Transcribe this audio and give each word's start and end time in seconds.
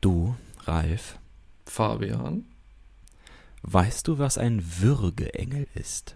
Du, 0.00 0.34
Ralf, 0.64 1.18
Fabian. 1.64 2.44
weißt 3.62 4.08
du, 4.08 4.18
was 4.18 4.38
ein 4.38 4.62
Würgeengel 4.80 5.66
ist? 5.74 6.14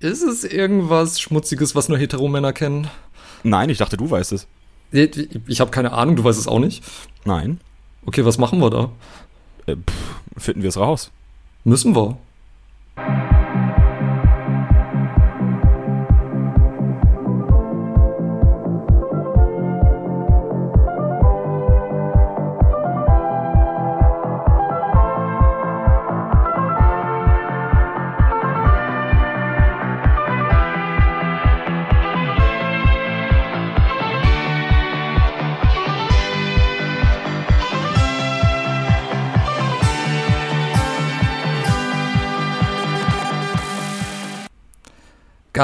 Ist 0.00 0.22
es 0.22 0.44
irgendwas 0.44 1.20
Schmutziges, 1.20 1.74
was 1.74 1.88
nur 1.88 1.98
Heteromänner 1.98 2.52
kennen? 2.52 2.88
Nein, 3.42 3.70
ich 3.70 3.78
dachte, 3.78 3.96
du 3.96 4.10
weißt 4.10 4.32
es. 4.32 4.46
Ich, 4.92 5.28
ich 5.46 5.60
habe 5.60 5.70
keine 5.70 5.92
Ahnung, 5.92 6.16
du 6.16 6.24
weißt 6.24 6.38
es 6.38 6.46
auch 6.46 6.60
nicht. 6.60 6.84
Nein. 7.24 7.60
Okay, 8.06 8.24
was 8.24 8.38
machen 8.38 8.60
wir 8.60 8.70
da? 8.70 8.90
Äh, 9.66 9.76
pff, 9.76 10.42
finden 10.42 10.62
wir 10.62 10.68
es 10.68 10.76
raus. 10.76 11.10
Müssen 11.64 11.94
wir. 11.94 12.16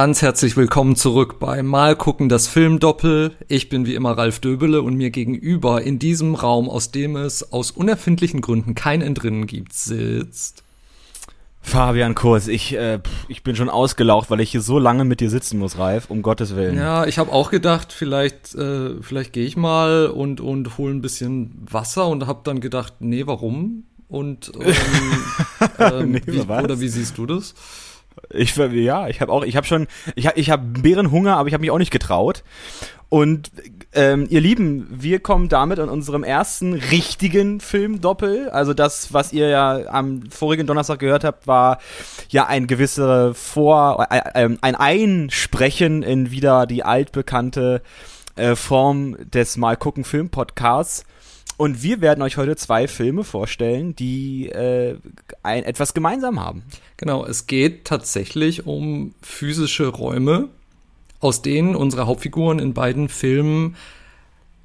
Ganz 0.05 0.21
herzlich 0.21 0.55
willkommen 0.55 0.97
zurück 0.97 1.39
bei 1.39 1.63
Mal 1.63 1.97
gucken 1.97 2.29
das 2.29 2.47
Filmdoppel. 2.47 3.33
Ich 3.49 3.71
bin 3.71 3.87
wie 3.87 3.95
immer 3.95 4.11
Ralf 4.11 4.39
Döbele 4.39 4.83
und 4.83 4.97
mir 4.97 5.09
gegenüber 5.09 5.81
in 5.81 5.99
diesem 5.99 6.35
Raum, 6.35 6.69
aus 6.69 6.91
dem 6.91 7.17
es 7.17 7.55
aus 7.55 7.71
unerfindlichen 7.71 8.43
Gründen 8.43 8.75
kein 8.75 9.01
Entrinnen 9.01 9.47
gibt, 9.47 9.73
sitzt. 9.73 10.63
Fabian 11.63 12.15
Kurs, 12.15 12.49
ich, 12.49 12.77
äh, 12.77 13.01
ich 13.29 13.43
bin 13.45 13.57
schon 13.57 13.71
ausgelaucht, 13.71 14.31
weil 14.31 14.41
ich 14.41 14.51
hier 14.51 14.61
so 14.61 14.79
lange 14.79 15.07
mit 15.07 15.21
dir 15.21 15.31
sitzen 15.31 15.59
muss, 15.59 15.79
Ralf, 15.79 16.11
um 16.11 16.21
Gottes 16.21 16.55
Willen. 16.55 16.77
Ja, 16.77 17.07
ich 17.07 17.17
habe 17.17 17.33
auch 17.33 17.51
gedacht, 17.51 17.91
vielleicht, 17.91 18.55
äh, 18.57 19.01
vielleicht 19.01 19.33
gehe 19.33 19.47
ich 19.47 19.57
mal 19.57 20.09
und 20.09 20.39
und 20.43 20.77
hole 20.77 20.93
ein 20.93 21.01
bisschen 21.01 21.67
Wasser 21.71 22.09
und 22.09 22.27
habe 22.27 22.43
dann 22.45 22.61
gedacht, 22.61 22.97
nee, 22.99 23.27
warum? 23.27 23.85
Und 24.09 24.53
ähm, 24.61 24.75
ähm, 25.79 26.11
Nee, 26.13 26.23
wie, 26.27 26.41
oder 26.41 26.79
wie 26.79 26.89
siehst 26.89 27.17
du 27.17 27.25
das? 27.25 27.55
Ich 28.31 28.57
ja, 28.57 29.09
ich 29.09 29.21
habe 29.21 29.33
auch, 29.33 29.45
ich 29.45 29.57
habe 29.57 29.67
schon, 29.67 29.87
ich 30.15 30.27
habe, 30.27 30.39
ich 30.39 30.51
habe 30.51 30.63
Bärenhunger, 30.65 31.37
aber 31.37 31.49
ich 31.49 31.55
habe 31.55 31.63
mich 31.63 31.71
auch 31.71 31.79
nicht 31.79 31.91
getraut. 31.91 32.43
Und 33.09 33.53
ähm, 33.93 34.27
ihr 34.29 34.41
Lieben, 34.41 34.89
wir 34.91 35.21
kommen 35.21 35.49
damit 35.49 35.79
an 35.79 35.89
unserem 35.89 36.25
ersten 36.25 36.75
richtigen 36.75 37.61
Filmdoppel. 37.61 38.49
Also 38.51 38.75
das, 38.75 39.13
was 39.13 39.33
ihr 39.33 39.49
ja 39.49 39.87
am 39.87 40.29
vorigen 40.31 40.67
Donnerstag 40.67 40.99
gehört 40.99 41.23
habt, 41.23 41.47
war 41.47 41.79
ja 42.29 42.47
ein 42.47 42.67
gewisse 42.67 43.33
Vor, 43.35 44.09
äh, 44.11 44.45
äh, 44.47 44.57
ein 44.61 44.75
Einsprechen 44.75 46.03
in 46.03 46.33
wieder 46.33 46.67
die 46.67 46.83
altbekannte 46.83 47.83
äh, 48.35 48.57
Form 48.57 49.17
des 49.31 49.57
Mal 49.57 49.77
gucken 49.77 50.03
Film 50.03 50.31
Podcasts. 50.31 51.05
Und 51.57 51.83
wir 51.83 52.01
werden 52.01 52.23
euch 52.23 52.37
heute 52.37 52.57
zwei 52.57 52.89
Filme 52.89 53.23
vorstellen, 53.23 53.95
die 53.95 54.49
äh, 54.49 54.97
ein, 55.43 55.65
etwas 55.65 55.95
gemeinsam 55.95 56.41
haben. 56.41 56.65
Genau, 56.97 57.25
es 57.25 57.47
geht 57.47 57.85
tatsächlich 57.85 58.67
um 58.67 59.15
physische 59.23 59.89
Räume, 59.89 60.49
aus 61.21 61.43
denen 61.43 61.77
unsere 61.77 62.07
Hauptfiguren 62.07 62.59
in 62.59 62.75
beiden 62.75 63.09
Filmen 63.09 63.77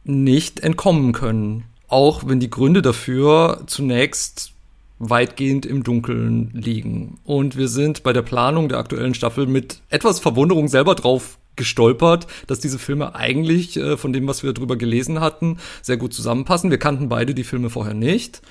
nicht 0.04 0.62
entkommen 0.62 1.14
können. 1.14 1.66
Auch 1.88 2.28
wenn 2.28 2.40
die 2.40 2.50
Gründe 2.50 2.82
dafür 2.82 3.64
zunächst 3.68 4.54
weitgehend 5.00 5.66
im 5.66 5.84
Dunkeln 5.84 6.52
liegen. 6.54 7.20
Und 7.24 7.56
wir 7.56 7.68
sind 7.68 8.04
bei 8.04 8.14
der 8.14 8.22
Planung 8.22 8.68
der 8.68 8.80
aktuellen 8.80 9.14
Staffel 9.14 9.48
mit 9.48 9.82
etwas 9.90 10.20
Verwunderung 10.20 10.68
selber 10.68 10.96
drauf 10.96 11.38
gestolpert, 11.60 12.26
dass 12.48 12.60
diese 12.60 12.80
Filme 12.80 13.14
eigentlich 13.14 13.78
äh, 13.78 13.98
von 13.98 14.12
dem, 14.14 14.28
was 14.28 14.42
wir 14.42 14.54
drüber 14.54 14.76
gelesen 14.78 15.20
hatten, 15.20 15.60
sehr 15.84 15.98
gut 15.98 16.14
zusammenpassen. 16.16 16.72
Wir 16.72 16.80
kannten 16.80 17.08
beide 17.10 17.36
die 17.36 17.44
Filme 17.44 17.70
vorher 17.70 17.94
nicht. 17.94 18.42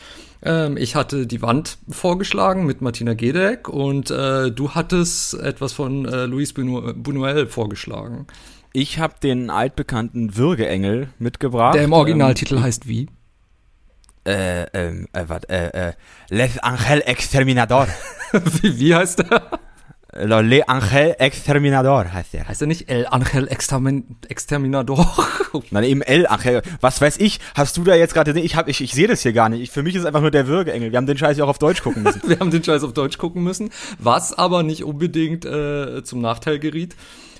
Ähm, 0.42 0.76
ich 0.76 0.94
hatte 0.94 1.26
die 1.26 1.42
Wand 1.42 1.78
vorgeschlagen 1.88 2.64
mit 2.66 2.80
Martina 2.80 3.14
Gedeck 3.14 3.68
und 3.68 4.12
äh, 4.12 4.52
du 4.52 4.70
hattest 4.70 5.34
etwas 5.34 5.72
von 5.72 6.04
äh, 6.06 6.26
Luis 6.26 6.52
Bunu- 6.54 6.92
Buñuel 6.92 7.46
vorgeschlagen. 7.46 8.28
Ich 8.72 8.98
habe 9.00 9.14
den 9.20 9.50
altbekannten 9.50 10.36
Würgeengel 10.36 11.08
mitgebracht. 11.18 11.74
Der 11.74 11.82
im 11.82 11.92
Originaltitel 11.92 12.60
heißt 12.60 12.86
wie? 12.86 13.08
Ähm, 14.24 14.36
äh, 14.36 14.66
ähm, 14.74 15.08
äh, 15.14 15.24
wat, 15.26 15.48
äh, 15.48 15.88
äh, 15.88 15.92
Les 16.28 16.58
Angel 16.58 17.00
Exterminador. 17.06 17.88
wie? 18.60 18.78
Wie 18.78 18.94
heißt 18.94 19.20
der? 19.20 19.58
Le 20.26 20.68
Angel 20.68 21.14
Exterminador 21.18 22.12
heißt 22.12 22.32
der. 22.34 22.48
Heißt 22.48 22.60
er 22.60 22.66
nicht 22.66 22.90
El 22.90 23.06
Angel 23.06 23.46
Extermin 23.48 24.16
Exterminador? 24.28 25.06
Nein, 25.70 25.84
eben 25.84 26.02
El 26.02 26.26
Angel. 26.26 26.62
Was 26.80 27.00
weiß 27.00 27.18
ich? 27.18 27.38
Hast 27.54 27.76
du 27.76 27.84
da 27.84 27.94
jetzt 27.94 28.14
gerade? 28.14 28.38
Ich 28.40 28.56
hab, 28.56 28.68
ich, 28.68 28.80
ich 28.80 28.92
sehe 28.92 29.06
das 29.06 29.22
hier 29.22 29.32
gar 29.32 29.48
nicht. 29.48 29.62
Ich, 29.62 29.70
für 29.70 29.82
mich 29.82 29.94
ist 29.94 30.00
es 30.00 30.06
einfach 30.06 30.20
nur 30.20 30.30
der 30.30 30.46
Würgeengel. 30.46 30.90
Wir 30.90 30.96
haben 30.96 31.06
den 31.06 31.18
Scheiß 31.18 31.36
ja 31.38 31.44
auch 31.44 31.48
auf 31.48 31.58
Deutsch 31.58 31.82
gucken 31.82 32.02
müssen. 32.02 32.22
Wir 32.28 32.38
haben 32.40 32.50
den 32.50 32.64
Scheiß 32.64 32.82
auf 32.84 32.92
Deutsch 32.92 33.18
gucken 33.18 33.42
müssen, 33.44 33.70
was 33.98 34.36
aber 34.36 34.62
nicht 34.62 34.84
unbedingt 34.84 35.44
äh, 35.44 36.02
zum 36.04 36.20
Nachteil 36.20 36.58
geriet. 36.58 36.96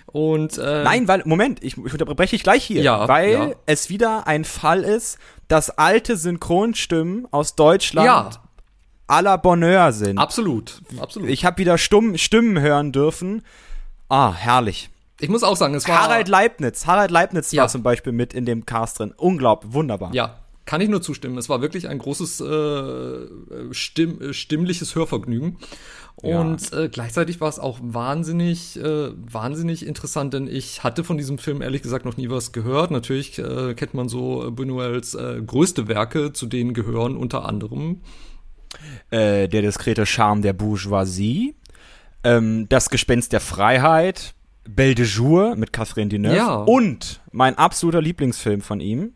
Und 0.06 0.56
äh, 0.56 0.84
Nein, 0.84 1.06
weil 1.08 1.22
Moment, 1.26 1.62
ich, 1.62 1.76
ich 1.76 1.92
unterbreche 1.92 2.30
dich 2.30 2.42
gleich 2.42 2.64
hier, 2.64 2.82
Ja, 2.82 3.08
weil 3.08 3.32
ja. 3.32 3.50
es 3.66 3.90
wieder 3.90 4.26
ein 4.26 4.44
Fall 4.44 4.82
ist, 4.82 5.18
dass 5.48 5.70
alte 5.70 6.16
Synchronstimmen 6.16 7.26
aus 7.30 7.56
Deutschland 7.56 8.06
Ja. 8.06 8.30
À 9.08 9.22
la 9.22 9.36
Bonheur 9.36 9.92
sind. 9.92 10.18
absolut, 10.18 10.80
absolut. 11.00 11.28
Ich, 11.28 11.44
habe 11.44 11.58
wieder 11.58 11.78
Stumm, 11.78 12.16
Stimmen 12.16 12.60
hören 12.60 12.92
dürfen. 12.92 13.42
Ah, 14.08 14.32
herrlich. 14.32 14.90
ich 15.20 15.28
muss 15.28 15.42
auch 15.42 15.56
sagen, 15.56 15.74
es 15.74 15.88
war 15.88 16.02
Harald 16.02 16.28
Leibniz. 16.28 16.86
Harald 16.86 17.10
Leibniz 17.10 17.50
Ja. 17.52 17.62
war 17.62 17.68
zum 17.68 17.82
Beispiel 17.82 18.12
mit 18.12 18.32
in 18.34 18.44
dem 18.46 18.64
Cast 18.66 19.00
drin. 19.00 19.12
Unglaublich, 19.16 19.72
wunderbar. 19.72 20.14
Ja, 20.14 20.38
kann 20.64 20.80
ich 20.80 20.88
nur 20.88 21.02
zustimmen. 21.02 21.36
Es 21.38 21.48
war 21.48 21.60
wirklich 21.62 21.88
ein 21.88 21.98
großes 21.98 22.40
äh, 22.40 23.26
stimm, 23.72 24.20
äh, 24.20 24.32
stimmliches 24.32 24.94
Hörvergnügen. 24.94 25.56
Und 26.16 26.72
äh, 26.72 26.88
gleichzeitig 26.88 27.40
war 27.40 27.48
es 27.48 27.60
auch 27.60 27.78
wahnsinnig, 27.80 28.76
äh, 28.76 29.10
wahnsinnig 29.14 29.86
interessant, 29.86 30.34
denn 30.34 30.48
ich 30.48 30.82
hatte 30.82 31.04
von 31.04 31.16
diesem 31.16 31.38
Film 31.38 31.62
ehrlich 31.62 31.80
gesagt 31.82 32.04
noch 32.04 32.16
nie 32.16 32.28
was 32.28 32.50
gehört. 32.50 32.90
Natürlich 32.90 33.38
äh, 33.38 33.74
kennt 33.74 33.94
man 33.94 34.08
so 34.08 34.42
Buñuels 34.50 35.16
äh, 35.16 35.40
größte 35.40 35.86
Werke, 35.86 36.32
zu 36.32 36.46
denen 36.46 36.74
gehören 36.74 37.16
unter 37.16 37.44
anderem 37.46 38.00
Äh, 39.10 39.48
der 39.48 39.62
diskrete 39.62 40.06
Charme 40.06 40.42
der 40.42 40.52
Bourgeoisie. 40.52 41.54
Ähm, 42.24 42.66
das 42.68 42.90
Gespenst 42.90 43.32
der 43.32 43.40
Freiheit. 43.40 44.34
Belle 44.68 44.94
de 44.94 45.06
Jour 45.06 45.56
mit 45.56 45.72
Catherine 45.72 46.08
Deneuve. 46.08 46.36
Ja. 46.36 46.54
Und 46.56 47.20
mein 47.32 47.56
absoluter 47.56 48.02
Lieblingsfilm 48.02 48.60
von 48.60 48.80
ihm. 48.80 49.14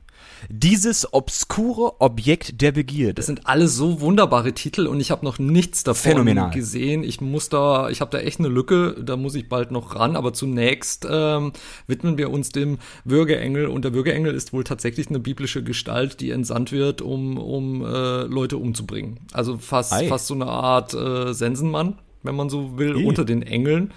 Dieses 0.48 1.12
obskure 1.12 2.00
Objekt 2.00 2.60
der 2.60 2.72
Begierde. 2.72 3.14
Das 3.14 3.26
sind 3.26 3.46
alles 3.46 3.76
so 3.76 4.00
wunderbare 4.00 4.52
Titel 4.52 4.86
und 4.86 5.00
ich 5.00 5.10
habe 5.10 5.24
noch 5.24 5.38
nichts 5.38 5.84
davon 5.84 6.12
Phänomenal. 6.12 6.50
gesehen. 6.50 7.04
Ich 7.04 7.20
muss 7.20 7.48
da, 7.48 7.88
ich 7.90 8.00
habe 8.00 8.10
da 8.10 8.18
echt 8.18 8.38
eine 8.38 8.48
Lücke, 8.48 8.96
da 9.02 9.16
muss 9.16 9.34
ich 9.34 9.48
bald 9.48 9.70
noch 9.70 9.94
ran. 9.94 10.16
Aber 10.16 10.32
zunächst 10.32 11.06
ähm, 11.10 11.52
widmen 11.86 12.18
wir 12.18 12.30
uns 12.30 12.50
dem 12.50 12.78
Würgeengel 13.04 13.66
und 13.66 13.84
der 13.84 13.94
Würgeengel 13.94 14.34
ist 14.34 14.52
wohl 14.52 14.64
tatsächlich 14.64 15.08
eine 15.08 15.20
biblische 15.20 15.62
Gestalt, 15.62 16.20
die 16.20 16.30
entsandt 16.30 16.72
wird, 16.72 17.00
um 17.02 17.38
um 17.38 17.84
äh, 17.84 18.22
Leute 18.22 18.56
umzubringen. 18.58 19.20
Also 19.32 19.58
fast 19.58 19.92
Ei. 19.92 20.08
fast 20.08 20.26
so 20.26 20.34
eine 20.34 20.46
Art 20.46 20.94
äh, 20.94 21.32
Sensenmann, 21.32 21.98
wenn 22.22 22.34
man 22.34 22.48
so 22.50 22.78
will, 22.78 22.96
I. 22.96 23.04
unter 23.04 23.24
den 23.24 23.42
Engeln. 23.42 23.92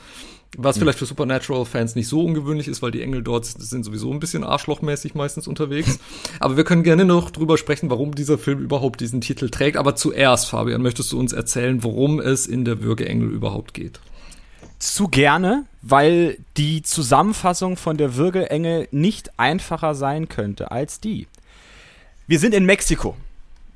Was 0.58 0.78
vielleicht 0.78 1.00
für 1.00 1.06
Supernatural-Fans 1.06 1.96
nicht 1.96 2.08
so 2.08 2.24
ungewöhnlich 2.24 2.68
ist, 2.68 2.82
weil 2.82 2.92
die 2.92 3.02
Engel 3.02 3.24
dort 3.24 3.46
sind 3.46 3.84
sowieso 3.84 4.12
ein 4.12 4.20
bisschen 4.20 4.44
arschlochmäßig 4.44 5.16
meistens 5.16 5.48
unterwegs. 5.48 6.00
Aber 6.40 6.58
wir 6.58 6.64
können 6.64 6.84
gerne 6.84 7.06
noch 7.06 7.32
drüber 7.32 7.58
sprechen, 7.58 7.90
warum 7.90 8.16
dieser 8.16 8.38
Film 8.38 8.60
überhaupt 8.60 9.02
diesen 9.02 9.22
Titel 9.22 9.50
trägt. 9.50 9.78
Aber 9.78 9.96
zuerst, 9.96 10.50
Fabian, 10.50 10.82
möchtest 10.82 11.12
du 11.12 11.20
uns 11.20 11.34
erzählen, 11.34 11.84
worum 11.84 12.20
es 12.20 12.48
in 12.48 12.66
der 12.66 12.82
Würgeengel 12.82 13.30
überhaupt 13.30 13.74
geht? 13.74 14.00
zu 14.80 15.08
gerne, 15.08 15.66
weil 15.82 16.38
die 16.58 16.82
Zusammenfassung 16.82 17.78
von 17.78 17.98
der 17.98 18.16
Würgeengel 18.16 18.88
nicht 18.92 19.40
einfacher 19.40 19.96
sein 19.96 20.30
könnte 20.30 20.72
als 20.72 21.00
die. 21.00 21.28
Wir 22.28 22.40
sind 22.40 22.54
in 22.54 22.66
Mexiko. 22.66 23.16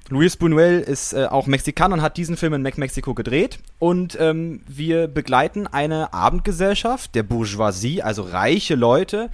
Luis 0.09 0.37
Buñuel 0.37 0.79
ist 0.79 1.13
äh, 1.13 1.25
auch 1.25 1.45
Mexikaner 1.45 1.93
und 1.93 2.01
hat 2.01 2.17
diesen 2.17 2.35
Film 2.35 2.53
in 2.53 2.63
Mex- 2.63 2.77
Mexiko 2.77 3.13
gedreht. 3.13 3.59
Und 3.77 4.17
ähm, 4.19 4.61
wir 4.67 5.07
begleiten 5.07 5.67
eine 5.67 6.13
Abendgesellschaft 6.13 7.13
der 7.13 7.23
Bourgeoisie, 7.23 8.01
also 8.01 8.23
reiche 8.23 8.73
Leute, 8.75 9.29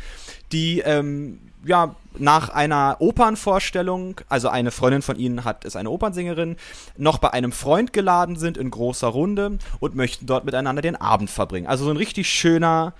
die 0.51 0.80
ähm, 0.81 1.39
ja 1.66 1.95
nach 2.18 2.50
einer 2.50 2.98
Opernvorstellung, 3.00 4.22
also 4.30 4.50
eine 4.50 4.72
Freundin 4.72 5.01
von 5.01 5.18
ihnen 5.18 5.44
hat 5.44 5.66
ist 5.66 5.75
eine 5.75 5.89
Opernsängerin, 5.89 6.57
noch 6.98 7.18
bei 7.18 7.31
einem 7.31 7.51
Freund 7.51 7.94
geladen 7.94 8.36
sind 8.36 8.57
in 8.57 8.69
großer 8.69 9.07
Runde 9.07 9.57
und 9.80 9.95
möchten 9.95 10.25
dort 10.25 10.45
miteinander 10.45 10.81
den 10.81 10.95
Abend 10.95 11.30
verbringen. 11.30 11.68
Also 11.68 11.86
so 11.86 11.92
ein 11.92 11.98
richtig 11.98 12.30
schöner 12.30 12.94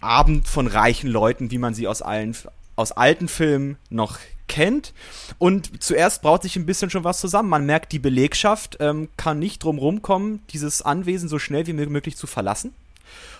Abend 0.00 0.48
von 0.48 0.66
reichen 0.66 1.10
Leuten, 1.10 1.50
wie 1.50 1.58
man 1.58 1.74
sie 1.74 1.88
aus 1.88 2.02
allen 2.02 2.36
aus 2.76 2.90
alten 2.90 3.28
Filmen 3.28 3.76
noch 3.88 4.18
kennt. 4.48 4.92
Und 5.38 5.82
zuerst 5.82 6.22
braut 6.22 6.42
sich 6.42 6.56
ein 6.56 6.66
bisschen 6.66 6.90
schon 6.90 7.04
was 7.04 7.20
zusammen. 7.20 7.48
Man 7.48 7.66
merkt, 7.66 7.92
die 7.92 7.98
Belegschaft 7.98 8.76
ähm, 8.80 9.08
kann 9.16 9.38
nicht 9.38 9.62
drum 9.62 9.78
rumkommen, 9.78 10.42
dieses 10.50 10.82
Anwesen 10.82 11.28
so 11.28 11.38
schnell 11.38 11.66
wie 11.66 11.72
möglich 11.72 12.16
zu 12.16 12.26
verlassen. 12.26 12.74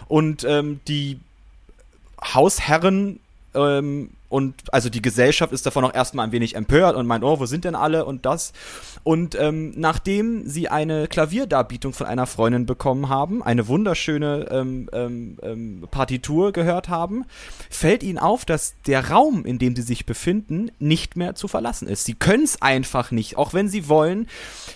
Und 0.08 0.44
ähm, 0.44 0.80
die 0.88 1.18
Hausherren 2.22 3.20
ähm, 3.54 4.10
und 4.34 4.74
also 4.74 4.90
die 4.90 5.00
Gesellschaft 5.00 5.52
ist 5.52 5.64
davon 5.64 5.84
auch 5.84 5.94
erstmal 5.94 6.26
ein 6.26 6.32
wenig 6.32 6.56
empört 6.56 6.96
und 6.96 7.06
meint, 7.06 7.22
oh, 7.22 7.38
wo 7.38 7.46
sind 7.46 7.64
denn 7.64 7.76
alle 7.76 8.04
und 8.04 8.26
das. 8.26 8.52
Und 9.04 9.36
ähm, 9.38 9.74
nachdem 9.76 10.48
sie 10.48 10.68
eine 10.68 11.06
Klavierdarbietung 11.06 11.92
von 11.92 12.08
einer 12.08 12.26
Freundin 12.26 12.66
bekommen 12.66 13.08
haben, 13.08 13.44
eine 13.44 13.68
wunderschöne 13.68 14.48
ähm, 14.50 14.90
ähm, 14.92 15.38
ähm, 15.40 15.86
Partitur 15.88 16.50
gehört 16.50 16.88
haben, 16.88 17.26
fällt 17.70 18.02
ihnen 18.02 18.18
auf, 18.18 18.44
dass 18.44 18.74
der 18.88 19.08
Raum, 19.08 19.44
in 19.44 19.60
dem 19.60 19.76
sie 19.76 19.82
sich 19.82 20.04
befinden, 20.04 20.72
nicht 20.80 21.14
mehr 21.14 21.36
zu 21.36 21.46
verlassen 21.46 21.86
ist. 21.86 22.04
Sie 22.04 22.14
können 22.14 22.42
es 22.42 22.60
einfach 22.60 23.12
nicht, 23.12 23.36
auch 23.36 23.54
wenn 23.54 23.68
sie 23.68 23.88
wollen. 23.88 24.26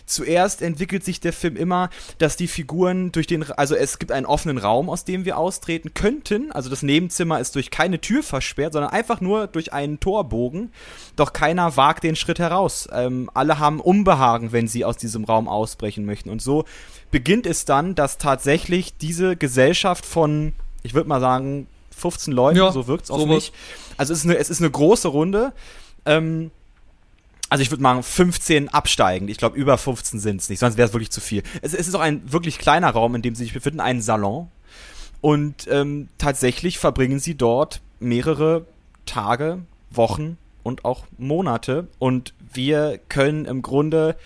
Zuerst 0.06 0.62
entwickelt 0.62 1.05
sich 1.05 1.19
der 1.19 1.32
Film 1.32 1.56
immer, 1.56 1.90
dass 2.19 2.37
die 2.37 2.46
Figuren 2.46 3.10
durch 3.10 3.26
den, 3.26 3.50
also 3.50 3.75
es 3.75 3.99
gibt 3.99 4.12
einen 4.12 4.26
offenen 4.26 4.58
Raum, 4.58 4.88
aus 4.88 5.05
dem 5.05 5.25
wir 5.25 5.37
austreten 5.37 5.94
könnten. 5.94 6.52
Also 6.52 6.70
das 6.70 6.84
Nebenzimmer 6.84 7.40
ist 7.40 7.56
durch 7.56 7.72
keine 7.72 8.00
Tür 8.00 8.22
versperrt, 8.22 8.75
sondern 8.75 8.93
einfach 8.93 9.20
nur 9.20 9.47
durch 9.54 9.72
einen 9.72 10.00
Torbogen, 10.00 10.72
doch 11.16 11.32
keiner 11.32 11.76
wagt 11.76 12.04
den 12.04 12.16
Schritt 12.16 12.38
heraus. 12.38 12.88
Ähm, 12.92 13.30
alle 13.34 13.58
haben 13.58 13.80
Unbehagen, 13.80 14.52
wenn 14.52 14.68
sie 14.68 14.84
aus 14.84 14.96
diesem 14.96 15.24
Raum 15.24 15.48
ausbrechen 15.48 16.04
möchten. 16.04 16.30
Und 16.30 16.42
so 16.42 16.64
beginnt 17.10 17.46
es 17.46 17.64
dann, 17.64 17.94
dass 17.94 18.18
tatsächlich 18.18 18.96
diese 18.96 19.36
Gesellschaft 19.36 20.04
von, 20.04 20.52
ich 20.82 20.94
würde 20.94 21.08
mal 21.08 21.20
sagen, 21.20 21.66
15 21.96 22.32
Leuten, 22.32 22.58
ja, 22.58 22.72
so 22.72 22.86
wirkt 22.86 23.04
es 23.04 23.10
auf 23.10 23.26
mich. 23.26 23.52
Also 23.96 24.12
es 24.12 24.20
ist 24.20 24.24
eine, 24.24 24.36
es 24.38 24.50
ist 24.50 24.60
eine 24.60 24.70
große 24.70 25.08
Runde. 25.08 25.52
Ähm, 26.06 26.50
also 27.50 27.62
ich 27.62 27.70
würde 27.70 27.82
mal 27.82 28.02
15 28.02 28.68
absteigen. 28.68 29.28
Ich 29.28 29.38
glaube, 29.38 29.56
über 29.56 29.78
15 29.78 30.20
sind 30.20 30.40
es 30.40 30.48
nicht, 30.48 30.58
sonst 30.58 30.76
wäre 30.76 30.88
es 30.88 30.94
wirklich 30.94 31.10
zu 31.10 31.20
viel. 31.20 31.42
Es, 31.62 31.74
es, 31.74 31.88
ist 31.88 31.94
auch 31.94 32.00
ein 32.00 32.30
wirklich 32.30 32.58
kleiner 32.58 32.90
Raum, 32.90 33.14
in 33.14 33.22
dem 33.22 33.34
sie 33.34 33.44
sich 33.44 33.54
befinden, 33.54 33.80
ein 33.80 34.02
Salon. 34.02 34.48
Und 35.20 35.66
ähm, 35.68 36.08
tatsächlich 36.18 36.78
verbringen 36.78 37.18
sie 37.18 37.34
dort 37.34 37.80
mehrere 37.98 38.66
Tage, 39.08 39.60
Wochen 39.90 40.37
und 40.62 40.84
auch 40.84 41.06
Monate. 41.16 41.88
Und 41.99 42.34
wir 42.52 43.00
können 43.08 43.44
im 43.44 43.62
Grunde 43.62 44.16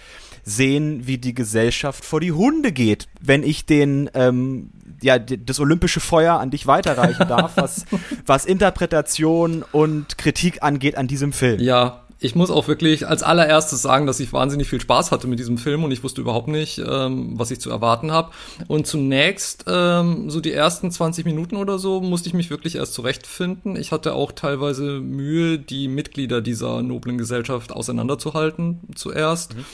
sehen, 0.44 1.06
wie 1.06 1.19
die 1.19 1.34
Gesellschaft 1.34 2.05
vor 2.05 2.20
die 2.20 2.32
Hunde 2.32 2.73
geht, 2.73 3.08
wenn 3.20 3.44
ich 3.44 3.64
den 3.64 4.11
ähm, 4.14 4.70
ja 5.00 5.19
das 5.19 5.61
olympische 5.61 6.00
Feuer 6.00 6.40
an 6.40 6.50
dich 6.50 6.67
weiterreichen 6.67 7.29
darf, 7.29 7.56
was 7.56 7.84
was 8.26 8.44
Interpretation 8.44 9.64
und 9.70 10.19
Kritik 10.19 10.62
angeht 10.62 10.96
an 10.96 11.06
diesem 11.06 11.32
Film. 11.32 11.61
Ja, 11.61 12.01
ich 12.22 12.34
muss 12.34 12.50
auch 12.50 12.69
wirklich 12.69 13.06
als 13.06 13.22
allererstes 13.22 13.82
sagen, 13.82 14.06
dass 14.06 14.20
ich 14.20 14.32
wahnsinnig 14.32 14.69
viel 14.69 14.80
Spaß 14.80 15.10
hatte 15.10 15.26
mit 15.26 15.38
diesem 15.38 15.58
Film 15.58 15.82
und 15.84 15.90
ich 15.90 16.04
wusste 16.04 16.20
überhaupt 16.20 16.48
nicht, 16.48 16.78
ähm, 16.78 17.38
was 17.38 17.50
ich 17.50 17.60
zu 17.60 17.70
erwarten 17.70 18.12
habe. 18.12 18.30
Und 18.69 18.86
zunächst, 18.86 19.64
ähm, 19.66 20.30
so 20.30 20.40
die 20.40 20.52
ersten 20.52 20.90
20 20.90 21.24
Minuten 21.24 21.56
oder 21.56 21.78
so, 21.78 22.00
musste 22.00 22.28
ich 22.28 22.34
mich 22.34 22.50
wirklich 22.50 22.76
erst 22.76 22.94
zurechtfinden. 22.94 23.76
Ich 23.76 23.90
hatte 23.90 24.14
auch 24.14 24.32
teilweise 24.32 25.00
Mühe, 25.00 25.58
die 25.58 25.88
Mitglieder 25.88 26.40
dieser 26.40 26.82
noblen 26.82 27.19
Gesellschaft 27.19 27.72
auseinanderzuhalten 27.72 28.80
zuerst. 28.94 29.56
Mhm 29.56 29.64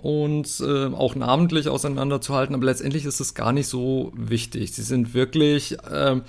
und 0.00 0.60
äh, 0.60 0.86
auch 0.86 1.16
namentlich 1.16 1.68
auseinanderzuhalten, 1.68 2.54
aber 2.54 2.66
letztendlich 2.66 3.04
ist 3.04 3.18
es 3.18 3.34
gar 3.34 3.52
nicht 3.52 3.66
so 3.66 4.12
wichtig. 4.14 4.72
Sie 4.72 4.82
sind 4.82 5.12
wirklich 5.12 5.76
ähm, 5.92 6.22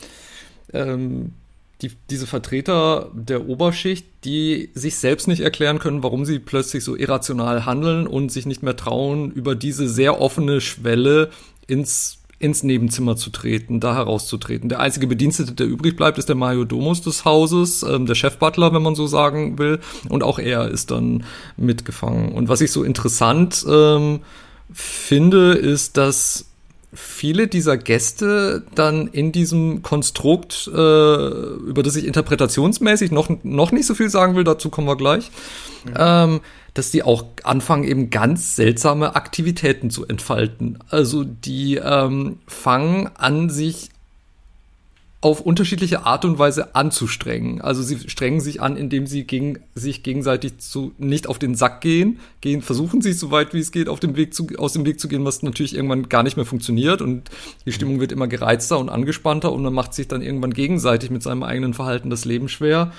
ähm, 0.74 1.34
die, 1.82 1.92
diese 2.10 2.28
Vertreter 2.28 3.10
der 3.14 3.48
Oberschicht, 3.48 4.06
die 4.26 4.70
sich 4.74 4.98
selbst 4.98 5.28
nicht 5.28 5.42
erklären 5.42 5.80
können, 5.80 6.04
warum 6.04 6.26
sie 6.26 6.40
plötzlich 6.40 6.84
so 6.84 6.96
irrational 6.96 7.66
handeln 7.66 8.06
und 8.06 8.32
sich 8.32 8.46
nicht 8.46 8.64
mehr 8.64 8.76
trauen, 8.76 9.32
über 9.32 9.56
diese 9.56 9.88
sehr 9.88 10.20
offene 10.20 10.60
Schwelle 10.62 11.30
ins 11.68 12.20
ins 12.40 12.64
Nebenzimmer 12.64 13.18
zu 13.18 13.30
treten, 13.32 13.82
da 13.82 13.96
herauszutreten. 13.96 14.70
Der 14.70 14.80
einzige 14.80 15.08
Bedienstete, 15.08 15.52
der 15.52 15.68
übrig 15.68 15.98
bleibt, 15.98 16.18
ist 16.18 16.30
der 16.30 16.38
Majordomus 16.38 17.02
des 17.02 17.26
Hauses, 17.26 17.84
ähm, 17.84 18.06
der 18.06 18.16
Chefbutler, 18.16 18.74
wenn 18.74 18.82
man 18.82 18.96
so 18.96 19.08
sagen 19.08 19.60
will. 19.60 19.80
Und 20.08 20.24
auch 20.24 20.40
er 20.40 20.70
ist 20.70 20.90
dann 20.90 21.26
mitgefangen. 21.58 22.32
Und 22.32 22.48
was 22.48 22.62
ich 22.62 22.72
so 22.72 22.84
interessant 22.84 23.66
ähm, 23.70 24.22
finde, 24.72 25.52
ist, 25.52 25.98
dass 25.98 26.49
viele 26.94 27.48
dieser 27.48 27.78
Gäste 27.78 28.64
dann 28.74 29.08
in 29.08 29.32
diesem 29.32 29.84
Konstrukt, 29.84 30.68
äh, 30.68 30.76
über 30.76 31.84
das 31.84 31.96
ich 31.96 32.06
interpretationsmäßig 32.06 33.12
noch, 33.12 33.30
noch 33.44 33.72
nicht 33.72 33.86
so 33.86 33.94
viel 33.94 34.10
sagen 34.10 34.36
will, 34.36 34.44
dazu 34.44 34.70
kommen 34.70 34.88
wir 34.88 34.98
gleich, 34.98 35.30
mhm. 35.86 35.94
ähm, 35.96 36.42
dass 36.74 36.92
die 36.92 37.04
auch 37.04 37.26
anfangen, 37.44 37.84
eben 37.84 38.10
ganz 38.10 38.56
seltsame 38.56 39.16
Aktivitäten 39.16 39.90
zu 39.90 40.08
entfalten. 40.08 40.80
Also 40.90 41.24
die 41.24 41.76
ähm, 41.76 42.40
fangen 42.48 43.10
an, 43.16 43.50
sich 43.50 43.90
auf 45.22 45.42
unterschiedliche 45.42 46.06
Art 46.06 46.24
und 46.24 46.40
Weise 46.40 46.76
anzustrengen. 46.76 47.60
Also 47.60 47.84
sie 47.84 48.08
strengen 48.08 48.40
sich 48.40 48.62
an, 48.62 48.78
indem 48.78 49.06
sie 49.06 49.26
gegen, 49.26 49.60
sich 49.76 50.02
gegenseitig 50.02 50.60
zu, 50.60 50.94
nicht 50.98 51.28
auf 51.28 51.40
den 51.40 51.56
Sack 51.56 51.82
gehen, 51.82 52.20
gehen, 52.40 52.62
versuchen 52.62 53.02
sie 53.02 53.12
so 53.12 53.30
weit 53.30 53.54
wie 53.54 53.60
es 53.60 53.72
geht 53.72 53.90
auf 53.90 54.00
dem 54.00 54.16
Weg 54.16 54.34
zu, 54.34 54.48
aus 54.58 54.72
dem 54.72 54.86
Weg 54.86 55.00
zu 55.00 55.10
gehen, 55.10 55.26
was 55.26 55.44
natürlich 55.44 55.76
irgendwann 55.76 56.08
gar 56.08 56.24
nicht 56.24 56.38
mehr 56.38 56.46
funktioniert 56.46 57.02
und 57.02 57.30
die 57.66 57.74
Stimmung 57.74 58.00
wird 58.00 58.14
immer 58.14 58.28
gereizter 58.28 58.80
und 58.80 58.88
angespannter 58.88 59.52
und 59.52 59.62
man 59.62 59.74
macht 59.74 59.94
sich 59.94 60.08
dann 60.08 60.22
irgendwann 60.22 60.54
gegenseitig 60.54 61.10
mit 61.10 61.22
seinem 61.22 61.44
eigenen 61.44 61.74
Verhalten 61.74 62.10
das 62.10 62.24
Leben 62.24 62.48
schwer. 62.48 62.94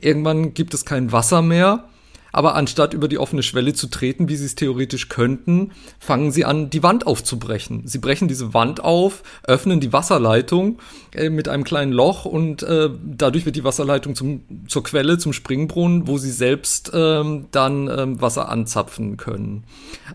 Irgendwann 0.00 0.54
gibt 0.54 0.72
es 0.72 0.86
kein 0.86 1.12
Wasser 1.12 1.42
mehr 1.42 1.84
aber 2.32 2.54
anstatt 2.54 2.94
über 2.94 3.08
die 3.08 3.18
offene 3.18 3.42
Schwelle 3.42 3.74
zu 3.74 3.88
treten, 3.88 4.28
wie 4.28 4.36
sie 4.36 4.46
es 4.46 4.54
theoretisch 4.54 5.08
könnten, 5.08 5.72
fangen 5.98 6.30
sie 6.30 6.44
an, 6.44 6.70
die 6.70 6.82
Wand 6.82 7.06
aufzubrechen. 7.06 7.86
Sie 7.86 7.98
brechen 7.98 8.28
diese 8.28 8.54
Wand 8.54 8.82
auf, 8.82 9.22
öffnen 9.46 9.80
die 9.80 9.92
Wasserleitung 9.92 10.78
äh, 11.12 11.30
mit 11.30 11.48
einem 11.48 11.64
kleinen 11.64 11.92
Loch 11.92 12.24
und 12.24 12.62
äh, 12.62 12.90
dadurch 13.04 13.46
wird 13.46 13.56
die 13.56 13.64
Wasserleitung 13.64 14.14
zum, 14.14 14.42
zur 14.66 14.82
Quelle, 14.82 15.18
zum 15.18 15.32
Springbrunnen, 15.32 16.06
wo 16.06 16.18
sie 16.18 16.30
selbst 16.30 16.90
ähm, 16.94 17.46
dann 17.50 17.88
ähm, 17.88 18.20
Wasser 18.20 18.48
anzapfen 18.48 19.16
können. 19.16 19.64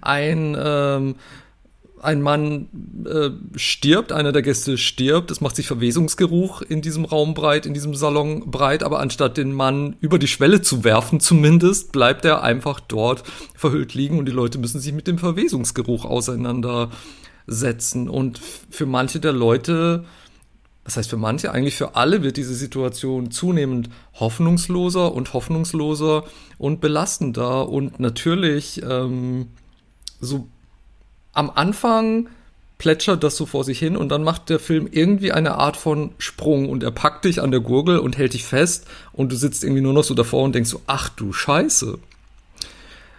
Ein 0.02 0.56
ähm, 0.60 1.16
ein 2.04 2.22
Mann 2.22 2.68
äh, 3.06 3.30
stirbt, 3.58 4.12
einer 4.12 4.32
der 4.32 4.42
Gäste 4.42 4.78
stirbt, 4.78 5.32
es 5.32 5.42
macht 5.42 5.56
sich 5.56 5.68
Verwesungsgeruch 5.68 6.62
in 6.62 6.82
diesem 6.82 7.06
Raum 7.06 7.34
breit, 7.34 7.66
in 7.66 7.74
diesem 7.74 7.96
Salon 7.96 8.52
breit, 8.52 8.84
aber 8.84 9.00
anstatt 9.00 9.38
den 9.38 9.54
Mann 9.54 9.96
über 10.02 10.20
die 10.20 10.28
Schwelle 10.28 10.62
zu 10.62 10.84
werfen 10.84 11.20
zumindest, 11.20 11.92
bleibt 11.92 12.26
er 12.26 12.44
einfach 12.44 12.80
dort 12.80 13.24
verhüllt 13.56 13.94
liegen. 13.94 14.20
Und 14.20 14.26
die 14.26 14.34
Leute 14.34 14.58
müssen 14.58 14.80
sich 14.80 14.94
mit 14.94 15.08
dem 15.08 15.18
Verwesungsgeruch 15.18 16.06
auseinandersetzen. 16.06 18.10
Und 18.10 18.42
für 18.70 18.86
manche 18.86 19.20
der 19.20 19.34
Leute, 19.34 20.06
das 20.84 20.98
heißt 20.98 21.10
für 21.10 21.18
manche, 21.18 21.52
eigentlich 21.52 21.76
für 21.76 21.96
alle 21.96 22.24
wird 22.24 22.38
diese 22.38 22.56
Situation 22.56 23.32
zunehmend 23.32 23.90
hoffnungsloser 24.20 25.14
und 25.14 25.34
hoffnungsloser 25.34 26.26
und 26.58 26.82
belastender. 26.82 27.70
Und 27.70 28.00
natürlich 28.00 28.82
ähm, 28.84 29.48
so 30.20 30.48
am 31.34 31.52
Anfang 31.54 32.30
plätschert 32.78 33.24
das 33.24 33.38
so 33.38 33.46
vor 33.46 33.64
sich 33.64 33.80
hin 33.80 33.96
und 33.96 34.10
dann 34.10 34.24
macht 34.24 34.50
der 34.50 34.60
Film 34.60 34.88
irgendwie 34.92 35.32
eine 35.32 35.56
Art 35.56 35.78
von 35.78 36.12
Sprung 36.18 36.70
und 36.70 36.84
er 36.84 36.92
packt 36.92 37.26
dich 37.26 37.42
an 37.42 37.52
der 37.52 37.60
Gurgel 37.60 37.98
und 38.00 38.18
hält 38.18 38.34
dich 38.34 38.44
fest 38.44 38.88
und 39.14 39.32
du 39.32 39.36
sitzt 39.36 39.64
irgendwie 39.64 39.82
nur 39.82 39.94
noch 39.94 40.04
so 40.04 40.14
davor 40.14 40.44
und 40.44 40.54
denkst 40.54 40.70
so, 40.70 40.82
ach 40.88 41.10
du 41.10 41.32
Scheiße. 41.32 41.98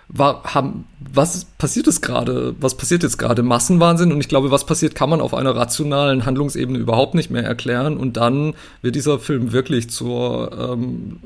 War, 0.09 0.45
haben, 0.45 0.85
was 0.99 1.47
passiert 1.57 1.87
es 1.87 2.03
gerade? 2.03 2.55
Was 2.61 2.77
passiert 2.77 3.03
jetzt 3.03 3.17
gerade? 3.17 3.43
Massenwahnsinn 3.43 4.13
und 4.13 4.21
ich 4.21 4.29
glaube, 4.29 4.51
was 4.51 4.67
passiert, 4.67 4.95
kann 4.95 5.09
man 5.09 5.23
auf 5.23 5.33
einer 5.33 5.57
rationalen 5.57 6.27
Handlungsebene 6.27 6.79
überhaupt 6.79 7.15
nicht 7.15 7.31
mehr 7.31 7.45
erklären 7.45 7.97
und 7.97 8.19
dann 8.19 8.55
wird 8.83 8.97
dieser 8.97 9.19
Film 9.19 9.53
wirklich 9.53 9.89
zur 9.89 10.53
ähm, 10.53 11.21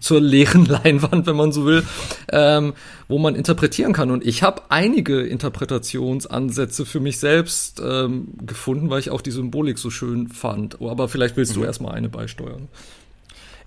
zur 0.00 0.20
leeren 0.20 0.64
Leinwand, 0.66 1.26
wenn 1.26 1.36
man 1.36 1.52
so 1.52 1.64
will, 1.64 1.86
ähm, 2.30 2.74
wo 3.08 3.18
man 3.18 3.34
interpretieren 3.34 3.92
kann. 3.92 4.10
Und 4.10 4.26
ich 4.26 4.42
habe 4.42 4.62
einige 4.68 5.22
Interpretationsansätze 5.22 6.86
für 6.86 7.00
mich 7.00 7.18
selbst 7.18 7.80
ähm, 7.84 8.28
gefunden, 8.40 8.90
weil 8.90 9.00
ich 9.00 9.10
auch 9.10 9.20
die 9.20 9.30
Symbolik 9.30 9.78
so 9.78 9.90
schön 9.90 10.28
fand. 10.28 10.80
Oh, 10.80 10.90
aber 10.90 11.08
vielleicht 11.08 11.36
willst 11.36 11.56
mhm. 11.56 11.60
du 11.60 11.66
erstmal 11.66 11.94
eine 11.94 12.08
beisteuern. 12.08 12.68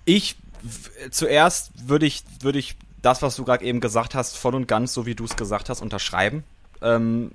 Ich 0.04 0.36
zuerst 1.10 1.70
würde 1.88 2.06
ich, 2.06 2.24
würde 2.40 2.58
ich 2.58 2.76
das, 3.02 3.22
was 3.22 3.36
du 3.36 3.44
gerade 3.44 3.64
eben 3.64 3.80
gesagt 3.80 4.14
hast, 4.14 4.36
voll 4.36 4.54
und 4.54 4.66
ganz, 4.66 4.94
so 4.94 5.06
wie 5.06 5.14
du 5.14 5.24
es 5.24 5.36
gesagt 5.36 5.68
hast, 5.68 5.80
unterschreiben. 5.80 6.44
Ähm, 6.82 7.30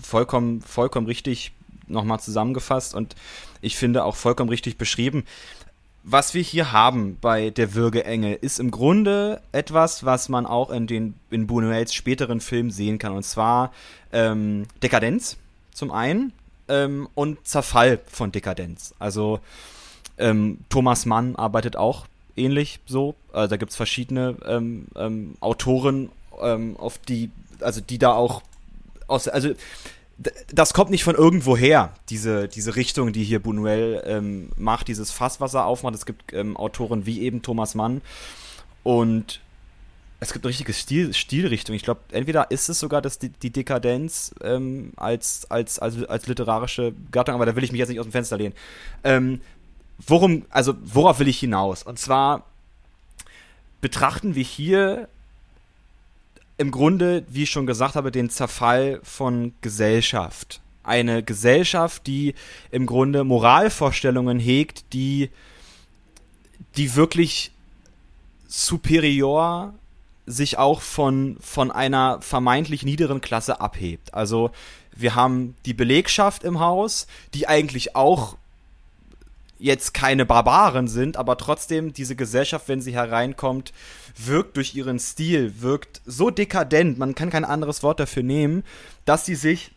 vollkommen, 0.00 0.60
vollkommen 0.62 1.06
richtig 1.06 1.52
nochmal 1.88 2.20
zusammengefasst 2.20 2.94
und 2.94 3.14
ich 3.60 3.76
finde 3.76 4.04
auch 4.04 4.16
vollkommen 4.16 4.50
richtig 4.50 4.76
beschrieben 4.76 5.24
was 6.08 6.34
wir 6.34 6.42
hier 6.42 6.70
haben 6.70 7.18
bei 7.20 7.50
der 7.50 7.74
Würgeenge 7.74 8.34
ist 8.34 8.60
im 8.60 8.70
Grunde 8.70 9.42
etwas, 9.50 10.04
was 10.04 10.28
man 10.28 10.46
auch 10.46 10.70
in 10.70 10.86
den 10.86 11.14
in 11.30 11.48
Buñuels 11.48 11.92
späteren 11.92 12.40
Filmen 12.40 12.70
sehen 12.70 12.98
kann. 12.98 13.12
Und 13.12 13.24
zwar 13.24 13.72
ähm, 14.12 14.66
Dekadenz 14.84 15.36
zum 15.72 15.90
einen 15.90 16.32
ähm, 16.68 17.08
und 17.16 17.44
Zerfall 17.44 17.98
von 18.06 18.30
Dekadenz. 18.30 18.94
Also 19.00 19.40
ähm, 20.16 20.58
Thomas 20.68 21.06
Mann 21.06 21.34
arbeitet 21.34 21.76
auch 21.76 22.06
ähnlich 22.36 22.78
so. 22.86 23.16
Also 23.32 23.50
da 23.50 23.56
gibt 23.56 23.72
es 23.72 23.76
verschiedene 23.76 24.36
ähm, 24.46 24.86
ähm, 24.94 25.34
Autoren, 25.40 26.10
ähm, 26.40 26.76
auf 26.78 26.98
die, 26.98 27.32
also 27.60 27.80
die 27.80 27.98
da 27.98 28.12
auch 28.12 28.42
aus, 29.08 29.26
also 29.26 29.50
das 30.52 30.72
kommt 30.72 30.90
nicht 30.90 31.04
von 31.04 31.14
irgendwo 31.14 31.56
her, 31.56 31.92
diese, 32.08 32.48
diese 32.48 32.76
Richtung, 32.76 33.12
die 33.12 33.22
hier 33.22 33.40
Buñuel 33.40 34.02
ähm, 34.04 34.48
macht, 34.56 34.88
dieses 34.88 35.10
Fass, 35.10 35.40
was 35.40 35.54
er 35.54 35.66
aufmacht. 35.66 35.94
Es 35.94 36.06
gibt 36.06 36.32
ähm, 36.32 36.56
Autoren 36.56 37.04
wie 37.04 37.20
eben 37.20 37.42
Thomas 37.42 37.74
Mann 37.74 38.00
und 38.82 39.40
es 40.18 40.32
gibt 40.32 40.44
eine 40.44 40.50
richtige 40.50 40.72
Stil, 40.72 41.12
Stilrichtung. 41.12 41.76
Ich 41.76 41.82
glaube, 41.82 42.00
entweder 42.10 42.50
ist 42.50 42.70
es 42.70 42.78
sogar 42.78 43.02
das, 43.02 43.18
die, 43.18 43.28
die 43.28 43.50
Dekadenz 43.50 44.34
ähm, 44.42 44.92
als, 44.96 45.50
als, 45.50 45.78
als, 45.78 46.02
als 46.04 46.26
literarische 46.26 46.94
Gattung, 47.12 47.34
aber 47.34 47.44
da 47.44 47.54
will 47.54 47.64
ich 47.64 47.72
mich 47.72 47.78
jetzt 47.78 47.90
nicht 47.90 48.00
aus 48.00 48.06
dem 48.06 48.12
Fenster 48.12 48.38
lehnen. 48.38 48.54
Ähm, 49.04 49.42
worum, 49.98 50.46
also 50.48 50.74
worauf 50.82 51.18
will 51.18 51.28
ich 51.28 51.38
hinaus? 51.38 51.82
Und 51.82 51.98
zwar 51.98 52.46
betrachten 53.82 54.34
wir 54.34 54.44
hier 54.44 55.08
im 56.58 56.70
Grunde, 56.70 57.24
wie 57.28 57.44
ich 57.44 57.50
schon 57.50 57.66
gesagt 57.66 57.94
habe, 57.96 58.10
den 58.10 58.30
Zerfall 58.30 59.00
von 59.02 59.54
Gesellschaft. 59.60 60.60
Eine 60.82 61.22
Gesellschaft, 61.22 62.06
die 62.06 62.34
im 62.70 62.86
Grunde 62.86 63.24
Moralvorstellungen 63.24 64.38
hegt, 64.38 64.92
die, 64.92 65.30
die 66.76 66.94
wirklich 66.94 67.50
superior 68.46 69.74
sich 70.26 70.58
auch 70.58 70.80
von, 70.80 71.36
von 71.40 71.70
einer 71.70 72.20
vermeintlich 72.20 72.84
niederen 72.84 73.20
Klasse 73.20 73.60
abhebt. 73.60 74.14
Also 74.14 74.50
wir 74.94 75.14
haben 75.14 75.56
die 75.66 75.74
Belegschaft 75.74 76.42
im 76.42 76.58
Haus, 76.58 77.06
die 77.34 77.46
eigentlich 77.46 77.94
auch 77.94 78.36
jetzt 79.58 79.94
keine 79.94 80.26
Barbaren 80.26 80.88
sind, 80.88 81.16
aber 81.16 81.36
trotzdem 81.38 81.92
diese 81.92 82.16
Gesellschaft, 82.16 82.68
wenn 82.68 82.80
sie 82.80 82.92
hereinkommt, 82.92 83.72
wirkt 84.16 84.56
durch 84.56 84.74
ihren 84.74 84.98
Stil, 84.98 85.60
wirkt 85.60 86.00
so 86.04 86.30
dekadent, 86.30 86.98
man 86.98 87.14
kann 87.14 87.30
kein 87.30 87.44
anderes 87.44 87.82
Wort 87.82 88.00
dafür 88.00 88.22
nehmen, 88.22 88.64
dass 89.04 89.24
sie 89.24 89.34
sich 89.34 89.72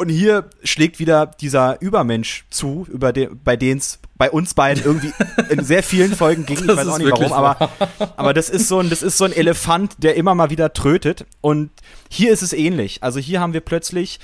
und 0.00 0.08
hier 0.08 0.48
schlägt 0.64 0.98
wieder 0.98 1.26
dieser 1.26 1.78
Übermensch 1.82 2.46
zu, 2.48 2.86
über 2.90 3.12
den, 3.12 3.38
bei 3.44 3.56
denen 3.56 3.80
es 3.80 3.98
bei 4.16 4.30
uns 4.30 4.54
beiden 4.54 4.82
irgendwie 4.82 5.12
in 5.50 5.62
sehr 5.62 5.82
vielen 5.82 6.16
Folgen 6.16 6.46
ging. 6.46 6.56
Ich 6.56 6.66
weiß 6.66 6.88
auch 6.88 6.96
nicht 6.96 7.10
warum, 7.10 7.34
aber, 7.34 7.70
aber 8.16 8.32
das 8.32 8.48
ist 8.48 8.66
so 8.66 8.78
ein, 8.78 8.88
das 8.88 9.02
ist 9.02 9.18
so 9.18 9.26
ein 9.26 9.32
Elefant, 9.32 9.96
der 9.98 10.16
immer 10.16 10.34
mal 10.34 10.48
wieder 10.48 10.72
trötet. 10.72 11.26
Und 11.42 11.68
hier 12.08 12.32
ist 12.32 12.40
es 12.40 12.54
ähnlich. 12.54 13.02
Also 13.02 13.20
hier 13.20 13.40
haben 13.40 13.52
wir 13.52 13.60
plötzlich 13.60 14.20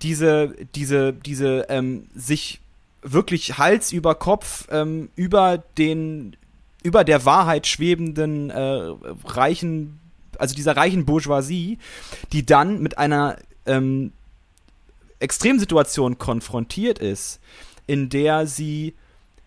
diese, 0.00 0.54
diese, 0.74 1.12
diese 1.12 1.66
ähm, 1.68 2.06
sich 2.14 2.60
wirklich 3.02 3.58
Hals 3.58 3.92
über 3.92 4.14
Kopf 4.14 4.66
ähm, 4.70 5.10
über 5.16 5.58
den, 5.78 6.36
über 6.82 7.04
der 7.04 7.24
Wahrheit 7.24 7.66
schwebenden 7.66 8.50
äh, 8.50 8.92
reichen, 9.24 10.00
also 10.38 10.54
dieser 10.54 10.76
reichen 10.76 11.04
Bourgeoisie, 11.04 11.78
die 12.32 12.44
dann 12.44 12.80
mit 12.80 12.98
einer 12.98 13.36
ähm, 13.66 14.12
Extremsituation 15.18 16.18
konfrontiert 16.18 16.98
ist, 16.98 17.40
in 17.86 18.08
der 18.08 18.46
sie 18.46 18.94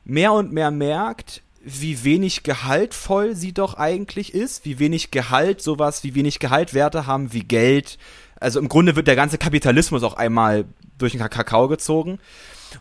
mehr 0.05 0.33
und 0.33 0.51
mehr 0.51 0.71
merkt, 0.71 1.41
wie 1.63 2.03
wenig 2.03 2.43
gehaltvoll 2.43 3.35
sie 3.35 3.53
doch 3.53 3.75
eigentlich 3.75 4.33
ist, 4.33 4.65
wie 4.65 4.79
wenig 4.79 5.11
Gehalt 5.11 5.61
sowas, 5.61 6.03
wie 6.03 6.13
wenig 6.13 6.39
Gehaltwerte 6.39 7.07
haben 7.07 7.31
wie 7.31 7.43
Geld. 7.43 7.97
Also 8.39 8.59
im 8.59 8.67
Grunde 8.67 8.95
wird 8.97 9.07
der 9.07 9.15
ganze 9.15 9.37
Kapitalismus 9.37 10.03
auch 10.03 10.15
einmal 10.15 10.65
durch 10.97 11.13
den 11.13 11.21
Kakao 11.21 11.69
gezogen. 11.69 12.19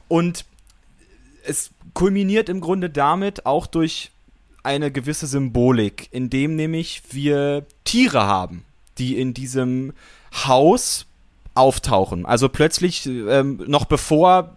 Und 0.09 0.45
es 1.45 1.71
kulminiert 1.95 2.49
im 2.49 2.61
Grunde 2.61 2.91
damit 2.91 3.47
auch 3.47 3.67
durch 3.67 4.11
eine 4.63 4.91
gewisse 4.91 5.27
Symbolik, 5.27 6.09
indem 6.13 6.57
nämlich 6.57 7.03
wir 7.11 7.67
Tiere 7.85 8.27
haben, 8.27 8.65
die 8.99 9.19
in 9.19 9.35
diesem 9.35 9.93
Haus 10.33 11.07
auftauchen. 11.55 12.25
Also 12.27 12.49
plötzlich, 12.49 13.07
ähm, 13.07 13.63
noch 13.67 13.85
bevor 13.85 14.57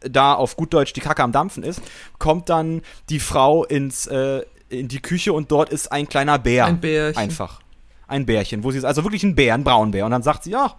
da 0.00 0.34
auf 0.34 0.56
gut 0.56 0.74
Deutsch 0.74 0.92
die 0.92 1.00
Kacke 1.00 1.22
am 1.22 1.32
Dampfen 1.32 1.62
ist, 1.62 1.80
kommt 2.18 2.48
dann 2.48 2.82
die 3.08 3.20
Frau 3.20 3.64
ins, 3.64 4.06
äh, 4.06 4.42
in 4.68 4.88
die 4.88 5.00
Küche 5.00 5.32
und 5.32 5.50
dort 5.50 5.70
ist 5.70 5.90
ein 5.90 6.08
kleiner 6.08 6.38
Bär. 6.38 6.66
Ein 6.66 6.80
Bärchen. 6.80 7.18
Einfach. 7.18 7.60
Ein 8.06 8.26
Bärchen, 8.26 8.64
wo 8.64 8.70
sie 8.70 8.78
ist, 8.78 8.84
also 8.84 9.04
wirklich 9.04 9.22
ein 9.22 9.34
Bär, 9.34 9.54
ein 9.54 9.64
Braunbär. 9.64 10.04
Und 10.04 10.12
dann 10.12 10.22
sagt 10.22 10.44
sie, 10.44 10.50
ja, 10.50 10.74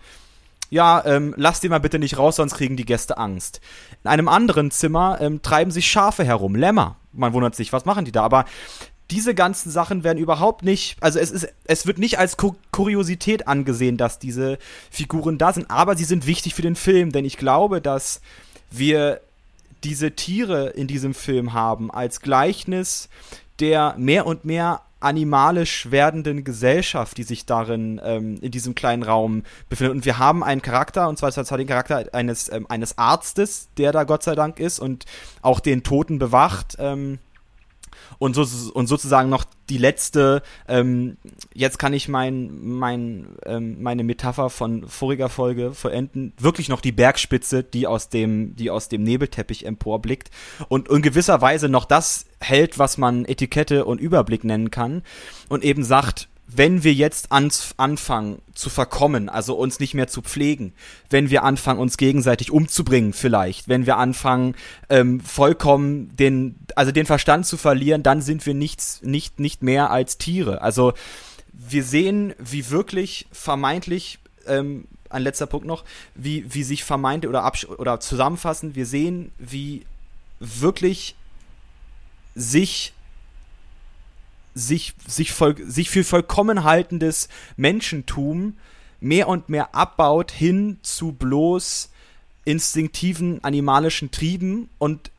ja, 0.69 1.03
ähm, 1.05 1.33
lass 1.37 1.59
den 1.59 1.71
mal 1.71 1.79
bitte 1.79 1.99
nicht 1.99 2.17
raus, 2.17 2.35
sonst 2.37 2.55
kriegen 2.55 2.77
die 2.77 2.85
Gäste 2.85 3.17
Angst. 3.17 3.61
In 4.03 4.09
einem 4.09 4.27
anderen 4.27 4.71
Zimmer 4.71 5.19
ähm, 5.21 5.41
treiben 5.41 5.71
sich 5.71 5.89
Schafe 5.89 6.23
herum, 6.23 6.55
Lämmer. 6.55 6.97
Man 7.11 7.33
wundert 7.33 7.55
sich, 7.55 7.73
was 7.73 7.85
machen 7.85 8.05
die 8.05 8.11
da? 8.11 8.23
Aber 8.23 8.45
diese 9.09 9.33
ganzen 9.33 9.71
Sachen 9.71 10.03
werden 10.03 10.19
überhaupt 10.19 10.63
nicht, 10.63 10.97
also 11.01 11.17
es 11.17 11.31
ist, 11.31 11.47
es 11.65 11.87
wird 11.87 11.97
nicht 11.97 12.19
als 12.19 12.37
Kur 12.37 12.55
Kuriosität 12.71 13.47
angesehen, 13.47 13.97
dass 13.97 14.19
diese 14.19 14.59
Figuren 14.91 15.37
da 15.37 15.51
sind, 15.51 15.71
aber 15.71 15.97
sie 15.97 16.03
sind 16.03 16.27
wichtig 16.27 16.53
für 16.53 16.61
den 16.61 16.75
Film, 16.75 17.11
denn 17.11 17.25
ich 17.25 17.37
glaube, 17.37 17.81
dass 17.81 18.21
wir 18.69 19.21
diese 19.83 20.11
Tiere 20.11 20.69
in 20.69 20.87
diesem 20.87 21.13
Film 21.13 21.53
haben 21.53 21.89
als 21.89 22.21
Gleichnis 22.21 23.09
der 23.59 23.95
mehr 23.97 24.25
und 24.25 24.45
mehr 24.45 24.81
animalisch 24.99 25.91
werdenden 25.91 26.43
Gesellschaft, 26.43 27.17
die 27.17 27.23
sich 27.23 27.45
darin 27.45 28.01
ähm, 28.03 28.37
in 28.41 28.51
diesem 28.51 28.75
kleinen 28.75 29.03
Raum 29.03 29.43
befindet. 29.69 29.95
Und 29.95 30.05
wir 30.05 30.19
haben 30.19 30.43
einen 30.43 30.61
Charakter, 30.61 31.07
und 31.07 31.17
zwar, 31.17 31.31
den 31.31 31.67
Charakter 31.67 32.05
eines, 32.13 32.51
ähm, 32.51 32.65
eines 32.69 32.97
Arztes, 32.97 33.69
der 33.77 33.91
da 33.91 34.03
Gott 34.03 34.23
sei 34.23 34.35
Dank 34.35 34.59
ist 34.59 34.79
und 34.79 35.05
auch 35.41 35.59
den 35.59 35.83
Toten 35.83 36.19
bewacht. 36.19 36.75
Ähm, 36.79 37.19
und, 38.17 38.33
so, 38.33 38.45
und 38.73 38.87
sozusagen 38.87 39.29
noch 39.29 39.45
die 39.69 39.77
letzte, 39.77 40.41
ähm, 40.67 41.17
jetzt 41.53 41.77
kann 41.77 41.93
ich 41.93 42.07
mein, 42.07 42.49
mein, 42.61 43.35
ähm, 43.45 43.81
meine 43.81 44.03
Metapher 44.03 44.49
von 44.49 44.87
voriger 44.87 45.29
Folge 45.29 45.73
vollenden, 45.73 46.33
wirklich 46.39 46.69
noch 46.69 46.81
die 46.81 46.91
Bergspitze, 46.91 47.63
die 47.63 47.87
aus 47.87 48.09
dem, 48.09 48.55
die 48.55 48.71
aus 48.71 48.89
dem 48.89 49.03
Nebelteppich 49.03 49.65
emporblickt 49.65 50.31
und 50.67 50.89
in 50.89 51.01
gewisser 51.01 51.41
Weise 51.41 51.69
noch 51.69 51.85
das 51.85 52.25
hält, 52.39 52.79
was 52.79 52.97
man 52.97 53.25
Etikette 53.25 53.85
und 53.85 54.01
Überblick 54.01 54.43
nennen 54.43 54.71
kann 54.71 55.03
und 55.49 55.63
eben 55.63 55.83
sagt, 55.83 56.29
wenn 56.51 56.83
wir 56.83 56.93
jetzt 56.93 57.31
ans, 57.31 57.75
anfangen 57.77 58.41
zu 58.55 58.69
verkommen, 58.69 59.29
also 59.29 59.55
uns 59.55 59.79
nicht 59.79 59.93
mehr 59.93 60.07
zu 60.07 60.21
pflegen, 60.21 60.73
wenn 61.09 61.29
wir 61.29 61.43
anfangen, 61.43 61.79
uns 61.79 61.97
gegenseitig 61.97 62.51
umzubringen 62.51 63.13
vielleicht, 63.13 63.67
wenn 63.67 63.85
wir 63.85 63.97
anfangen, 63.97 64.55
ähm, 64.89 65.19
vollkommen 65.21 66.15
den, 66.15 66.55
also 66.75 66.91
den 66.91 67.05
Verstand 67.05 67.45
zu 67.45 67.55
verlieren, 67.55 68.01
dann 68.01 68.21
sind 68.21 68.45
wir 68.45 68.55
nichts, 68.55 69.01
nicht, 69.03 69.39
nicht 69.39 69.61
mehr 69.61 69.91
als 69.91 70.17
Tiere. 70.17 70.61
Also 70.61 70.93
wir 71.53 71.83
sehen, 71.83 72.33
wie 72.39 72.69
wirklich 72.71 73.27
vermeintlich, 73.31 74.19
ähm, 74.47 74.85
ein 75.09 75.21
letzter 75.21 75.47
Punkt 75.47 75.67
noch, 75.67 75.83
wie, 76.15 76.45
wie 76.53 76.63
sich 76.63 76.83
vermeintlich 76.83 77.29
oder, 77.29 77.51
oder 77.77 77.99
zusammenfassen, 77.99 78.75
wir 78.75 78.85
sehen, 78.87 79.31
wie 79.37 79.85
wirklich 80.39 81.15
sich 82.33 82.93
sich, 84.59 84.93
sich, 85.07 85.31
voll, 85.31 85.55
sich 85.65 85.89
für 85.89 86.03
vollkommen 86.03 86.63
haltendes 86.63 87.29
Menschentum 87.57 88.57
mehr 88.99 89.27
und 89.27 89.49
mehr 89.49 89.73
abbaut 89.73 90.31
hin 90.31 90.77
zu 90.81 91.13
bloß 91.13 91.89
instinktiven 92.45 93.43
animalischen 93.43 94.11
Trieben 94.11 94.69
und 94.77 95.11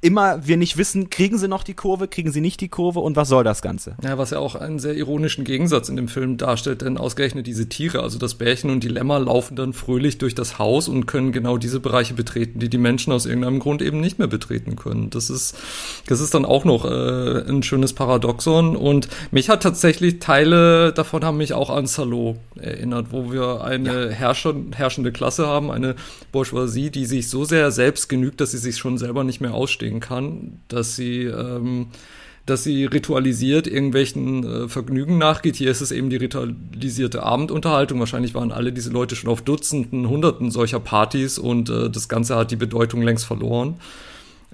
immer 0.00 0.46
wir 0.46 0.56
nicht 0.56 0.76
wissen, 0.76 1.10
kriegen 1.10 1.38
sie 1.38 1.48
noch 1.48 1.64
die 1.64 1.74
Kurve, 1.74 2.06
kriegen 2.06 2.30
sie 2.30 2.40
nicht 2.40 2.60
die 2.60 2.68
Kurve 2.68 3.00
und 3.00 3.16
was 3.16 3.28
soll 3.28 3.42
das 3.42 3.62
Ganze? 3.62 3.96
Ja, 4.02 4.16
was 4.16 4.30
ja 4.30 4.38
auch 4.38 4.54
einen 4.54 4.78
sehr 4.78 4.94
ironischen 4.94 5.44
Gegensatz 5.44 5.88
in 5.88 5.96
dem 5.96 6.06
Film 6.06 6.36
darstellt, 6.36 6.82
denn 6.82 6.98
ausgerechnet 6.98 7.48
diese 7.48 7.68
Tiere, 7.68 8.02
also 8.02 8.18
das 8.18 8.34
Bärchen 8.34 8.70
und 8.70 8.84
die 8.84 8.88
Lämmer, 8.88 9.18
laufen 9.18 9.56
dann 9.56 9.72
fröhlich 9.72 10.18
durch 10.18 10.36
das 10.36 10.58
Haus 10.60 10.88
und 10.88 11.06
können 11.06 11.32
genau 11.32 11.58
diese 11.58 11.80
Bereiche 11.80 12.14
betreten, 12.14 12.60
die 12.60 12.68
die 12.68 12.78
Menschen 12.78 13.12
aus 13.12 13.26
irgendeinem 13.26 13.58
Grund 13.58 13.82
eben 13.82 14.00
nicht 14.00 14.20
mehr 14.20 14.28
betreten 14.28 14.76
können. 14.76 15.10
Das 15.10 15.30
ist, 15.30 15.56
das 16.06 16.20
ist 16.20 16.32
dann 16.32 16.44
auch 16.44 16.64
noch 16.64 16.84
äh, 16.84 17.48
ein 17.48 17.64
schönes 17.64 17.92
Paradoxon 17.92 18.76
und 18.76 19.08
mich 19.32 19.48
hat 19.48 19.64
tatsächlich 19.64 20.20
Teile 20.20 20.92
davon 20.92 21.24
haben 21.24 21.38
mich 21.38 21.54
auch 21.54 21.70
an 21.70 21.88
Salo 21.88 22.36
erinnert, 22.56 23.06
wo 23.10 23.32
wir 23.32 23.64
eine 23.64 24.06
ja. 24.06 24.10
herrscher, 24.10 24.54
herrschende 24.76 25.10
Klasse 25.10 25.48
haben, 25.48 25.72
eine 25.72 25.96
Bourgeoisie, 26.30 26.90
die 26.90 27.04
sich 27.04 27.28
so 27.28 27.44
sehr 27.44 27.72
selbst 27.72 28.08
genügt, 28.08 28.40
dass 28.40 28.52
sie 28.52 28.58
sich 28.58 28.76
schon 28.76 28.96
selber 28.96 29.24
nicht 29.24 29.40
mehr 29.40 29.54
ausstehen 29.54 29.87
ausstehen 29.88 30.00
kann, 30.00 30.60
dass 30.68 30.96
sie, 30.96 31.24
ähm, 31.24 31.88
dass 32.46 32.64
sie 32.64 32.84
ritualisiert 32.84 33.66
irgendwelchen 33.66 34.44
äh, 34.44 34.68
Vergnügen 34.68 35.18
nachgeht. 35.18 35.56
Hier 35.56 35.70
ist 35.70 35.80
es 35.80 35.90
eben 35.90 36.10
die 36.10 36.16
ritualisierte 36.16 37.22
Abendunterhaltung. 37.22 37.98
Wahrscheinlich 38.00 38.34
waren 38.34 38.52
alle 38.52 38.72
diese 38.72 38.90
Leute 38.90 39.16
schon 39.16 39.30
auf 39.30 39.42
Dutzenden, 39.42 40.08
Hunderten 40.08 40.50
solcher 40.50 40.80
Partys 40.80 41.38
und 41.38 41.68
äh, 41.70 41.90
das 41.90 42.08
Ganze 42.08 42.36
hat 42.36 42.50
die 42.50 42.56
Bedeutung 42.56 43.02
längst 43.02 43.26
verloren. 43.26 43.76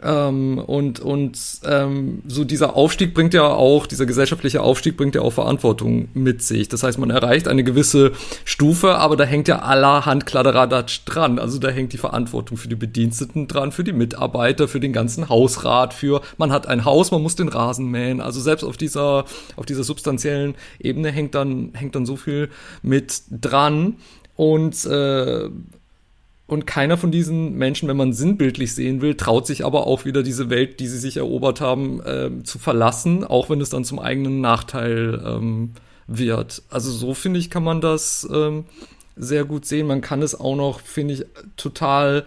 Ähm, 0.05 0.59
und 0.59 1.01
und 1.01 1.39
ähm, 1.65 2.23
so 2.27 2.45
dieser 2.45 2.77
Aufstieg 2.77 3.15
bringt 3.15 3.33
ja 3.33 3.47
auch, 3.47 3.87
dieser 3.87 4.05
gesellschaftliche 4.05 4.61
Aufstieg 4.61 4.99
bringt 4.99 5.15
ja 5.15 5.23
auch 5.23 5.33
Verantwortung 5.33 6.09
mit 6.13 6.43
sich. 6.43 6.69
Das 6.69 6.83
heißt, 6.83 6.99
man 6.99 7.09
erreicht 7.09 7.49
eine 7.49 7.65
gewisse 7.65 8.13
Stufe, 8.45 8.97
aber 8.97 9.17
da 9.17 9.25
hängt 9.25 9.49
ja 9.49 9.61
allerhand 9.61 10.27
Kladderadatsch 10.27 11.01
dran. 11.07 11.39
Also 11.39 11.59
da 11.59 11.71
hängt 11.71 11.95
die 11.95 11.99
Verantwortung 11.99 12.59
für 12.59 12.69
die 12.69 12.77
Bediensteten 12.77 13.49
dran, 13.49 13.73
für 13.73 13.83
die 13.83 13.95
Mitarbeiter, 13.95 14.69
für 14.69 14.81
den 14.81 14.93
ganzen 14.93 15.31
Hausrat, 15.31 15.95
für 15.95 16.21
man 16.37 16.53
hat 16.53 16.67
ein 16.67 16.85
Haus, 16.85 17.11
man 17.11 17.23
muss 17.23 17.37
den 17.37 17.49
Rasen 17.49 17.87
mähen. 17.91 18.21
Also 18.21 18.41
selbst 18.41 18.63
auf 18.63 18.77
dieser, 18.77 19.25
auf 19.57 19.65
dieser 19.65 19.85
substanziellen 19.85 20.55
Ebene 20.79 21.13
hängt 21.13 21.35
dann, 21.35 21.71
hängt 21.73 21.95
dann 21.95 22.05
so 22.05 22.17
viel 22.17 22.51
mit 22.83 23.23
dran. 23.31 23.97
Und 24.37 24.85
äh, 24.85 25.49
und 26.47 26.67
keiner 26.67 26.97
von 26.97 27.11
diesen 27.11 27.55
Menschen, 27.55 27.89
wenn 27.89 27.97
man 27.97 28.13
sinnbildlich 28.13 28.75
sehen 28.75 29.01
will, 29.01 29.15
traut 29.15 29.47
sich 29.47 29.65
aber 29.65 29.87
auch 29.87 30.05
wieder 30.05 30.23
diese 30.23 30.51
Welt, 30.51 30.79
die 30.79 30.89
sie 30.89 30.99
sich 30.99 31.17
erobert 31.17 31.61
haben, 31.61 32.03
äh, 32.03 32.31
zu 32.43 32.59
verlassen, 32.59 33.25
auch 33.25 33.49
wenn 33.49 33.61
es 33.61 33.71
dann 33.71 33.85
zum 33.85 33.99
eigenen 33.99 34.41
Nachteil 34.41 35.23
ähm, 35.25 35.73
wird. 36.07 36.63
Also 36.69 36.91
so 36.91 37.15
finde 37.15 37.41
ich, 37.41 37.49
kann 37.49 37.65
man 37.65 37.81
das 37.81 38.29
ähm, 38.31 38.65
sehr 39.17 39.45
gut 39.45 39.65
sehen. 39.65 39.87
Man 39.87 40.03
kann 40.03 40.21
es 40.21 40.39
auch 40.39 40.57
noch, 40.57 40.81
finde 40.81 41.15
ich, 41.15 41.25
total 41.57 42.25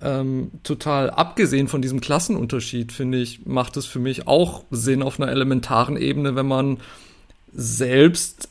ähm, 0.00 0.52
total 0.62 1.10
abgesehen 1.10 1.66
von 1.66 1.82
diesem 1.82 2.00
Klassenunterschied, 2.00 2.92
finde 2.92 3.18
ich, 3.18 3.46
macht 3.46 3.76
es 3.76 3.86
für 3.86 3.98
mich 3.98 4.28
auch 4.28 4.62
Sinn 4.70 5.02
auf 5.02 5.18
einer 5.18 5.32
elementaren 5.32 5.96
Ebene, 5.96 6.36
wenn 6.36 6.46
man 6.46 6.78
selbst 7.52 8.47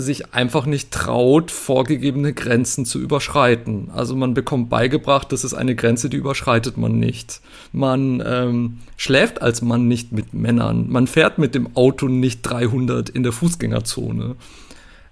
sich 0.00 0.32
einfach 0.32 0.64
nicht 0.64 0.92
traut, 0.92 1.50
vorgegebene 1.50 2.32
Grenzen 2.32 2.84
zu 2.84 3.00
überschreiten. 3.00 3.90
Also 3.92 4.14
man 4.14 4.32
bekommt 4.32 4.70
beigebracht, 4.70 5.32
das 5.32 5.42
ist 5.42 5.54
eine 5.54 5.74
Grenze, 5.74 6.08
die 6.08 6.16
überschreitet 6.16 6.76
man 6.76 7.00
nicht. 7.00 7.40
Man 7.72 8.22
ähm, 8.24 8.78
schläft 8.96 9.42
als 9.42 9.60
Mann 9.60 9.88
nicht 9.88 10.12
mit 10.12 10.32
Männern. 10.32 10.88
Man 10.88 11.08
fährt 11.08 11.38
mit 11.38 11.56
dem 11.56 11.76
Auto 11.76 12.06
nicht 12.06 12.42
300 12.42 13.10
in 13.10 13.24
der 13.24 13.32
Fußgängerzone. 13.32 14.36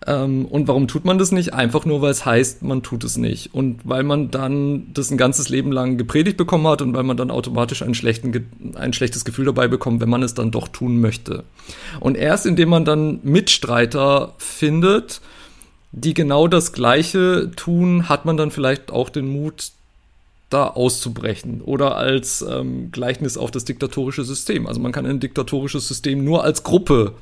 Ähm, 0.06 0.44
und 0.46 0.68
warum 0.68 0.88
tut 0.88 1.04
man 1.04 1.18
das 1.18 1.32
nicht? 1.32 1.54
Einfach 1.54 1.84
nur, 1.84 2.02
weil 2.02 2.10
es 2.10 2.26
heißt, 2.26 2.62
man 2.62 2.82
tut 2.82 3.04
es 3.04 3.16
nicht. 3.16 3.54
Und 3.54 3.80
weil 3.84 4.02
man 4.02 4.30
dann 4.30 4.92
das 4.92 5.10
ein 5.10 5.16
ganzes 5.16 5.48
Leben 5.48 5.72
lang 5.72 5.96
gepredigt 5.96 6.36
bekommen 6.36 6.66
hat 6.66 6.82
und 6.82 6.94
weil 6.94 7.04
man 7.04 7.16
dann 7.16 7.30
automatisch 7.30 7.84
schlechten, 7.92 8.74
ein 8.74 8.92
schlechtes 8.92 9.24
Gefühl 9.24 9.46
dabei 9.46 9.68
bekommt, 9.68 10.00
wenn 10.00 10.10
man 10.10 10.22
es 10.22 10.34
dann 10.34 10.50
doch 10.50 10.68
tun 10.68 11.00
möchte. 11.00 11.44
Und 12.00 12.16
erst 12.16 12.46
indem 12.46 12.68
man 12.68 12.84
dann 12.84 13.20
Mitstreiter 13.22 14.34
findet, 14.38 15.20
die 15.92 16.14
genau 16.14 16.48
das 16.48 16.72
Gleiche 16.72 17.50
tun, 17.56 18.08
hat 18.08 18.26
man 18.26 18.36
dann 18.36 18.50
vielleicht 18.50 18.90
auch 18.90 19.08
den 19.08 19.28
Mut, 19.28 19.70
da 20.50 20.68
auszubrechen 20.68 21.60
oder 21.60 21.96
als 21.96 22.42
ähm, 22.48 22.92
Gleichnis 22.92 23.36
auf 23.36 23.50
das 23.50 23.64
diktatorische 23.64 24.24
System. 24.24 24.66
Also 24.66 24.80
man 24.80 24.92
kann 24.92 25.04
ein 25.04 25.18
diktatorisches 25.18 25.88
System 25.88 26.24
nur 26.24 26.44
als 26.44 26.62
Gruppe 26.62 27.14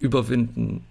überwinden. 0.00 0.84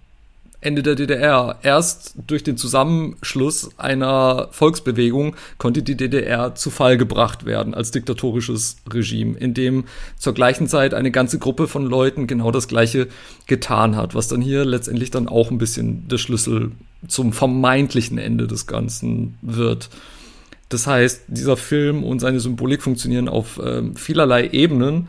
Ende 0.66 0.82
der 0.82 0.96
DDR. 0.96 1.58
Erst 1.62 2.14
durch 2.26 2.42
den 2.42 2.56
Zusammenschluss 2.56 3.70
einer 3.78 4.48
Volksbewegung 4.50 5.36
konnte 5.58 5.84
die 5.84 5.96
DDR 5.96 6.56
zu 6.56 6.70
Fall 6.70 6.98
gebracht 6.98 7.46
werden 7.46 7.72
als 7.72 7.92
diktatorisches 7.92 8.78
Regime, 8.92 9.38
in 9.38 9.54
dem 9.54 9.84
zur 10.18 10.34
gleichen 10.34 10.66
Zeit 10.66 10.92
eine 10.92 11.12
ganze 11.12 11.38
Gruppe 11.38 11.68
von 11.68 11.86
Leuten 11.86 12.26
genau 12.26 12.50
das 12.50 12.66
Gleiche 12.66 13.06
getan 13.46 13.94
hat, 13.94 14.16
was 14.16 14.26
dann 14.26 14.42
hier 14.42 14.64
letztendlich 14.64 15.12
dann 15.12 15.28
auch 15.28 15.52
ein 15.52 15.58
bisschen 15.58 16.08
der 16.08 16.18
Schlüssel 16.18 16.72
zum 17.06 17.32
vermeintlichen 17.32 18.18
Ende 18.18 18.48
des 18.48 18.66
Ganzen 18.66 19.38
wird. 19.42 19.88
Das 20.68 20.88
heißt, 20.88 21.26
dieser 21.28 21.56
Film 21.56 22.02
und 22.02 22.18
seine 22.18 22.40
Symbolik 22.40 22.82
funktionieren 22.82 23.28
auf 23.28 23.58
äh, 23.58 23.82
vielerlei 23.94 24.48
Ebenen. 24.48 25.06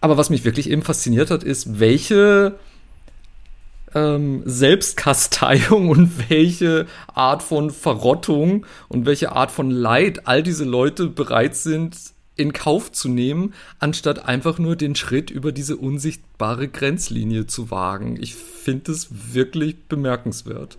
Aber 0.00 0.16
was 0.16 0.30
mich 0.30 0.44
wirklich 0.44 0.70
eben 0.70 0.82
fasziniert 0.82 1.32
hat, 1.32 1.42
ist, 1.42 1.80
welche 1.80 2.54
ähm, 3.94 4.42
Selbstkasteiung 4.44 5.88
und 5.90 6.30
welche 6.30 6.86
Art 7.14 7.42
von 7.42 7.70
Verrottung 7.70 8.66
und 8.88 9.06
welche 9.06 9.32
Art 9.32 9.50
von 9.50 9.70
Leid 9.70 10.26
all 10.26 10.42
diese 10.42 10.64
Leute 10.64 11.08
bereit 11.08 11.56
sind 11.56 11.96
in 12.36 12.52
Kauf 12.52 12.90
zu 12.90 13.08
nehmen, 13.08 13.52
anstatt 13.78 14.26
einfach 14.26 14.58
nur 14.58 14.76
den 14.76 14.94
Schritt 14.94 15.30
über 15.30 15.52
diese 15.52 15.76
unsichtbare 15.76 16.68
Grenzlinie 16.68 17.46
zu 17.46 17.70
wagen. 17.70 18.16
Ich 18.20 18.34
finde 18.34 18.92
es 18.92 19.08
wirklich 19.34 19.84
bemerkenswert. 19.88 20.78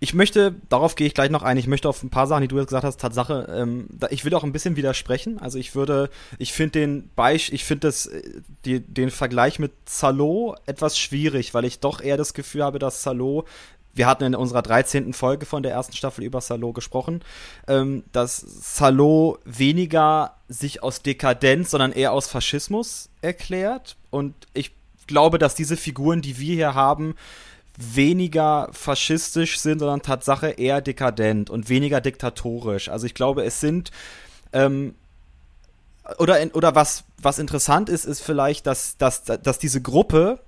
Ich 0.00 0.14
möchte, 0.14 0.54
darauf 0.68 0.94
gehe 0.94 1.06
ich 1.06 1.14
gleich 1.14 1.30
noch 1.30 1.42
ein, 1.42 1.56
ich 1.56 1.66
möchte 1.66 1.88
auf 1.88 2.02
ein 2.02 2.10
paar 2.10 2.26
Sachen, 2.26 2.42
die 2.42 2.48
du 2.48 2.56
jetzt 2.58 2.68
gesagt 2.68 2.84
hast, 2.84 3.00
Tatsache, 3.00 3.48
ähm, 3.52 3.88
da, 3.90 4.08
ich 4.10 4.24
will 4.24 4.34
auch 4.34 4.44
ein 4.44 4.52
bisschen 4.52 4.76
widersprechen. 4.76 5.38
Also 5.38 5.58
ich 5.58 5.74
würde, 5.74 6.10
ich 6.38 6.52
finde 6.52 6.80
den 6.80 7.10
Beisch, 7.16 7.50
ich 7.52 7.64
finde 7.64 7.88
das, 7.88 8.06
äh, 8.06 8.22
die, 8.64 8.80
den 8.80 9.10
Vergleich 9.10 9.58
mit 9.58 9.72
Salo 9.86 10.54
etwas 10.66 10.98
schwierig, 10.98 11.52
weil 11.54 11.64
ich 11.64 11.80
doch 11.80 12.00
eher 12.00 12.16
das 12.16 12.34
Gefühl 12.34 12.62
habe, 12.62 12.78
dass 12.78 13.02
Salo 13.02 13.44
wir 13.98 14.06
hatten 14.06 14.24
in 14.24 14.34
unserer 14.36 14.62
13. 14.62 15.12
Folge 15.12 15.44
von 15.44 15.64
der 15.64 15.72
ersten 15.72 15.96
Staffel 15.96 16.22
über 16.22 16.40
Salo 16.40 16.72
gesprochen, 16.72 17.20
ähm, 17.66 18.04
dass 18.12 18.36
Salo 18.38 19.38
weniger 19.44 20.36
sich 20.48 20.82
aus 20.82 21.02
Dekadenz, 21.02 21.70
sondern 21.70 21.92
eher 21.92 22.12
aus 22.12 22.28
Faschismus 22.28 23.10
erklärt. 23.22 23.96
Und 24.10 24.34
ich 24.54 24.70
glaube, 25.08 25.38
dass 25.38 25.56
diese 25.56 25.76
Figuren, 25.76 26.22
die 26.22 26.38
wir 26.38 26.54
hier 26.54 26.74
haben, 26.74 27.16
weniger 27.78 28.68
faschistisch 28.72 29.58
sind, 29.58 29.78
sondern 29.78 30.02
Tatsache 30.02 30.48
eher 30.48 30.80
dekadent 30.80 31.48
und 31.48 31.68
weniger 31.68 32.00
diktatorisch. 32.00 32.88
Also 32.88 33.06
ich 33.06 33.14
glaube, 33.14 33.44
es 33.44 33.60
sind 33.60 33.90
ähm, 34.52 34.94
oder, 36.18 36.38
oder 36.54 36.74
was, 36.74 37.04
was 37.20 37.38
interessant 37.38 37.88
ist, 37.88 38.04
ist 38.04 38.20
vielleicht, 38.20 38.66
dass, 38.66 38.96
dass, 38.96 39.24
dass 39.24 39.58
diese 39.58 39.82
Gruppe 39.82 40.40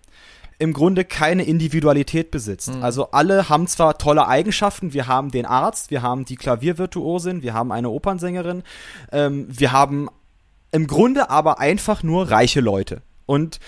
im 0.58 0.72
Grunde 0.72 1.04
keine 1.04 1.44
Individualität 1.44 2.30
besitzt. 2.30 2.74
Mhm. 2.74 2.82
Also 2.82 3.10
alle 3.12 3.48
haben 3.48 3.66
zwar 3.66 3.98
tolle 3.98 4.26
Eigenschaften, 4.26 4.92
wir 4.92 5.06
haben 5.06 5.30
den 5.30 5.46
Arzt, 5.46 5.90
wir 5.90 6.02
haben 6.02 6.24
die 6.24 6.36
Klaviervirtuosin, 6.36 7.42
wir 7.42 7.54
haben 7.54 7.72
eine 7.72 7.90
Opernsängerin, 7.90 8.62
ähm, 9.10 9.46
wir 9.48 9.72
haben 9.72 10.08
im 10.72 10.86
Grunde 10.86 11.30
aber 11.30 11.58
einfach 11.58 12.02
nur 12.02 12.30
reiche 12.30 12.60
Leute. 12.60 13.02
Und 13.26 13.58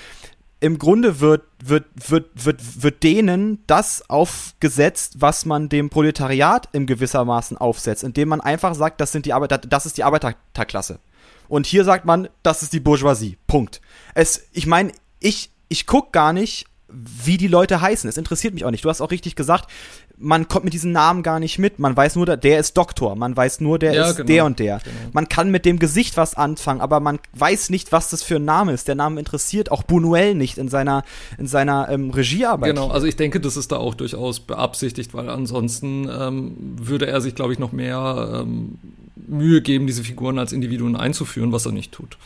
im 0.63 0.79
Grunde 0.79 1.19
wird, 1.19 1.43
wird, 1.63 1.87
wird, 1.97 2.29
wird, 2.35 2.83
wird 2.85 3.03
denen 3.03 3.65
das 3.67 4.09
aufgesetzt, 4.09 5.17
was 5.19 5.45
man 5.45 5.69
dem 5.69 5.91
Proletariat 5.91 6.69
im 6.71 6.87
gewissermaßen 6.87 7.57
aufsetzt, 7.57 8.05
indem 8.05 8.29
man 8.29 8.41
einfach 8.41 8.77
sagt, 8.77 9.01
das 9.01 9.11
sind 9.11 9.27
die 9.27 9.33
Arbeiter, 9.33 9.59
das 9.59 9.87
ist 9.87 9.97
die 9.97 10.05
Arbeiterklasse. 10.05 11.01
Und 11.49 11.67
hier 11.67 11.85
sagt 11.85 12.05
man, 12.05 12.29
das 12.45 12.63
ist 12.63 12.73
die 12.73 12.79
Bourgeoisie. 12.79 13.39
Punkt. 13.49 13.81
Es, 14.15 14.47
ich 14.53 14.69
meine, 14.69 14.93
ich, 15.19 15.51
ich 15.69 15.85
guck 15.89 16.13
gar 16.13 16.33
nicht, 16.33 16.67
wie 16.93 17.37
die 17.37 17.49
Leute 17.49 17.81
heißen. 17.81 18.09
Es 18.09 18.17
interessiert 18.17 18.55
mich 18.55 18.65
auch 18.65 18.71
nicht. 18.71 18.85
Du 18.85 18.89
hast 18.89 19.01
auch 19.01 19.11
richtig 19.11 19.37
gesagt, 19.37 19.71
man 20.19 20.47
kommt 20.47 20.65
mit 20.65 20.75
diesen 20.75 20.93
Namen 20.93 21.23
gar 21.23 21.41
nicht 21.41 21.59
mit. 21.59 21.79
Man 21.79 21.97
weiß 21.97 22.17
nur, 22.17 22.27
der 22.27 22.59
ist 22.59 22.77
Doktor. 22.77 23.17
Man 23.17 23.37
weiß 23.37 23.61
nur, 23.61 23.79
der 23.79 23.95
ja, 23.95 24.09
ist 24.09 24.17
genau. 24.17 24.27
der 24.27 24.45
und 24.45 24.59
der. 24.59 24.79
Genau. 24.79 24.97
Man 25.13 25.29
kann 25.29 25.51
mit 25.51 25.65
dem 25.65 25.79
Gesicht 25.79 26.17
was 26.17 26.35
anfangen, 26.35 26.81
aber 26.81 27.01
man 27.01 27.19
weiß 27.35 27.71
nicht, 27.71 27.93
was 27.93 28.11
das 28.11 28.23
für 28.23 28.37
ein 28.37 28.45
Name 28.45 28.73
ist. 28.73 28.89
Der 28.89 28.95
Name 28.95 29.19
interessiert 29.19 29.71
auch 29.71 29.83
Bunuel 29.83 30.35
nicht 30.35 30.59
in 30.59 30.69
seiner, 30.69 31.05
in 31.39 31.47
seiner 31.47 31.89
ähm, 31.89 32.11
Regiearbeit. 32.11 32.75
Genau, 32.75 32.89
also 32.89 33.07
ich 33.07 33.17
denke, 33.17 33.41
das 33.41 33.57
ist 33.57 33.73
da 33.73 33.77
auch 33.77 33.95
durchaus 33.95 34.41
beabsichtigt, 34.41 35.15
weil 35.15 35.29
ansonsten 35.29 36.09
ähm, 36.09 36.57
würde 36.77 37.07
er 37.07 37.21
sich, 37.21 37.35
glaube 37.35 37.53
ich, 37.53 37.59
noch 37.59 37.73
mehr 37.73 38.43
ähm, 38.43 38.79
Mühe 39.17 39.63
geben, 39.63 39.87
diese 39.87 40.05
Figuren 40.05 40.39
als 40.39 40.53
Individuen 40.53 40.97
einzuführen, 40.97 41.53
was 41.53 41.67
er 41.67 41.73
nicht 41.73 41.93
tut. 41.93 42.17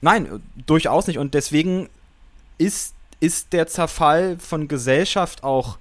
Nein, 0.00 0.40
durchaus 0.66 1.06
nicht. 1.06 1.18
Und 1.18 1.34
deswegen 1.34 1.88
ist 2.58 2.94
ist 3.20 3.52
der 3.52 3.66
Zerfall 3.66 4.38
von 4.38 4.68
Gesellschaft 4.68 5.42
auch 5.44 5.78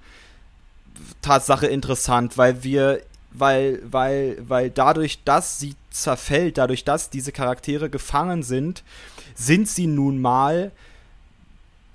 Tatsache 1.22 1.68
interessant, 1.68 2.38
weil 2.38 2.64
wir, 2.64 3.02
weil, 3.32 3.82
weil, 3.84 4.38
weil 4.48 4.70
dadurch, 4.70 5.24
dass 5.24 5.60
sie 5.60 5.76
zerfällt, 5.92 6.58
dadurch, 6.58 6.84
dass 6.84 7.10
diese 7.10 7.32
Charaktere 7.32 7.90
gefangen 7.90 8.44
sind, 8.44 8.84
sind 9.36 9.68
sie 9.68 9.88
nun 9.88 10.20
mal, 10.20 10.72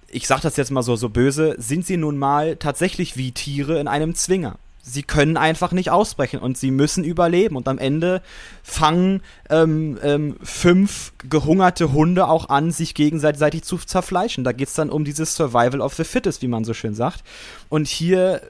ich 0.08 0.26
sag 0.26 0.40
das 0.42 0.56
jetzt 0.56 0.70
mal 0.70 0.82
so, 0.82 0.96
so 0.96 1.08
böse, 1.08 1.56
sind 1.58 1.86
sie 1.86 1.96
nun 1.96 2.18
mal 2.18 2.56
tatsächlich 2.56 3.16
wie 3.16 3.32
Tiere 3.32 3.80
in 3.80 3.88
einem 3.88 4.14
Zwinger 4.14 4.58
sie 4.82 5.04
können 5.04 5.36
einfach 5.36 5.72
nicht 5.72 5.90
ausbrechen 5.90 6.40
und 6.40 6.58
sie 6.58 6.70
müssen 6.70 7.04
überleben. 7.04 7.56
Und 7.56 7.68
am 7.68 7.78
Ende 7.78 8.20
fangen 8.62 9.22
ähm, 9.48 9.98
ähm, 10.02 10.36
fünf 10.42 11.12
gehungerte 11.28 11.92
Hunde 11.92 12.26
auch 12.26 12.48
an, 12.48 12.72
sich 12.72 12.94
gegenseitig 12.94 13.62
zu 13.62 13.78
zerfleischen. 13.78 14.44
Da 14.44 14.52
geht 14.52 14.68
es 14.68 14.74
dann 14.74 14.90
um 14.90 15.04
dieses 15.04 15.36
Survival 15.36 15.80
of 15.80 15.94
the 15.94 16.04
Fittest, 16.04 16.42
wie 16.42 16.48
man 16.48 16.64
so 16.64 16.74
schön 16.74 16.94
sagt. 16.94 17.22
Und 17.68 17.86
hier 17.86 18.42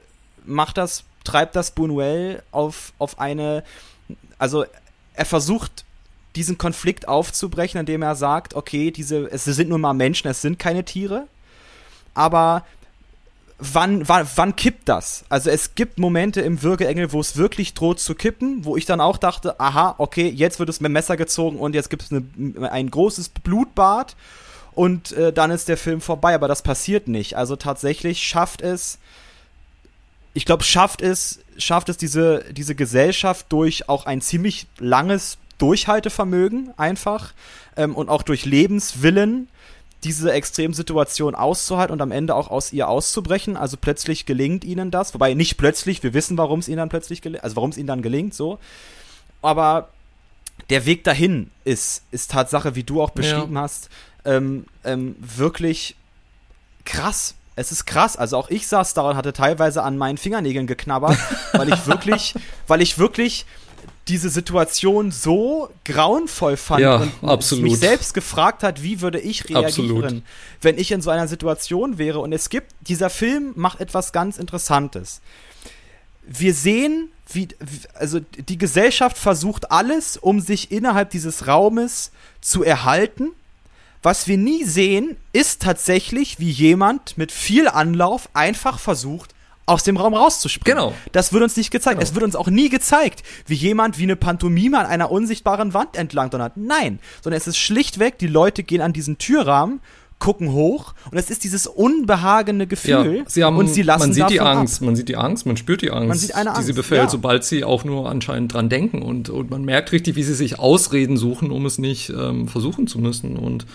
macht 0.45 0.77
das, 0.77 1.03
treibt 1.23 1.55
das 1.55 1.71
Bunuel 1.71 2.41
auf, 2.51 2.93
auf 2.97 3.19
eine, 3.19 3.63
also 4.39 4.65
er 5.13 5.25
versucht 5.25 5.85
diesen 6.35 6.57
Konflikt 6.57 7.07
aufzubrechen, 7.07 7.79
indem 7.79 8.01
er 8.01 8.15
sagt, 8.15 8.55
okay, 8.55 8.89
diese, 8.89 9.31
es 9.31 9.43
sind 9.45 9.69
nun 9.69 9.81
mal 9.81 9.93
Menschen, 9.93 10.27
es 10.27 10.41
sind 10.41 10.57
keine 10.57 10.83
Tiere, 10.83 11.27
aber 12.15 12.65
wann, 13.71 14.07
wann, 14.07 14.27
wann 14.35 14.55
kippt 14.55 14.89
das? 14.89 15.25
Also 15.29 15.49
es 15.49 15.75
gibt 15.75 15.99
Momente 15.99 16.41
im 16.41 16.61
Würgeengel, 16.61 17.11
wo 17.11 17.19
es 17.19 17.37
wirklich 17.37 17.73
droht 17.73 17.99
zu 17.99 18.15
kippen, 18.15 18.65
wo 18.65 18.77
ich 18.77 18.85
dann 18.85 19.01
auch 19.01 19.17
dachte, 19.17 19.59
aha, 19.59 19.95
okay, 19.97 20.27
jetzt 20.29 20.59
wird 20.59 20.69
es 20.69 20.79
mit 20.79 20.89
dem 20.89 20.93
Messer 20.93 21.17
gezogen 21.17 21.59
und 21.59 21.75
jetzt 21.75 21.89
gibt 21.89 22.03
es 22.03 22.11
ein 22.11 22.91
großes 22.91 23.29
Blutbad 23.29 24.15
und 24.73 25.11
äh, 25.13 25.31
dann 25.31 25.51
ist 25.51 25.67
der 25.67 25.77
Film 25.77 26.01
vorbei, 26.01 26.33
aber 26.33 26.47
das 26.47 26.61
passiert 26.61 27.07
nicht. 27.07 27.37
Also 27.37 27.55
tatsächlich 27.55 28.23
schafft 28.23 28.61
es, 28.61 28.97
ich 30.33 30.45
glaube, 30.45 30.63
schafft 30.63 31.01
es, 31.01 31.39
schafft 31.57 31.89
es 31.89 31.97
diese, 31.97 32.43
diese 32.51 32.75
Gesellschaft 32.75 33.45
durch 33.49 33.87
auch 33.89 34.05
ein 34.05 34.21
ziemlich 34.21 34.67
langes 34.79 35.37
Durchhaltevermögen 35.59 36.73
einfach 36.77 37.33
ähm, 37.77 37.95
und 37.95 38.09
auch 38.09 38.23
durch 38.23 38.45
Lebenswillen 38.45 39.47
diese 40.03 40.31
Extremsituation 40.31 41.35
auszuhalten 41.35 41.93
und 41.93 42.01
am 42.01 42.11
Ende 42.11 42.35
auch 42.35 42.49
aus 42.49 42.73
ihr 42.73 42.87
auszubrechen. 42.87 43.57
Also 43.57 43.77
plötzlich 43.77 44.25
gelingt 44.25 44.63
ihnen 44.63 44.91
das, 44.91 45.13
wobei 45.13 45.33
nicht 45.33 45.57
plötzlich, 45.57 46.03
wir 46.03 46.13
wissen, 46.13 46.37
warum 46.37 46.59
es 46.59 46.67
ihnen 46.67 46.77
dann 46.77 46.89
plötzlich 46.89 47.21
gelingt, 47.21 47.43
also 47.43 47.55
warum 47.55 47.69
es 47.69 47.77
ihnen 47.77 47.87
dann 47.87 48.01
gelingt, 48.01 48.33
so. 48.33 48.59
Aber 49.41 49.89
der 50.69 50.85
Weg 50.85 51.03
dahin 51.03 51.51
ist, 51.63 52.03
ist 52.11 52.31
Tatsache, 52.31 52.75
wie 52.75 52.83
du 52.83 53.01
auch 53.01 53.09
beschrieben 53.11 53.55
ja. 53.55 53.61
hast, 53.61 53.89
ähm, 54.25 54.65
ähm, 54.83 55.15
wirklich 55.19 55.95
krass. 56.85 57.35
Es 57.55 57.71
ist 57.71 57.85
krass. 57.85 58.17
Also 58.17 58.37
auch 58.37 58.49
ich 58.49 58.67
saß 58.67 58.93
da 58.93 59.09
und 59.09 59.15
hatte 59.15 59.33
teilweise 59.33 59.83
an 59.83 59.97
meinen 59.97 60.17
Fingernägeln 60.17 60.67
geknabbert, 60.67 61.17
weil 61.53 61.69
ich 61.71 61.85
wirklich, 61.87 62.35
weil 62.67 62.81
ich 62.81 62.97
wirklich 62.97 63.45
diese 64.07 64.29
Situation 64.29 65.11
so 65.11 65.69
grauenvoll 65.85 66.57
fand 66.57 66.81
ja, 66.81 66.97
und 66.97 67.11
absolut. 67.29 67.63
mich 67.63 67.77
selbst 67.77 68.13
gefragt 68.13 68.61
hat, 68.61 68.83
wie 68.83 68.99
würde 69.01 69.19
ich 69.19 69.49
reagieren, 69.49 69.65
absolut. 70.03 70.23
wenn 70.61 70.77
ich 70.77 70.91
in 70.91 71.01
so 71.01 71.09
einer 71.09 71.27
Situation 71.27 71.97
wäre. 71.97 72.19
Und 72.19 72.33
es 72.33 72.49
gibt, 72.49 72.71
dieser 72.81 73.09
Film 73.09 73.53
macht 73.55 73.79
etwas 73.79 74.11
ganz 74.11 74.37
Interessantes. 74.37 75.21
Wir 76.25 76.53
sehen, 76.53 77.09
wie, 77.31 77.47
also 77.93 78.19
die 78.19 78.57
Gesellschaft 78.57 79.17
versucht 79.17 79.71
alles, 79.71 80.17
um 80.17 80.41
sich 80.41 80.71
innerhalb 80.71 81.09
dieses 81.09 81.47
Raumes 81.47 82.11
zu 82.41 82.63
erhalten. 82.63 83.31
Was 84.01 84.27
wir 84.27 84.37
nie 84.37 84.65
sehen, 84.65 85.15
ist 85.31 85.61
tatsächlich, 85.61 86.39
wie 86.39 86.49
jemand 86.51 87.17
mit 87.17 87.31
viel 87.31 87.69
Anlauf 87.69 88.29
einfach 88.33 88.79
versucht, 88.79 89.32
aus 89.65 89.83
dem 89.83 89.97
Raum 89.97 90.13
rauszuspringen. 90.13 90.77
Genau. 90.77 90.93
Das 91.11 91.31
wird 91.33 91.43
uns 91.43 91.55
nicht 91.55 91.71
gezeigt. 91.71 91.99
Genau. 91.99 92.09
Es 92.09 92.15
wird 92.15 92.23
uns 92.23 92.35
auch 92.35 92.47
nie 92.47 92.69
gezeigt, 92.69 93.23
wie 93.47 93.55
jemand 93.55 93.97
wie 93.97 94.03
eine 94.03 94.15
Pantomime 94.15 94.79
an 94.79 94.85
einer 94.85 95.11
unsichtbaren 95.11 95.73
Wand 95.73 95.95
entlang 95.95 96.29
donnert. 96.29 96.53
Nein, 96.55 96.99
sondern 97.21 97.37
es 97.37 97.47
ist 97.47 97.57
schlichtweg, 97.57 98.17
die 98.17 98.27
Leute 98.27 98.63
gehen 98.63 98.81
an 98.81 98.93
diesen 98.93 99.17
Türrahmen 99.17 99.81
gucken 100.19 100.53
hoch 100.53 100.93
und 101.11 101.17
es 101.17 101.29
ist 101.29 101.43
dieses 101.43 101.67
unbehagene 101.67 102.65
Gefühl 102.65 103.17
ja, 103.17 103.23
sie 103.27 103.43
haben, 103.43 103.57
und 103.57 103.67
sie 103.67 103.81
lassen 103.81 104.03
man 104.03 104.13
sieht 104.13 104.29
die 104.29 104.39
Angst, 104.39 104.77
ab. 104.77 104.85
man 104.85 104.95
sieht 104.95 105.09
die 105.09 105.17
Angst, 105.17 105.45
man 105.45 105.57
spürt 105.57 105.81
die 105.81 105.91
Angst, 105.91 106.07
man 106.07 106.17
sieht 106.17 106.33
eine 106.33 106.51
Angst, 106.51 106.61
die 106.61 106.65
sie 106.67 106.73
befällt, 106.73 107.03
ja. 107.03 107.09
sobald 107.09 107.43
sie 107.43 107.65
auch 107.65 107.83
nur 107.83 108.09
anscheinend 108.09 108.53
dran 108.53 108.69
denken 108.69 109.01
und, 109.01 109.29
und 109.29 109.49
man 109.49 109.65
merkt 109.65 109.91
richtig, 109.91 110.15
wie 110.15 110.23
sie 110.23 110.33
sich 110.33 110.59
Ausreden 110.59 111.17
suchen, 111.17 111.51
um 111.51 111.65
es 111.65 111.77
nicht 111.77 112.09
ähm, 112.09 112.47
versuchen 112.47 112.87
zu 112.87 112.99
müssen 112.99 113.35
und 113.35 113.65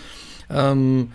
ähm, 0.49 1.11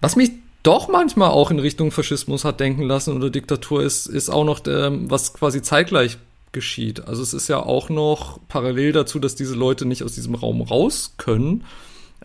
was 0.00 0.14
mich 0.14 0.30
doch 0.64 0.88
manchmal 0.88 1.30
auch 1.30 1.52
in 1.52 1.60
Richtung 1.60 1.92
Faschismus 1.92 2.44
hat 2.44 2.58
denken 2.58 2.82
lassen 2.82 3.14
oder 3.14 3.30
Diktatur 3.30 3.82
ist, 3.82 4.06
ist 4.06 4.30
auch 4.30 4.44
noch, 4.44 4.58
der, 4.58 4.92
was 5.10 5.32
quasi 5.32 5.62
zeitgleich 5.62 6.18
geschieht. 6.52 7.06
Also 7.06 7.22
es 7.22 7.34
ist 7.34 7.48
ja 7.48 7.62
auch 7.62 7.90
noch 7.90 8.40
parallel 8.48 8.92
dazu, 8.92 9.18
dass 9.18 9.34
diese 9.34 9.54
Leute 9.54 9.84
nicht 9.84 10.02
aus 10.02 10.14
diesem 10.14 10.34
Raum 10.34 10.62
raus 10.62 11.14
können, 11.18 11.64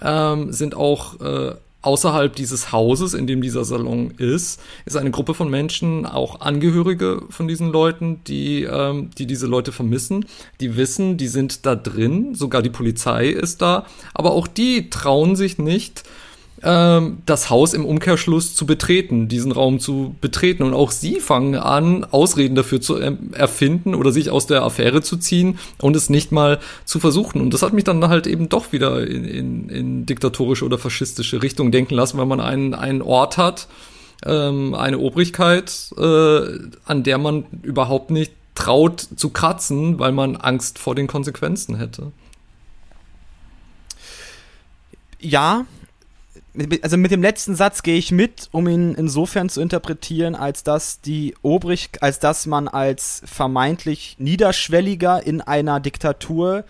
ähm, 0.02 0.54
sind 0.54 0.74
auch 0.74 1.20
äh, 1.20 1.56
außerhalb 1.82 2.36
dieses 2.36 2.72
Hauses, 2.72 3.14
in 3.14 3.28
dem 3.28 3.42
dieser 3.42 3.66
Salon 3.66 4.12
ist, 4.12 4.62
ist 4.86 4.98
eine 4.98 5.12
Gruppe 5.12 5.34
von 5.34 5.50
Menschen, 5.50 6.06
auch 6.06 6.42
Angehörige 6.42 7.24
von 7.30 7.48
diesen 7.48 7.72
Leuten, 7.72 8.24
die, 8.26 8.64
ähm, 8.64 9.10
die 9.18 9.26
diese 9.26 9.48
Leute 9.48 9.72
vermissen, 9.72 10.26
die 10.60 10.78
wissen, 10.78 11.18
die 11.18 11.28
sind 11.28 11.66
da 11.66 11.76
drin, 11.76 12.36
sogar 12.36 12.62
die 12.62 12.70
Polizei 12.70 13.28
ist 13.28 13.62
da, 13.62 13.86
aber 14.14 14.32
auch 14.32 14.48
die 14.48 14.90
trauen 14.90 15.36
sich 15.36 15.58
nicht, 15.58 16.04
ähm, 16.04 16.08
das 16.62 17.50
Haus 17.50 17.74
im 17.74 17.86
Umkehrschluss 17.86 18.54
zu 18.54 18.66
betreten, 18.66 19.30
diesen 19.30 19.54
Raum 19.54 19.80
zu 19.80 20.16
betreten. 20.20 20.64
Und 20.64 20.74
auch 20.74 20.92
sie 20.92 21.20
fangen 21.22 21.56
an, 21.56 22.04
Ausreden 22.04 22.56
dafür 22.56 22.82
zu 22.82 22.96
erfinden 22.96 23.96
oder 23.96 24.12
sich 24.12 24.30
aus 24.30 24.46
der 24.46 24.64
Affäre 24.64 25.02
zu 25.02 25.18
ziehen 25.18 25.58
und 25.78 25.96
es 25.96 26.10
nicht 26.10 26.32
mal 26.32 26.60
zu 26.84 27.00
versuchen. 27.00 27.40
Und 27.40 27.54
das 27.54 27.62
hat 27.62 27.72
mich 27.72 27.86
dann 27.86 28.06
halt 28.10 28.28
eben 28.28 28.50
doch 28.50 28.74
wieder 28.74 29.08
in, 29.08 29.24
in, 29.24 29.70
in 29.70 30.06
diktatorische 30.06 30.66
oder 30.66 30.78
faschistische 30.78 31.42
Richtung 31.42 31.72
denken 31.72 31.94
lassen, 31.94 32.18
weil 32.18 32.26
man 32.26 32.42
einen, 32.42 32.74
einen 32.74 33.02
Ort 33.02 33.38
hat, 33.38 33.68
ähm, 34.26 34.76
eine 34.76 35.00
Obrigkeit, 35.00 35.94
äh, 35.98 36.42
an 36.86 37.04
der 37.04 37.18
man 37.20 37.46
überhaupt 37.64 38.12
nicht 38.12 38.34
traut 38.56 39.08
zu 39.16 39.30
kratzen, 39.30 40.00
weil 40.00 40.12
man 40.12 40.36
Angst 40.36 40.80
vor 40.80 40.94
den 40.94 41.08
Konsequenzen 41.08 41.78
hätte. 41.78 42.12
Ja, 45.22 45.66
also 46.82 46.98
mit 46.98 47.12
dem 47.12 47.22
letzten 47.22 47.56
Satz 47.56 47.84
gehe 47.84 47.98
ich 47.98 48.12
mit, 48.12 48.50
um 48.52 48.68
ihn 48.68 48.94
insofern 48.96 49.50
zu 49.50 49.62
interpretieren, 49.62 50.36
als 50.36 50.64
dass 50.64 51.02
die 51.02 51.36
Obrig, 51.42 51.90
als 52.02 52.20
dass 52.20 52.46
man 52.46 52.68
als 52.68 53.22
vermeintlich 53.26 54.16
niederschwelliger 54.20 55.26
in 55.26 55.42
einer 55.42 55.80
Diktatur 55.80 56.66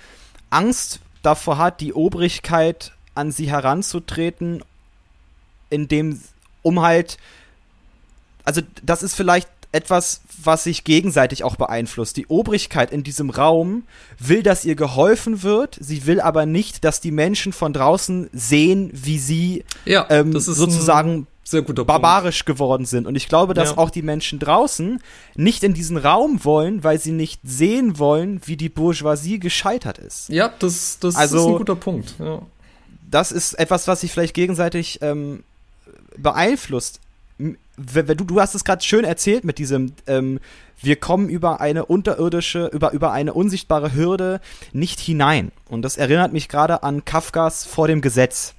Angst 0.50 1.00
davor 1.22 1.58
hat, 1.58 1.82
die 1.82 1.94
Obrigkeit 1.94 2.94
an 3.16 3.32
sie 3.32 3.50
heranzutreten, 3.50 4.64
indem, 5.70 6.20
um 6.62 6.82
halt, 6.82 7.18
also 8.44 8.62
das 8.84 9.04
ist 9.04 9.16
vielleicht 9.16 9.50
etwas, 9.72 10.22
was 10.44 10.64
sich 10.64 10.84
gegenseitig 10.84 11.44
auch 11.44 11.56
beeinflusst. 11.56 12.18
Die 12.18 12.28
Obrigkeit 12.28 12.92
in 12.92 13.04
diesem 13.04 13.30
Raum 13.30 13.84
will, 14.18 14.42
dass 14.42 14.66
ihr 14.66 14.76
geholfen 14.76 15.44
wird, 15.44 15.78
sie 15.80 16.06
will 16.08 16.22
aber 16.22 16.46
nicht, 16.46 16.84
dass 16.84 17.02
die 17.02 17.12
Menschen 17.12 17.54
von 17.54 17.74
draußen 17.74 18.30
sehen, 18.34 18.90
wie 18.94 19.20
sie 19.20 19.64
ja, 19.86 20.08
ähm, 20.10 20.38
sozusagen 20.40 21.28
barbarisch 21.86 22.46
geworden 22.46 22.86
sind. 22.86 23.08
Und 23.08 23.16
ich 23.16 23.28
glaube, 23.28 23.54
dass 23.54 23.72
ja. 23.72 23.78
auch 23.78 23.90
die 23.90 24.02
Menschen 24.02 24.40
draußen 24.40 25.02
nicht 25.36 25.64
in 25.64 25.74
diesen 25.74 25.98
Raum 25.98 26.44
wollen, 26.44 26.84
weil 26.84 27.00
sie 27.00 27.12
nicht 27.12 27.42
sehen 27.44 27.98
wollen, 28.00 28.42
wie 28.46 28.56
die 28.56 28.70
Bourgeoisie 28.70 29.40
gescheitert 29.40 29.98
ist. 29.98 30.30
Ja, 30.30 30.54
das, 30.60 31.00
das 31.00 31.16
also, 31.16 31.38
ist 31.38 31.46
ein 31.46 31.58
guter 31.58 31.76
Punkt. 31.76 32.16
Ja. 32.20 32.42
Das 33.10 33.32
ist 33.32 33.54
etwas, 33.54 33.88
was 33.88 34.02
sich 34.02 34.12
vielleicht 34.12 34.36
gegenseitig 34.36 35.00
ähm, 35.02 35.44
beeinflusst 36.18 37.00
wenn 37.80 38.18
du, 38.18 38.26
du 38.26 38.40
hast 38.42 38.56
es 38.56 38.64
gerade 38.64 38.84
schön 38.84 39.06
erzählt 39.06 39.44
mit 39.44 39.58
diesem, 39.58 39.94
ähm, 40.08 40.40
wir 40.82 40.98
kommen 40.98 41.30
über 41.30 41.62
eine 41.62 41.86
unterirdische, 41.86 42.68
über, 42.68 42.92
über 42.92 43.12
eine 43.12 43.34
unsichtbare 43.34 43.94
Hürde 43.94 44.42
nicht 44.72 45.00
hinein. 45.00 45.52
Und 45.70 45.84
das 45.84 45.98
erinnert 45.98 46.34
mich 46.34 46.50
gerade 46.50 46.84
an 46.84 47.06
Kafkas 47.06 47.66
vor 47.66 47.88
dem 47.88 48.02
Gesetz, 48.02 48.54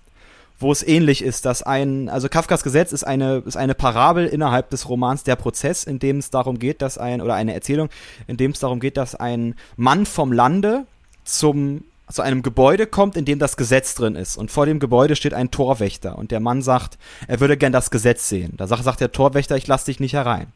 wo 0.59 0.73
es 0.73 0.87
ähnlich 0.87 1.23
ist, 1.23 1.45
dass 1.45 1.63
ein, 1.63 2.09
also 2.09 2.29
Kafkas 2.29 2.63
Gesetz 2.63 2.93
ist 2.93 3.05
eine, 3.05 3.43
ist 3.47 3.57
eine 3.57 3.75
Parabel 3.75 4.27
innerhalb 4.27 4.71
des 4.71 4.89
Romans 4.89 5.25
Der 5.25 5.37
Prozess, 5.37 5.85
in 5.85 5.99
dem 5.99 6.19
es 6.19 6.31
darum 6.31 6.59
geht, 6.59 6.83
dass 6.83 6.99
ein, 6.99 7.21
oder 7.21 7.35
eine 7.35 7.55
Erzählung, 7.55 7.89
in 8.27 8.37
dem 8.37 8.51
es 8.51 8.61
darum 8.61 8.81
geht, 8.81 8.97
dass 8.97 9.15
ein 9.15 9.55
Mann 9.77 10.07
vom 10.07 10.33
Lande 10.33 10.87
zum 11.25 11.85
zu 12.11 12.23
einem 12.23 12.43
Gebäude 12.43 12.87
kommt, 12.87 13.17
in 13.17 13.25
dem 13.25 13.39
das 13.39 13.57
Gesetz 13.57 13.95
drin 13.95 14.15
ist. 14.15 14.37
Und 14.37 14.51
vor 14.51 14.67
dem 14.67 14.79
Gebäude 14.79 15.17
steht 15.17 15.35
ein 15.35 15.51
Torwächter. 15.51 16.19
Und 16.19 16.31
der 16.31 16.41
Mann 16.41 16.63
sagt, 16.63 16.99
er 17.29 17.41
würde 17.41 17.57
gern 17.57 17.73
das 17.73 17.91
Gesetz 17.91 18.29
sehen. 18.29 18.55
Da 18.57 18.67
sagt, 18.67 18.85
sagt 18.85 19.01
der 19.01 19.13
Torwächter, 19.13 19.57
ich 19.57 19.67
lass 19.67 19.85
dich 19.85 20.01
nicht 20.01 20.15
herein. 20.15 20.53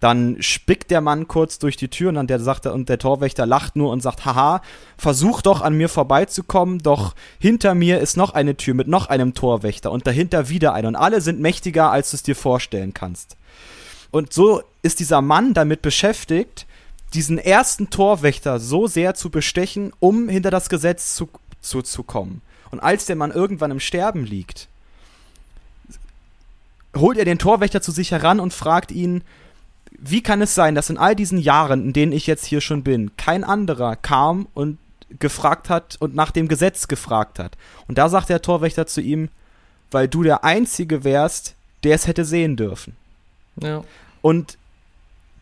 Dann 0.00 0.38
spickt 0.40 0.90
der 0.90 1.02
Mann 1.02 1.28
kurz 1.28 1.58
durch 1.58 1.76
die 1.76 1.88
Tür 1.88 2.08
und 2.08 2.14
dann 2.14 2.26
der 2.26 2.40
sagt 2.40 2.66
und 2.66 2.88
der 2.88 2.98
Torwächter 2.98 3.44
lacht 3.44 3.76
nur 3.76 3.90
und 3.90 4.00
sagt, 4.00 4.24
haha, 4.24 4.62
versuch 4.96 5.42
doch 5.42 5.60
an 5.60 5.74
mir 5.74 5.90
vorbeizukommen, 5.90 6.78
doch 6.78 7.14
hinter 7.38 7.74
mir 7.74 8.00
ist 8.00 8.16
noch 8.16 8.32
eine 8.32 8.56
Tür 8.56 8.72
mit 8.72 8.88
noch 8.88 9.10
einem 9.10 9.34
Torwächter 9.34 9.92
und 9.92 10.06
dahinter 10.06 10.48
wieder 10.48 10.72
eine 10.72 10.88
und 10.88 10.96
alle 10.96 11.20
sind 11.20 11.38
mächtiger, 11.38 11.92
als 11.92 12.10
du 12.10 12.16
es 12.16 12.22
dir 12.22 12.34
vorstellen 12.34 12.94
kannst. 12.94 13.36
Und 14.10 14.32
so 14.32 14.62
ist 14.82 15.00
dieser 15.00 15.20
Mann 15.20 15.52
damit 15.52 15.82
beschäftigt, 15.82 16.66
diesen 17.14 17.38
ersten 17.38 17.90
Torwächter 17.90 18.60
so 18.60 18.86
sehr 18.86 19.14
zu 19.14 19.30
bestechen, 19.30 19.92
um 19.98 20.28
hinter 20.28 20.50
das 20.50 20.68
Gesetz 20.68 21.14
zu, 21.14 21.28
zu, 21.60 21.82
zu 21.82 22.02
kommen. 22.02 22.42
Und 22.70 22.80
als 22.80 23.06
der 23.06 23.16
Mann 23.16 23.32
irgendwann 23.32 23.72
im 23.72 23.80
Sterben 23.80 24.24
liegt, 24.24 24.68
holt 26.96 27.18
er 27.18 27.24
den 27.24 27.38
Torwächter 27.38 27.82
zu 27.82 27.90
sich 27.92 28.10
heran 28.12 28.40
und 28.40 28.54
fragt 28.54 28.92
ihn, 28.92 29.22
wie 29.90 30.22
kann 30.22 30.40
es 30.40 30.54
sein, 30.54 30.74
dass 30.74 30.90
in 30.90 30.98
all 30.98 31.14
diesen 31.16 31.38
Jahren, 31.38 31.84
in 31.84 31.92
denen 31.92 32.12
ich 32.12 32.26
jetzt 32.26 32.46
hier 32.46 32.60
schon 32.60 32.82
bin, 32.82 33.16
kein 33.16 33.44
anderer 33.44 33.96
kam 33.96 34.46
und 34.54 34.78
gefragt 35.18 35.68
hat 35.68 35.96
und 35.98 36.14
nach 36.14 36.30
dem 36.30 36.48
Gesetz 36.48 36.88
gefragt 36.88 37.38
hat. 37.38 37.56
Und 37.88 37.98
da 37.98 38.08
sagt 38.08 38.28
der 38.28 38.42
Torwächter 38.42 38.86
zu 38.86 39.00
ihm, 39.00 39.28
weil 39.90 40.08
du 40.08 40.22
der 40.22 40.44
Einzige 40.44 41.02
wärst, 41.02 41.54
der 41.82 41.96
es 41.96 42.06
hätte 42.06 42.24
sehen 42.24 42.56
dürfen. 42.56 42.96
Ja. 43.56 43.82
Und 44.22 44.56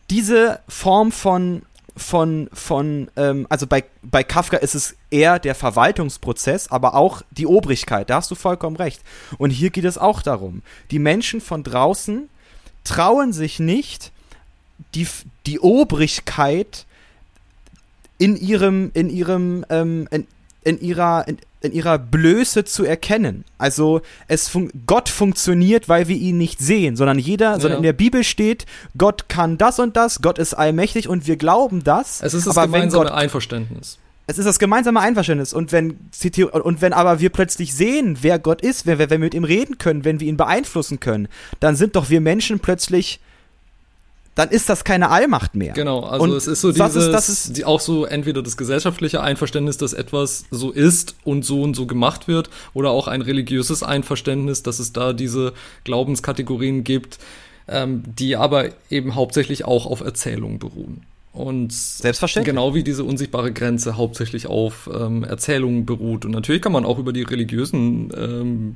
diese 0.09 0.59
Form 0.67 1.11
von 1.11 1.63
von, 1.99 2.49
von 2.53 3.11
ähm, 3.17 3.45
also 3.49 3.67
bei, 3.67 3.83
bei 4.01 4.23
Kafka 4.23 4.57
ist 4.57 4.73
es 4.73 4.95
eher 5.11 5.37
der 5.37 5.53
Verwaltungsprozess, 5.53 6.69
aber 6.69 6.95
auch 6.95 7.21
die 7.31 7.45
Obrigkeit, 7.45 8.09
da 8.09 8.15
hast 8.15 8.31
du 8.31 8.35
vollkommen 8.35 8.77
recht. 8.77 9.01
Und 9.37 9.49
hier 9.49 9.69
geht 9.69 9.83
es 9.83 9.97
auch 9.97 10.21
darum, 10.21 10.61
die 10.91 10.99
Menschen 10.99 11.41
von 11.41 11.61
draußen, 11.63 12.29
trauen 12.85 13.33
sich 13.33 13.59
nicht, 13.59 14.13
die, 14.95 15.07
die 15.45 15.59
Obrigkeit 15.59 16.85
in 18.17 18.37
ihrem, 18.37 18.91
in 18.93 19.09
ihrem, 19.09 19.65
ähm, 19.69 20.07
in, 20.11 20.25
in 20.63 20.79
ihrer, 20.79 21.27
in, 21.27 21.37
in 21.61 21.71
ihrer 21.71 21.97
Blöße 21.97 22.65
zu 22.65 22.85
erkennen. 22.85 23.43
Also 23.57 24.01
es 24.27 24.47
fun 24.47 24.71
Gott 24.85 25.09
funktioniert, 25.09 25.89
weil 25.89 26.07
wir 26.07 26.15
ihn 26.15 26.37
nicht 26.37 26.59
sehen, 26.59 26.95
sondern 26.95 27.19
jeder, 27.19 27.51
ja. 27.51 27.59
sondern 27.59 27.79
in 27.79 27.83
der 27.83 27.93
Bibel 27.93 28.23
steht, 28.23 28.65
Gott 28.97 29.29
kann 29.29 29.57
das 29.57 29.79
und 29.79 29.97
das, 29.97 30.21
Gott 30.21 30.39
ist 30.39 30.53
allmächtig 30.53 31.07
und 31.07 31.27
wir 31.27 31.37
glauben 31.37 31.83
das. 31.83 32.21
Es 32.21 32.33
ist 32.33 32.47
das 32.47 32.55
gemeinsame 32.55 33.05
Gott, 33.05 33.13
Einverständnis. 33.13 33.99
Es 34.27 34.37
ist 34.37 34.45
das 34.45 34.59
gemeinsame 34.59 34.99
Einverständnis. 34.99 35.53
Und 35.53 35.71
wenn, 35.71 35.97
und 36.51 36.81
wenn 36.81 36.93
aber 36.93 37.19
wir 37.19 37.31
plötzlich 37.31 37.73
sehen, 37.73 38.19
wer 38.21 38.37
Gott 38.37 38.61
ist, 38.61 38.85
wenn 38.85 38.99
wir, 38.99 39.09
wenn 39.09 39.21
wir 39.21 39.25
mit 39.25 39.33
ihm 39.33 39.43
reden 39.43 39.79
können, 39.79 40.05
wenn 40.05 40.19
wir 40.19 40.27
ihn 40.27 40.37
beeinflussen 40.37 40.99
können, 40.99 41.27
dann 41.59 41.75
sind 41.75 41.95
doch 41.95 42.11
wir 42.11 42.21
Menschen 42.21 42.59
plötzlich 42.59 43.19
dann 44.39 44.51
ist 44.51 44.69
das 44.69 44.85
keine 44.85 45.09
Allmacht 45.09 45.55
mehr. 45.55 45.73
Genau, 45.73 45.99
also 45.99 46.23
und 46.23 46.31
es 46.31 46.47
ist 46.47 46.61
so 46.61 46.71
dieses, 46.71 46.95
ist, 46.95 47.11
das 47.11 47.27
ist, 47.27 47.57
die, 47.57 47.65
auch 47.65 47.81
so 47.81 48.05
entweder 48.05 48.41
das 48.41 48.55
gesellschaftliche 48.55 49.21
Einverständnis, 49.21 49.75
dass 49.75 49.91
etwas 49.91 50.45
so 50.49 50.71
ist 50.71 51.15
und 51.25 51.43
so 51.43 51.61
und 51.61 51.75
so 51.75 51.85
gemacht 51.85 52.29
wird, 52.29 52.49
oder 52.73 52.91
auch 52.91 53.09
ein 53.09 53.21
religiöses 53.21 53.83
Einverständnis, 53.83 54.63
dass 54.63 54.79
es 54.79 54.93
da 54.93 55.11
diese 55.11 55.51
Glaubenskategorien 55.83 56.85
gibt, 56.85 57.19
ähm, 57.67 58.03
die 58.05 58.37
aber 58.37 58.69
eben 58.89 59.13
hauptsächlich 59.13 59.65
auch 59.65 59.85
auf 59.85 59.99
Erzählungen 59.99 60.57
beruhen. 60.57 61.01
Und 61.33 61.73
Selbstverständlich. 61.73 62.53
genau 62.53 62.73
wie 62.73 62.83
diese 62.83 63.03
unsichtbare 63.03 63.51
Grenze 63.51 63.97
hauptsächlich 63.97 64.47
auf 64.47 64.89
ähm, 64.97 65.25
Erzählungen 65.25 65.85
beruht. 65.85 66.23
Und 66.23 66.31
natürlich 66.31 66.61
kann 66.61 66.71
man 66.71 66.85
auch 66.85 66.97
über 66.97 67.11
die 67.11 67.23
religiösen 67.23 68.09
ähm, 68.17 68.75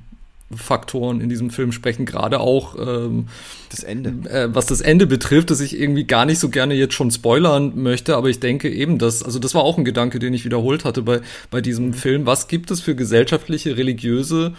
Faktoren 0.57 1.21
in 1.21 1.29
diesem 1.29 1.49
Film 1.49 1.71
sprechen, 1.71 2.05
gerade 2.05 2.39
auch 2.39 2.75
ähm, 2.77 3.27
das 3.69 3.83
Ende. 3.83 4.29
Äh, 4.29 4.53
was 4.53 4.65
das 4.65 4.81
Ende 4.81 5.07
betrifft, 5.07 5.51
dass 5.51 5.59
ich 5.59 5.79
irgendwie 5.79 6.05
gar 6.05 6.25
nicht 6.25 6.39
so 6.39 6.49
gerne 6.49 6.73
jetzt 6.73 6.93
schon 6.93 7.11
spoilern 7.11 7.73
möchte, 7.75 8.15
aber 8.15 8.29
ich 8.29 8.39
denke 8.39 8.69
eben, 8.69 8.97
dass, 8.97 9.23
also 9.23 9.39
das 9.39 9.55
war 9.55 9.63
auch 9.63 9.77
ein 9.77 9.85
Gedanke, 9.85 10.19
den 10.19 10.33
ich 10.33 10.45
wiederholt 10.45 10.85
hatte 10.85 11.01
bei, 11.01 11.21
bei 11.51 11.61
diesem 11.61 11.87
mhm. 11.87 11.93
Film. 11.93 12.25
Was 12.25 12.47
gibt 12.47 12.71
es 12.71 12.81
für 12.81 12.95
gesellschaftliche, 12.95 13.77
religiöse 13.77 14.53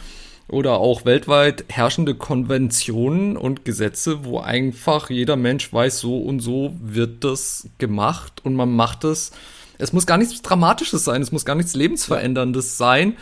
oder 0.49 0.75
auch 0.75 1.05
weltweit 1.05 1.65
herrschende 1.69 2.15
Konventionen 2.15 3.37
und 3.37 3.65
Gesetze, 3.65 4.25
wo 4.25 4.41
einfach 4.41 5.11
jeder 5.11 5.37
Mensch 5.37 5.73
weiß, 5.73 5.99
so 5.99 6.19
und 6.19 6.41
so 6.41 6.75
wird 6.83 7.25
das 7.25 7.69
gemacht 7.79 8.45
und 8.45 8.55
man 8.55 8.75
macht 8.75 9.05
es. 9.05 9.33
Es 9.79 9.93
muss 9.93 10.07
gar 10.07 10.19
nichts 10.19 10.41
Dramatisches 10.43 11.05
sein, 11.05 11.23
es 11.23 11.33
muss 11.33 11.45
gar 11.45 11.57
nichts 11.57 11.75
Lebensveränderndes 11.75 12.79
sein 12.79 13.17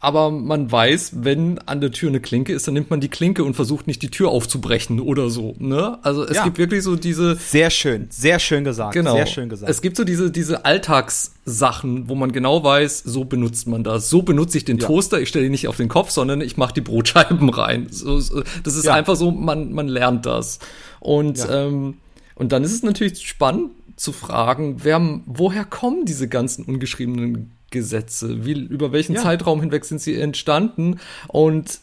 aber 0.00 0.30
man 0.30 0.72
weiß, 0.72 1.12
wenn 1.24 1.58
an 1.58 1.82
der 1.82 1.92
Tür 1.92 2.08
eine 2.08 2.20
Klinke 2.20 2.54
ist, 2.54 2.66
dann 2.66 2.74
nimmt 2.74 2.88
man 2.88 3.00
die 3.00 3.08
Klinke 3.08 3.44
und 3.44 3.54
versucht 3.54 3.86
nicht 3.86 4.00
die 4.00 4.08
Tür 4.08 4.30
aufzubrechen 4.30 4.98
oder 4.98 5.28
so. 5.28 5.54
Ne? 5.58 5.98
Also 6.02 6.24
es 6.24 6.36
ja. 6.36 6.44
gibt 6.44 6.56
wirklich 6.56 6.82
so 6.82 6.96
diese 6.96 7.36
sehr 7.36 7.68
schön, 7.68 8.06
sehr 8.08 8.38
schön 8.38 8.64
gesagt, 8.64 8.94
genau. 8.94 9.14
sehr 9.14 9.26
schön 9.26 9.50
gesagt. 9.50 9.70
Es 9.70 9.82
gibt 9.82 9.98
so 9.98 10.04
diese 10.04 10.30
diese 10.30 10.64
Alltagssachen, 10.64 12.08
wo 12.08 12.14
man 12.14 12.32
genau 12.32 12.64
weiß, 12.64 13.00
so 13.00 13.24
benutzt 13.24 13.68
man 13.68 13.84
das. 13.84 14.08
So 14.08 14.22
benutze 14.22 14.56
ich 14.56 14.64
den 14.64 14.78
ja. 14.78 14.86
Toaster. 14.86 15.20
Ich 15.20 15.28
stelle 15.28 15.44
ihn 15.44 15.52
nicht 15.52 15.68
auf 15.68 15.76
den 15.76 15.88
Kopf, 15.88 16.10
sondern 16.10 16.40
ich 16.40 16.56
mache 16.56 16.72
die 16.72 16.80
Brotscheiben 16.80 17.50
rein. 17.50 17.88
So, 17.90 18.18
das 18.64 18.76
ist 18.76 18.86
ja. 18.86 18.94
einfach 18.94 19.16
so, 19.16 19.30
man 19.30 19.72
man 19.72 19.86
lernt 19.86 20.24
das 20.24 20.60
und 21.00 21.46
ähm, 21.50 21.98
und 22.36 22.52
dann 22.52 22.64
ist 22.64 22.72
es 22.72 22.82
natürlich 22.82 23.28
spannend 23.28 23.72
zu 23.96 24.12
fragen, 24.12 24.76
wer, 24.82 25.20
woher 25.26 25.66
kommen 25.66 26.06
diese 26.06 26.26
ganzen 26.26 26.64
ungeschriebenen 26.64 27.52
Gesetze? 27.70 28.44
Wie, 28.44 28.52
über 28.52 28.92
welchen 28.92 29.14
ja. 29.14 29.22
Zeitraum 29.22 29.60
hinweg 29.60 29.84
sind 29.84 30.00
sie 30.00 30.20
entstanden? 30.20 31.00
Und 31.28 31.80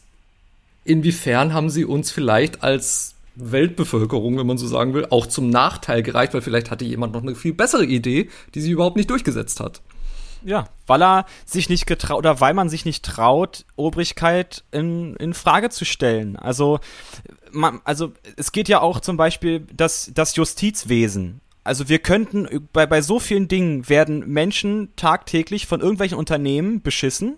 inwiefern 0.84 1.52
haben 1.52 1.70
sie 1.70 1.84
uns 1.84 2.10
vielleicht 2.10 2.62
als 2.62 3.14
Weltbevölkerung, 3.34 4.38
wenn 4.38 4.46
man 4.46 4.58
so 4.58 4.66
sagen 4.66 4.94
will, 4.94 5.06
auch 5.10 5.26
zum 5.26 5.48
Nachteil 5.48 6.02
gereicht, 6.02 6.34
weil 6.34 6.42
vielleicht 6.42 6.70
hatte 6.70 6.84
jemand 6.84 7.12
noch 7.12 7.22
eine 7.22 7.34
viel 7.34 7.52
bessere 7.52 7.84
Idee, 7.84 8.28
die 8.54 8.60
sie 8.60 8.72
überhaupt 8.72 8.96
nicht 8.96 9.10
durchgesetzt 9.10 9.60
hat. 9.60 9.80
Ja, 10.44 10.68
weil 10.86 11.02
er 11.02 11.26
sich 11.44 11.68
nicht 11.68 11.86
getraut 11.86 12.18
oder 12.18 12.40
weil 12.40 12.54
man 12.54 12.68
sich 12.68 12.84
nicht 12.84 13.04
traut, 13.04 13.64
Obrigkeit 13.76 14.64
in, 14.70 15.16
in 15.16 15.34
Frage 15.34 15.70
zu 15.70 15.84
stellen. 15.84 16.36
Also, 16.36 16.78
man, 17.50 17.80
also 17.84 18.12
es 18.36 18.52
geht 18.52 18.68
ja 18.68 18.80
auch 18.80 19.00
zum 19.00 19.16
Beispiel 19.16 19.66
das, 19.74 20.10
das 20.14 20.36
Justizwesen. 20.36 21.40
Also 21.68 21.90
wir 21.90 21.98
könnten, 21.98 22.66
bei, 22.72 22.86
bei 22.86 23.02
so 23.02 23.20
vielen 23.20 23.46
Dingen 23.46 23.90
werden 23.90 24.26
Menschen 24.26 24.96
tagtäglich 24.96 25.66
von 25.66 25.82
irgendwelchen 25.82 26.16
Unternehmen 26.16 26.80
beschissen 26.80 27.36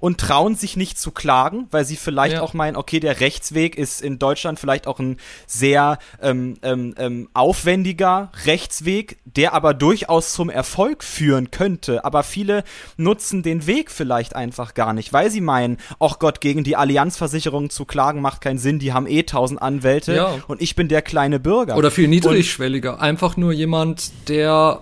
und 0.00 0.18
trauen 0.18 0.54
sich 0.54 0.76
nicht 0.76 0.98
zu 0.98 1.10
klagen, 1.10 1.66
weil 1.70 1.84
sie 1.84 1.96
vielleicht 1.96 2.36
ja. 2.36 2.42
auch 2.42 2.54
meinen, 2.54 2.76
okay, 2.76 3.00
der 3.00 3.20
Rechtsweg 3.20 3.76
ist 3.76 4.00
in 4.00 4.18
Deutschland 4.18 4.58
vielleicht 4.60 4.86
auch 4.86 4.98
ein 4.98 5.18
sehr 5.46 5.98
ähm, 6.22 6.56
ähm, 6.62 6.94
ähm, 6.98 7.28
aufwendiger 7.34 8.30
Rechtsweg, 8.44 9.18
der 9.24 9.54
aber 9.54 9.74
durchaus 9.74 10.32
zum 10.32 10.50
Erfolg 10.50 11.04
führen 11.04 11.50
könnte. 11.50 12.04
Aber 12.04 12.22
viele 12.22 12.64
nutzen 12.96 13.42
den 13.42 13.66
Weg 13.66 13.90
vielleicht 13.90 14.36
einfach 14.36 14.74
gar 14.74 14.92
nicht, 14.92 15.12
weil 15.12 15.30
sie 15.30 15.40
meinen, 15.40 15.78
ach 16.00 16.18
Gott, 16.18 16.40
gegen 16.40 16.64
die 16.64 16.76
Allianzversicherung 16.76 17.70
zu 17.70 17.84
klagen 17.84 18.20
macht 18.20 18.40
keinen 18.40 18.58
Sinn, 18.58 18.78
die 18.78 18.92
haben 18.92 19.06
eh 19.06 19.22
tausend 19.24 19.60
Anwälte 19.60 20.14
ja. 20.14 20.38
und 20.46 20.62
ich 20.62 20.74
bin 20.74 20.88
der 20.88 21.02
kleine 21.02 21.40
Bürger. 21.40 21.76
Oder 21.76 21.90
viel 21.90 22.08
niedrigschwelliger, 22.08 22.94
und 22.94 23.00
einfach 23.00 23.36
nur 23.36 23.52
jemand, 23.52 24.10
der 24.28 24.80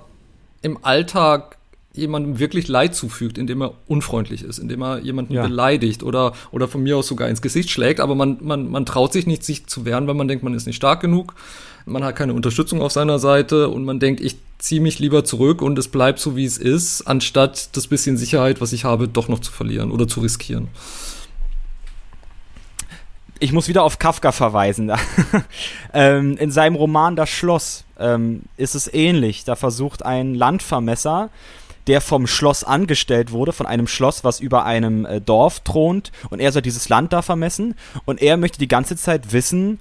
im 0.62 0.84
Alltag 0.84 1.55
jemandem 1.96 2.38
wirklich 2.38 2.68
Leid 2.68 2.94
zufügt, 2.94 3.38
indem 3.38 3.62
er 3.62 3.74
unfreundlich 3.86 4.42
ist, 4.42 4.58
indem 4.58 4.82
er 4.82 4.98
jemanden 4.98 5.34
ja. 5.34 5.42
beleidigt 5.42 6.02
oder, 6.02 6.32
oder 6.50 6.68
von 6.68 6.82
mir 6.82 6.96
aus 6.96 7.06
sogar 7.06 7.28
ins 7.28 7.42
Gesicht 7.42 7.70
schlägt, 7.70 8.00
aber 8.00 8.14
man, 8.14 8.38
man, 8.40 8.70
man 8.70 8.86
traut 8.86 9.12
sich 9.12 9.26
nicht, 9.26 9.44
sich 9.44 9.66
zu 9.66 9.84
wehren, 9.84 10.06
weil 10.06 10.14
man 10.14 10.28
denkt, 10.28 10.44
man 10.44 10.54
ist 10.54 10.66
nicht 10.66 10.76
stark 10.76 11.00
genug, 11.00 11.34
man 11.84 12.04
hat 12.04 12.16
keine 12.16 12.34
Unterstützung 12.34 12.82
auf 12.82 12.92
seiner 12.92 13.18
Seite 13.18 13.68
und 13.68 13.84
man 13.84 14.00
denkt, 14.00 14.20
ich 14.20 14.36
ziehe 14.58 14.80
mich 14.80 14.98
lieber 14.98 15.24
zurück 15.24 15.62
und 15.62 15.78
es 15.78 15.88
bleibt 15.88 16.18
so, 16.18 16.36
wie 16.36 16.44
es 16.44 16.58
ist, 16.58 17.02
anstatt 17.02 17.76
das 17.76 17.86
bisschen 17.86 18.16
Sicherheit, 18.16 18.60
was 18.60 18.72
ich 18.72 18.84
habe, 18.84 19.08
doch 19.08 19.28
noch 19.28 19.40
zu 19.40 19.52
verlieren 19.52 19.90
oder 19.90 20.08
zu 20.08 20.20
riskieren 20.20 20.68
ich 23.38 23.52
muss 23.52 23.68
wieder 23.68 23.82
auf 23.82 23.98
Kafka 23.98 24.32
verweisen. 24.32 24.92
ähm, 25.92 26.36
in 26.38 26.50
seinem 26.50 26.76
Roman 26.76 27.16
Das 27.16 27.28
Schloss 27.28 27.84
ähm, 27.98 28.42
ist 28.56 28.74
es 28.74 28.92
ähnlich. 28.92 29.44
Da 29.44 29.56
versucht 29.56 30.04
ein 30.04 30.34
Landvermesser 30.34 31.30
der 31.86 32.00
vom 32.00 32.26
Schloss 32.26 32.64
angestellt 32.64 33.32
wurde, 33.32 33.52
von 33.52 33.66
einem 33.66 33.86
Schloss, 33.86 34.24
was 34.24 34.40
über 34.40 34.64
einem 34.64 35.06
äh, 35.06 35.20
Dorf 35.20 35.60
thront. 35.60 36.12
Und 36.30 36.40
er 36.40 36.52
soll 36.52 36.62
dieses 36.62 36.88
Land 36.88 37.12
da 37.12 37.22
vermessen. 37.22 37.74
Und 38.04 38.20
er 38.20 38.36
möchte 38.36 38.58
die 38.58 38.68
ganze 38.68 38.96
Zeit 38.96 39.32
wissen, 39.32 39.78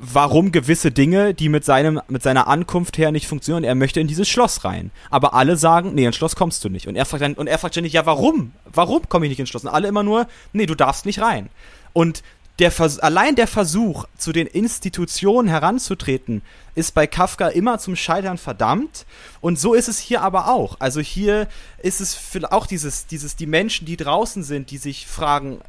warum 0.00 0.50
gewisse 0.50 0.90
Dinge, 0.90 1.34
die 1.34 1.50
mit 1.50 1.64
seinem 1.64 2.00
mit 2.08 2.22
seiner 2.22 2.48
Ankunft 2.48 2.96
her 2.96 3.12
nicht 3.12 3.26
funktionieren, 3.26 3.64
er 3.64 3.74
möchte 3.74 4.00
in 4.00 4.06
dieses 4.06 4.28
Schloss 4.28 4.64
rein. 4.64 4.90
Aber 5.10 5.34
alle 5.34 5.56
sagen, 5.56 5.94
nee, 5.94 6.06
ins 6.06 6.16
Schloss 6.16 6.36
kommst 6.36 6.64
du 6.64 6.70
nicht. 6.70 6.88
Und 6.88 6.96
er 6.96 7.04
fragt 7.04 7.22
dann 7.22 7.34
und 7.34 7.46
er 7.46 7.58
fragt 7.58 7.74
ständig, 7.74 7.92
ja, 7.92 8.06
warum? 8.06 8.52
Warum 8.72 9.08
komme 9.08 9.26
ich 9.26 9.30
nicht 9.30 9.40
ins 9.40 9.50
Schloss? 9.50 9.64
Und 9.64 9.70
alle 9.70 9.88
immer 9.88 10.02
nur, 10.02 10.26
nee, 10.52 10.66
du 10.66 10.74
darfst 10.74 11.04
nicht 11.04 11.20
rein. 11.20 11.50
Und 11.92 12.22
der 12.60 12.70
Vers 12.70 12.98
allein 12.98 13.36
der 13.36 13.46
Versuch, 13.46 14.04
zu 14.18 14.32
den 14.32 14.46
Institutionen 14.46 15.48
heranzutreten, 15.48 16.42
ist 16.74 16.94
bei 16.94 17.06
Kafka 17.06 17.48
immer 17.48 17.78
zum 17.78 17.96
Scheitern 17.96 18.38
verdammt. 18.38 19.06
Und 19.40 19.58
so 19.58 19.74
ist 19.74 19.88
es 19.88 19.98
hier 19.98 20.22
aber 20.22 20.48
auch. 20.48 20.76
Also 20.78 21.00
hier 21.00 21.48
ist 21.82 22.00
es 22.00 22.18
auch 22.50 22.66
dieses, 22.66 23.06
dieses, 23.06 23.34
die 23.34 23.46
Menschen, 23.46 23.86
die 23.86 23.96
draußen 23.96 24.42
sind, 24.42 24.70
die 24.70 24.78
sich 24.78 25.06
fragen, 25.06 25.60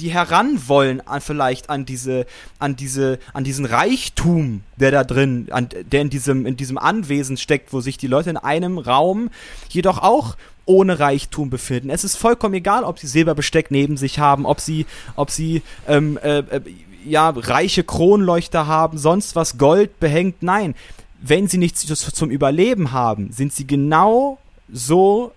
die 0.00 0.10
heran 0.10 0.68
wollen 0.68 1.00
an 1.06 1.20
vielleicht 1.20 1.70
an 1.70 1.86
diese, 1.86 2.26
an 2.58 2.76
diese, 2.76 3.18
an 3.32 3.44
diesen 3.44 3.64
Reichtum, 3.64 4.62
der 4.76 4.90
da 4.90 5.04
drin, 5.04 5.48
an, 5.50 5.68
der 5.70 6.02
in 6.02 6.10
diesem, 6.10 6.44
in 6.44 6.56
diesem 6.56 6.76
Anwesen 6.76 7.36
steckt, 7.36 7.72
wo 7.72 7.80
sich 7.80 7.96
die 7.96 8.08
Leute 8.08 8.30
in 8.30 8.36
einem 8.36 8.78
Raum 8.78 9.30
jedoch 9.70 9.98
auch 9.98 10.36
ohne 10.64 10.98
Reichtum 10.98 11.50
befinden. 11.50 11.90
Es 11.90 12.04
ist 12.04 12.16
vollkommen 12.16 12.54
egal, 12.54 12.84
ob 12.84 12.98
sie 12.98 13.06
Silberbesteck 13.06 13.70
neben 13.70 13.96
sich 13.96 14.18
haben, 14.18 14.46
ob 14.46 14.60
sie, 14.60 14.86
ob 15.16 15.30
sie 15.30 15.62
ähm, 15.88 16.18
äh, 16.22 16.38
äh, 16.38 16.60
ja 17.04 17.30
reiche 17.30 17.84
Kronleuchter 17.84 18.66
haben, 18.66 18.98
sonst 18.98 19.34
was 19.34 19.58
Gold 19.58 19.98
behängt. 20.00 20.42
Nein, 20.42 20.74
wenn 21.20 21.48
sie 21.48 21.58
nichts 21.58 21.86
zum 21.86 22.30
Überleben 22.30 22.92
haben, 22.92 23.32
sind 23.32 23.52
sie 23.52 23.66
genau 23.66 24.38
so 24.72 25.32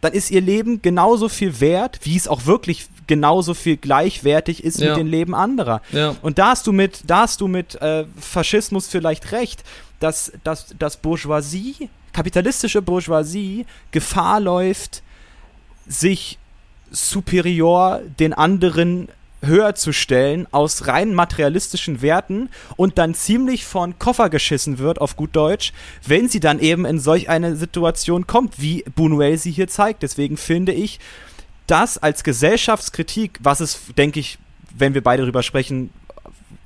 dann 0.00 0.12
ist 0.12 0.30
ihr 0.30 0.40
Leben 0.40 0.80
genauso 0.80 1.28
viel 1.28 1.60
wert, 1.60 2.00
wie 2.04 2.16
es 2.16 2.28
auch 2.28 2.46
wirklich 2.46 2.86
genauso 3.06 3.54
viel 3.54 3.76
gleichwertig 3.76 4.62
ist 4.62 4.78
ja. 4.78 4.90
mit 4.90 4.98
dem 4.98 5.06
Leben 5.08 5.34
anderer. 5.34 5.82
Ja. 5.92 6.14
Und 6.22 6.38
da 6.38 6.50
hast 6.50 6.66
du 6.66 6.72
mit, 6.72 7.02
da 7.06 7.22
hast 7.22 7.40
du 7.40 7.48
mit 7.48 7.74
äh, 7.82 8.04
Faschismus 8.20 8.86
vielleicht 8.86 9.32
recht, 9.32 9.64
dass, 9.98 10.32
dass, 10.44 10.66
dass 10.78 10.98
Bourgeoisie 10.98 11.88
kapitalistische 12.18 12.82
Bourgeoisie 12.82 13.64
Gefahr 13.92 14.40
läuft, 14.40 15.04
sich 15.86 16.36
superior 16.90 18.00
den 18.18 18.34
anderen 18.34 19.06
höher 19.40 19.76
zu 19.76 19.92
stellen 19.92 20.48
aus 20.50 20.88
rein 20.88 21.14
materialistischen 21.14 22.02
Werten 22.02 22.48
und 22.74 22.98
dann 22.98 23.14
ziemlich 23.14 23.64
von 23.64 24.00
Koffer 24.00 24.30
geschissen 24.30 24.80
wird, 24.80 25.00
auf 25.00 25.14
gut 25.14 25.36
Deutsch, 25.36 25.72
wenn 26.04 26.28
sie 26.28 26.40
dann 26.40 26.58
eben 26.58 26.86
in 26.86 26.98
solch 26.98 27.28
eine 27.28 27.54
Situation 27.54 28.26
kommt, 28.26 28.60
wie 28.60 28.82
Buñuel 28.96 29.36
sie 29.36 29.52
hier 29.52 29.68
zeigt. 29.68 30.02
Deswegen 30.02 30.36
finde 30.36 30.72
ich, 30.72 30.98
das 31.68 31.98
als 31.98 32.24
Gesellschaftskritik, 32.24 33.38
was 33.44 33.60
es, 33.60 33.78
denke 33.96 34.18
ich, 34.18 34.38
wenn 34.76 34.92
wir 34.92 35.04
beide 35.04 35.22
darüber 35.22 35.44
sprechen, 35.44 35.90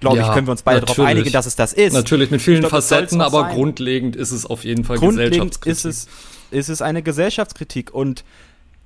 glaube 0.02 0.18
Ja, 0.18 0.28
ich, 0.28 0.34
können 0.34 0.46
wir 0.46 0.52
uns 0.52 0.62
beide 0.62 0.80
darauf 0.80 0.98
einigen, 1.00 1.32
dass 1.32 1.46
es 1.46 1.56
das 1.56 1.72
ist. 1.72 1.94
Natürlich 1.94 2.30
mit 2.30 2.42
vielen 2.42 2.60
glaub, 2.60 2.72
Facetten, 2.72 3.22
aber 3.22 3.42
sein. 3.42 3.54
grundlegend 3.54 4.16
ist 4.16 4.32
es 4.32 4.44
auf 4.44 4.64
jeden 4.64 4.84
Fall 4.84 4.98
Grundlegend 4.98 5.32
Gesellschaftskritik. 5.62 5.72
ist 5.72 5.84
es, 5.84 6.08
ist 6.50 6.68
es 6.68 6.82
eine 6.82 7.02
Gesellschaftskritik. 7.02 7.94
Und 7.94 8.24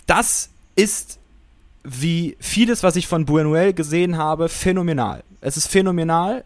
das 0.07 0.51
ist, 0.77 1.19
wie 1.83 2.37
vieles, 2.39 2.83
was 2.83 2.95
ich 2.95 3.09
von 3.09 3.27
Buñuel 3.27 3.73
gesehen 3.73 4.17
habe, 4.17 4.49
phänomenal. 4.49 5.25
Es 5.41 5.57
ist 5.57 5.67
phänomenal. 5.67 6.45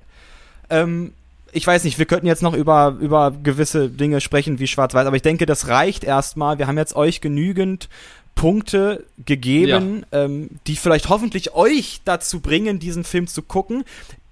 Ähm, 0.70 1.12
ich 1.52 1.66
weiß 1.66 1.84
nicht, 1.84 1.98
wir 1.98 2.06
könnten 2.06 2.26
jetzt 2.26 2.42
noch 2.42 2.54
über, 2.54 2.96
über 3.00 3.32
gewisse 3.32 3.88
Dinge 3.88 4.20
sprechen 4.20 4.58
wie 4.58 4.66
Schwarz-Weiß, 4.66 5.06
aber 5.06 5.16
ich 5.16 5.22
denke, 5.22 5.46
das 5.46 5.68
reicht 5.68 6.04
erstmal. 6.04 6.58
Wir 6.58 6.66
haben 6.66 6.78
jetzt 6.78 6.94
euch 6.94 7.20
genügend 7.20 7.88
Punkte 8.34 9.04
gegeben, 9.26 10.06
ähm, 10.12 10.48
die 10.66 10.76
vielleicht 10.76 11.08
hoffentlich 11.08 11.54
euch 11.54 12.00
dazu 12.04 12.40
bringen, 12.40 12.78
diesen 12.78 13.04
Film 13.04 13.26
zu 13.26 13.42
gucken. 13.42 13.84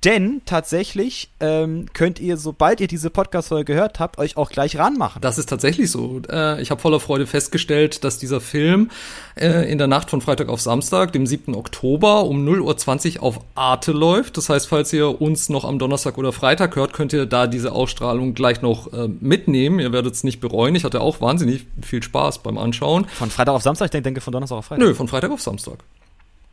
Denn 0.04 0.42
tatsächlich 0.44 1.30
ähm, 1.40 1.86
könnt 1.92 2.20
ihr, 2.20 2.36
sobald 2.36 2.80
ihr 2.80 2.88
diese 2.88 3.10
Podcast-Folge 3.10 3.72
gehört 3.72 4.00
habt, 4.00 4.18
euch 4.18 4.36
auch 4.36 4.50
gleich 4.50 4.78
ranmachen. 4.78 5.20
Das 5.22 5.38
ist 5.38 5.48
tatsächlich 5.48 5.90
so. 5.90 6.20
Äh, 6.30 6.60
ich 6.60 6.70
habe 6.70 6.80
voller 6.80 7.00
Freude 7.00 7.26
festgestellt, 7.26 8.04
dass 8.04 8.18
dieser 8.18 8.40
Film 8.40 8.90
äh, 9.34 9.70
in 9.70 9.78
der 9.78 9.86
Nacht 9.86 10.10
von 10.10 10.20
Freitag 10.20 10.48
auf 10.48 10.60
Samstag, 10.60 11.12
dem 11.12 11.26
7. 11.26 11.54
Oktober 11.54 12.24
um 12.24 12.46
0.20 12.46 13.16
Uhr 13.16 13.22
auf 13.22 13.40
Arte 13.54 13.92
läuft. 13.92 14.36
Das 14.36 14.48
heißt, 14.48 14.68
falls 14.68 14.92
ihr 14.92 15.20
uns 15.20 15.48
noch 15.48 15.64
am 15.64 15.78
Donnerstag 15.78 16.18
oder 16.18 16.32
Freitag 16.32 16.76
hört, 16.76 16.92
könnt 16.92 17.12
ihr 17.12 17.26
da 17.26 17.46
diese 17.46 17.72
Ausstrahlung 17.72 18.34
gleich 18.34 18.62
noch 18.62 18.92
äh, 18.92 19.08
mitnehmen. 19.08 19.80
Ihr 19.80 19.92
werdet 19.92 20.14
es 20.14 20.24
nicht 20.24 20.40
bereuen. 20.40 20.74
Ich 20.74 20.84
hatte 20.84 21.00
auch 21.00 21.20
wahnsinnig 21.20 21.66
viel 21.82 22.02
Spaß 22.02 22.38
beim 22.38 22.58
Anschauen. 22.58 23.06
Von 23.06 23.30
Freitag 23.30 23.54
auf 23.54 23.62
Samstag, 23.62 23.86
ich 23.86 23.90
denke, 23.90 24.08
denke 24.08 24.20
von 24.20 24.32
Donnerstag 24.32 24.58
auf 24.58 24.66
Freitag. 24.66 24.86
Nö, 24.86 24.94
von 24.94 25.08
Freitag 25.08 25.30
auf 25.30 25.42
Samstag. 25.42 25.78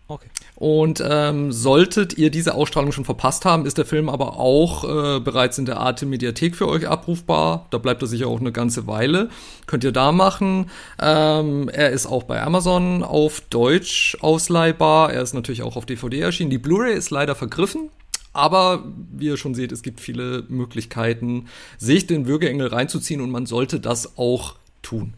Okay. 0.07 0.27
Und 0.57 1.03
ähm, 1.05 1.51
solltet 1.51 2.17
ihr 2.17 2.29
diese 2.29 2.53
Ausstrahlung 2.53 2.93
schon 2.93 3.03
verpasst 3.03 3.43
haben, 3.43 3.65
ist 3.65 3.77
der 3.77 3.85
Film 3.85 4.07
aber 4.07 4.39
auch 4.39 4.85
äh, 4.85 5.19
bereits 5.19 5.57
in 5.57 5.65
der 5.65 5.81
Arte 5.81 6.05
Mediathek 6.05 6.55
für 6.55 6.69
euch 6.69 6.87
abrufbar. 6.87 7.67
Da 7.71 7.77
bleibt 7.77 8.01
er 8.01 8.07
sicher 8.07 8.27
auch 8.27 8.39
eine 8.39 8.53
ganze 8.53 8.87
Weile. 8.87 9.29
Könnt 9.65 9.83
ihr 9.83 9.91
da 9.91 10.13
machen. 10.13 10.69
Ähm, 11.01 11.67
er 11.67 11.89
ist 11.89 12.05
auch 12.05 12.23
bei 12.23 12.41
Amazon 12.41 13.03
auf 13.03 13.41
Deutsch 13.41 14.17
ausleihbar. 14.21 15.11
Er 15.11 15.21
ist 15.21 15.33
natürlich 15.33 15.61
auch 15.61 15.75
auf 15.75 15.85
DVD 15.85 16.21
erschienen. 16.21 16.51
Die 16.51 16.57
Blu-ray 16.57 16.95
ist 16.95 17.09
leider 17.09 17.35
vergriffen. 17.35 17.89
Aber 18.31 18.83
wie 19.13 19.27
ihr 19.27 19.37
schon 19.37 19.55
seht, 19.55 19.71
es 19.71 19.81
gibt 19.81 19.99
viele 20.01 20.43
Möglichkeiten, 20.49 21.47
sich 21.77 22.05
den 22.05 22.27
Würgeengel 22.27 22.67
reinzuziehen 22.67 23.21
und 23.21 23.29
man 23.29 23.45
sollte 23.45 23.79
das 23.79 24.17
auch 24.17 24.55
tun. 24.81 25.13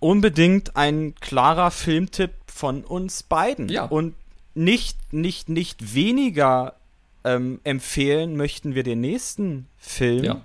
Unbedingt 0.00 0.76
ein 0.76 1.14
klarer 1.20 1.70
Filmtipp 1.70 2.32
von 2.46 2.84
uns 2.84 3.22
beiden. 3.22 3.68
Ja. 3.68 3.84
Und 3.84 4.14
nicht, 4.54 5.12
nicht, 5.12 5.48
nicht 5.48 5.94
weniger 5.94 6.74
ähm, 7.24 7.60
empfehlen 7.64 8.36
möchten 8.36 8.74
wir 8.74 8.82
den 8.82 9.00
nächsten 9.00 9.66
Film. 9.78 10.24
Ja. 10.24 10.42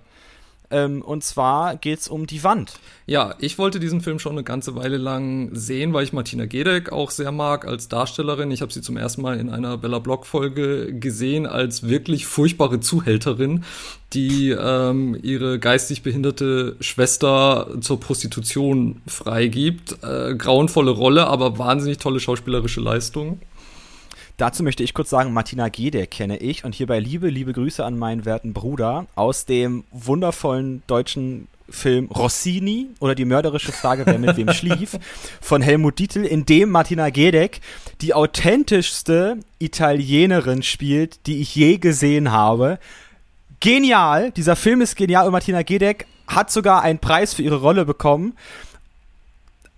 Ähm, 0.70 1.02
und 1.02 1.24
zwar 1.24 1.78
geht's 1.78 2.10
um 2.10 2.28
die 2.28 2.43
Wand. 2.43 2.74
Ja, 3.06 3.36
ich 3.39 3.58
wollte 3.58 3.80
diesen 3.80 4.02
Film 4.02 4.20
schon 4.20 4.34
eine 4.34 4.43
ganze 4.43 4.76
Weile 4.76 4.98
lang 4.98 5.50
sehen, 5.54 5.93
weil 5.93 6.04
ich 6.04 6.12
Martina 6.12 6.46
Gedeck 6.46 6.91
auch 6.91 7.10
sehr 7.10 7.32
mag 7.32 7.65
als 7.65 7.88
Darstellerin. 7.88 8.52
Ich 8.52 8.62
habe 8.62 8.74
sie 8.74 8.82
zum 8.82 8.98
ersten 8.98 9.22
Mal 9.22 9.39
in 9.39 9.50
einer 9.50 9.78
Bella 9.78 10.00
Block 10.00 10.26
Folge 10.26 10.93
gesehen 10.93 11.46
als 11.46 11.88
wirklich 11.88 12.26
furchtbare 12.26 12.82
Zuhälterin, 12.82 13.63
die 14.12 14.50
ähm, 14.50 15.17
ihre 15.24 15.58
geistig 15.58 16.04
behinderte 16.04 16.76
Schwester 16.82 17.70
zur 17.80 18.02
Prostitution 18.02 19.02
freigibt. 19.08 20.04
Äh, 20.04 20.36
grauenvolle 20.36 20.91
Rolle, 20.91 21.28
aber 21.28 21.58
wahnsinnig 21.58 22.00
tolle 22.00 22.20
schauspielerische 22.20 22.82
Leistung. 22.82 23.39
Dazu 24.38 24.62
möchte 24.62 24.84
ich 24.84 24.93
kurz 24.93 25.10
sagen, 25.10 25.34
Martina 25.34 25.67
Gede 25.67 26.06
kenne 26.06 26.38
ich 26.38 26.63
und 26.63 26.76
hierbei 26.76 27.00
liebe, 27.00 27.28
liebe 27.28 27.54
Grüße 27.54 27.84
an 27.84 27.97
meinen 27.97 28.23
werten 28.23 28.54
Bruder 28.54 29.08
aus 29.15 29.45
dem 29.45 29.84
wundervollen 29.89 30.84
deutschen 30.86 31.47
Film 31.67 32.06
Rossini 32.06 32.88
oder 33.00 33.15
die 33.15 33.26
mörderische 33.26 33.71
Frage, 33.71 34.06
wer 34.06 34.19
mit 34.19 34.38
wem 34.38 34.54
schlief, 34.54 35.00
von 35.41 35.63
Helmut 35.63 35.97
Dietl, 35.97 36.23
in 36.23 36.45
dem 36.45 36.69
Martina 36.69 37.10
Gedeck 37.10 37.62
die 38.02 38.13
authentischste 38.13 39.39
Italienerin 39.58 40.62
spielt, 40.62 41.26
die 41.26 41.41
ich 41.41 41.56
je 41.56 41.80
gesehen 41.80 42.32
habe. 42.32 42.78
Genial, 43.60 44.30
dieser 44.32 44.56
Film 44.56 44.82
ist 44.82 44.95
genial 44.95 45.26
und 45.26 45.32
Martina 45.32 45.63
Gedeck 45.63 46.06
hat 46.28 46.52
sogar 46.52 46.84
einen 46.84 47.00
Preis 47.00 47.34
für 47.34 47.41
ihre 47.41 47.56
Rolle 47.56 47.86
bekommen. 47.86 48.34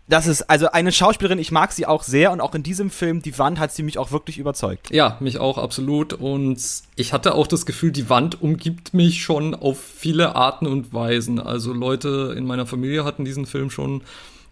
Das 0.10 0.26
ist 0.26 0.50
also 0.50 0.72
eine 0.72 0.92
Schauspielerin, 0.92 1.38
ich 1.38 1.52
mag 1.52 1.72
sie 1.72 1.86
auch 1.86 2.02
sehr 2.02 2.32
und 2.32 2.42
auch 2.42 2.56
in 2.56 2.64
diesem 2.64 2.90
Film, 2.90 3.22
Die 3.22 3.38
Wand, 3.38 3.60
hat 3.60 3.72
sie 3.72 3.84
mich 3.84 4.00
auch 4.00 4.12
wirklich 4.12 4.40
überzeugt. 4.40 4.90
Ja, 4.90 5.18
mich 5.20 5.38
auch 5.38 5.60
absolut. 5.60 6.14
Und 6.14 6.60
ich 6.96 7.14
hatte 7.14 7.36
auch 7.36 7.46
das 7.46 7.68
Gefühl, 7.68 7.92
die 7.92 8.10
Wand 8.10 8.42
umgibt 8.42 8.96
mich 8.96 9.22
schon 9.22 9.54
auf 9.54 9.80
viele 9.80 10.36
Arten 10.36 10.66
und 10.66 10.94
Weisen. 10.94 11.40
Also 11.40 11.74
Leute 11.74 12.34
in 12.36 12.46
meiner 12.46 12.66
Familie 12.66 13.06
hatten 13.06 13.24
diesen 13.24 13.46
Film 13.46 13.70
schon 13.70 14.02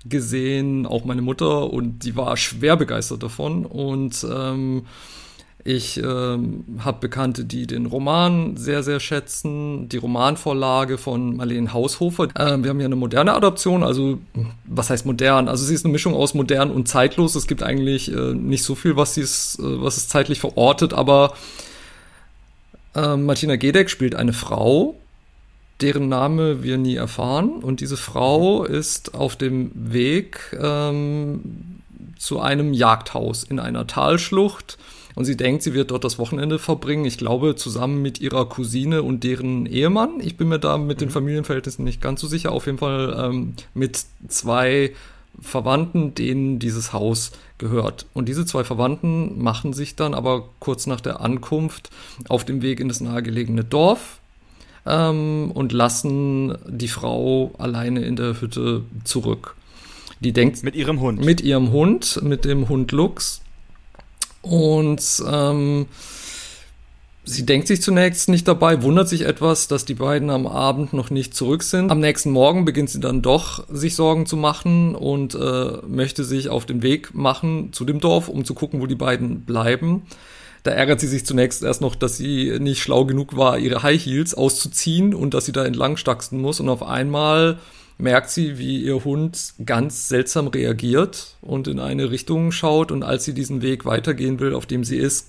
gesehen, 0.06 0.86
auch 0.86 1.06
meine 1.06 1.24
Mutter, 1.24 1.74
und 1.74 2.04
die 2.06 2.15
war 2.15 2.38
schwer 2.38 2.78
begeistert 2.78 3.24
davon. 3.24 3.65
Und 3.65 4.26
ähm, 4.32 4.86
ich 5.67 5.97
ähm, 6.01 6.63
habe 6.80 6.99
Bekannte, 7.01 7.43
die 7.43 7.67
den 7.67 7.88
Roman 7.88 8.56
sehr, 8.56 8.84
sehr 8.84 9.01
schätzen. 9.01 9.89
Die 9.89 9.97
Romanvorlage 9.97 10.97
von 10.97 11.36
Marlene 11.36 11.73
Haushofer. 11.73 12.30
Ähm, 12.39 12.63
wir 12.63 12.69
haben 12.69 12.80
ja 12.80 12.86
eine 12.86 12.95
moderne 12.95 13.34
Adaption, 13.34 13.84
also 13.84 14.17
was 14.65 14.89
heißt 14.89 15.06
modern? 15.06 15.49
Also 15.49 15.65
sie 15.65 15.73
ist 15.73 15.84
eine 15.84 15.91
Mischung 15.91 16.13
aus 16.13 16.34
modern 16.34 16.71
und 16.71 16.88
zeitlos. 16.88 17.36
Es 17.36 17.47
gibt 17.47 17.63
eigentlich 17.63 18.10
äh, 18.10 18.34
nicht 18.34 18.63
so 18.63 18.75
viel, 18.75 18.95
was, 18.95 19.15
sie's, 19.15 19.60
äh, 19.60 19.82
was 19.82 19.97
es 19.97 20.08
zeitlich 20.08 20.39
verortet, 20.39 20.93
aber 20.93 21.34
äh, 22.95 23.17
Martina 23.17 23.58
Gedeck 23.58 23.89
spielt 23.89 24.15
eine 24.15 24.32
Frau, 24.32 24.95
deren 25.82 26.08
Name 26.08 26.63
wir 26.63 26.77
nie 26.77 26.95
erfahren. 26.95 27.62
Und 27.62 27.82
diese 27.82 27.97
Frau 27.97 28.63
ist 28.63 29.15
auf 29.15 29.36
dem 29.36 29.71
Weg 29.73 30.58
ähm, 30.58 31.82
zu 32.17 32.39
einem 32.39 32.71
Jagdhaus 32.71 33.43
in 33.43 33.60
einer 33.60 33.86
Talschlucht. 33.86 34.77
Und 35.17 35.25
sie 35.25 35.36
denkt, 35.36 35.63
sie 35.63 35.73
wird 35.73 35.89
dort 35.89 36.03
das 36.03 36.19
Wochenende 36.19 36.60
verbringen. 36.60 37.03
Ich 37.03 37.17
glaube, 37.17 37.56
zusammen 37.56 38.03
mit 38.03 38.21
ihrer 38.21 38.47
Cousine 38.47 39.01
und 39.01 39.23
deren 39.23 39.65
Ehemann. 39.65 40.19
Ich 40.19 40.38
bin 40.38 40.47
mir 40.47 40.60
da 40.60 40.77
mit 40.77 41.01
den 41.01 41.10
Familienverhältnissen 41.10 41.84
nicht 41.84 42.01
ganz 42.01 42.21
so 42.21 42.27
sicher. 42.27 42.51
Auf 42.51 42.67
jeden 42.67 42.77
Fall 42.77 43.17
ähm, 43.19 43.53
mit 43.73 43.99
zwei 44.27 44.93
Verwandten, 45.41 46.13
denen 46.13 46.60
dieses 46.60 46.93
Haus 46.93 47.32
gehört. 47.58 48.06
Und 48.13 48.30
diese 48.30 48.45
zwei 48.45 48.63
Verwandten 48.63 49.41
machen 49.41 49.73
sich 49.73 49.95
dann 49.95 50.13
aber 50.13 50.49
kurz 50.60 50.86
nach 50.86 51.01
der 51.01 51.19
Ankunft 51.19 51.89
auf 52.30 52.45
dem 52.45 52.62
Weg 52.62 52.80
in 52.80 52.88
das 52.88 53.01
nahegelegene 53.01 53.63
Dorf 53.63 54.19
ähm, 54.86 55.49
und 55.51 55.71
lassen 55.71 56.56
die 56.67 56.89
Frau 56.89 57.56
alleine 57.58 58.01
in 58.01 58.17
der 58.17 58.39
Hütte 58.39 58.84
zurück. 59.03 59.56
Die 60.19 60.32
denkt 60.32 60.62
Mit 60.63 60.75
ihrem 60.75 60.99
Hund. 60.99 61.25
mit 61.25 61.41
ihrem 61.41 61.71
Hund, 61.71 62.21
mit 62.21 62.45
dem 62.45 62.69
Hund 62.69 62.91
Lux. 62.91 63.41
Und 64.41 65.23
ähm, 65.30 65.88
sie 67.23 67.45
denkt 67.45 67.67
sich 67.67 67.82
zunächst 67.82 68.30
nicht 68.30 68.47
dabei, 68.47 68.82
wundert 68.82 69.10
sich 69.10 69.21
etwas, 69.21 69.67
dass 69.67 69.86
die 69.86 69.93
beiden 69.93 70.30
am 70.30 70.47
Abend 70.47 70.93
noch 70.93 71.10
nicht 71.10 71.36
zurück 71.36 71.63
sind. 71.63 71.91
Am 71.91 72.00
nächsten 72.00 72.32
Morgen 72.32 72.65
beginnt 72.65 72.89
sie 72.89 73.00
dann 73.00 73.21
doch, 73.21 73.65
sich 73.69 73.95
Sorgen 73.95 74.26
zu 74.26 74.38
machen 74.38 74.95
und 74.95 75.36
äh, 75.36 75.78
möchte 75.88 76.23
sich 76.23 76.50
auf 76.50 76.65
den 76.65 76.82
Weg 76.82 77.13
machen 77.13 77.73
zu 77.73 77.86
dem 77.86 78.00
Dorf, 78.00 78.30
um 78.30 78.45
zu 78.45 78.54
gucken, 78.54 78.82
wo 78.82 78.86
die 78.86 78.95
beiden 78.95 79.41
bleiben. 79.41 80.04
Da 80.63 80.71
ärgert 80.71 81.00
sie 81.00 81.08
sich 81.08 81.26
zunächst 81.26 81.63
erst 81.63 81.82
noch, 81.82 81.95
dass 81.95 82.17
sie 82.17 82.58
nicht 82.60 82.82
schlau 82.82 83.06
genug 83.06 83.38
war, 83.38 83.58
ihre 83.58 83.84
High 83.84 84.04
Heels 84.04 84.34
auszuziehen 84.34 85.13
und 85.13 85.34
dass 85.34 85.45
sie 85.45 85.52
da 85.52 85.63
entlang 85.63 85.97
muss. 86.32 86.60
Und 86.60 86.69
auf 86.69 86.84
einmal 86.84 87.58
merkt 87.97 88.29
sie, 88.29 88.57
wie 88.57 88.83
ihr 88.83 89.03
Hund 89.03 89.53
ganz 89.65 90.07
seltsam 90.07 90.47
reagiert 90.47 91.36
und 91.41 91.67
in 91.67 91.79
eine 91.79 92.12
Richtung 92.12 92.51
schaut. 92.51 92.91
Und 92.91 93.03
als 93.03 93.25
sie 93.25 93.33
diesen 93.33 93.62
Weg 93.62 93.86
weitergehen 93.86 94.39
will, 94.39 94.53
auf 94.53 94.65
dem 94.65 94.83
sie 94.83 94.97
ist, 94.97 95.27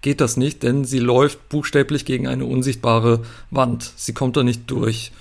geht 0.00 0.20
das 0.20 0.36
nicht, 0.36 0.62
denn 0.62 0.84
sie 0.84 1.00
läuft 1.00 1.48
buchstäblich 1.48 2.04
gegen 2.04 2.26
eine 2.26 2.44
unsichtbare 2.44 3.22
Wand. 3.50 3.92
Sie 3.96 4.14
kommt 4.14 4.36
da 4.36 4.42
nicht 4.42 4.70
durch. 4.70 5.12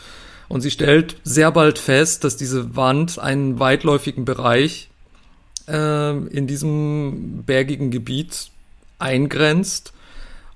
Und 0.47 0.61
sie 0.61 0.71
stellt 0.71 1.17
sehr 1.23 1.51
bald 1.51 1.77
fest, 1.77 2.23
dass 2.23 2.37
diese 2.37 2.75
Wand 2.75 3.19
einen 3.19 3.59
weitläufigen 3.59 4.23
Bereich 4.23 4.89
äh, 5.67 6.17
in 6.17 6.47
diesem 6.47 7.43
bergigen 7.45 7.91
Gebiet 7.91 8.49
eingrenzt. 8.99 9.93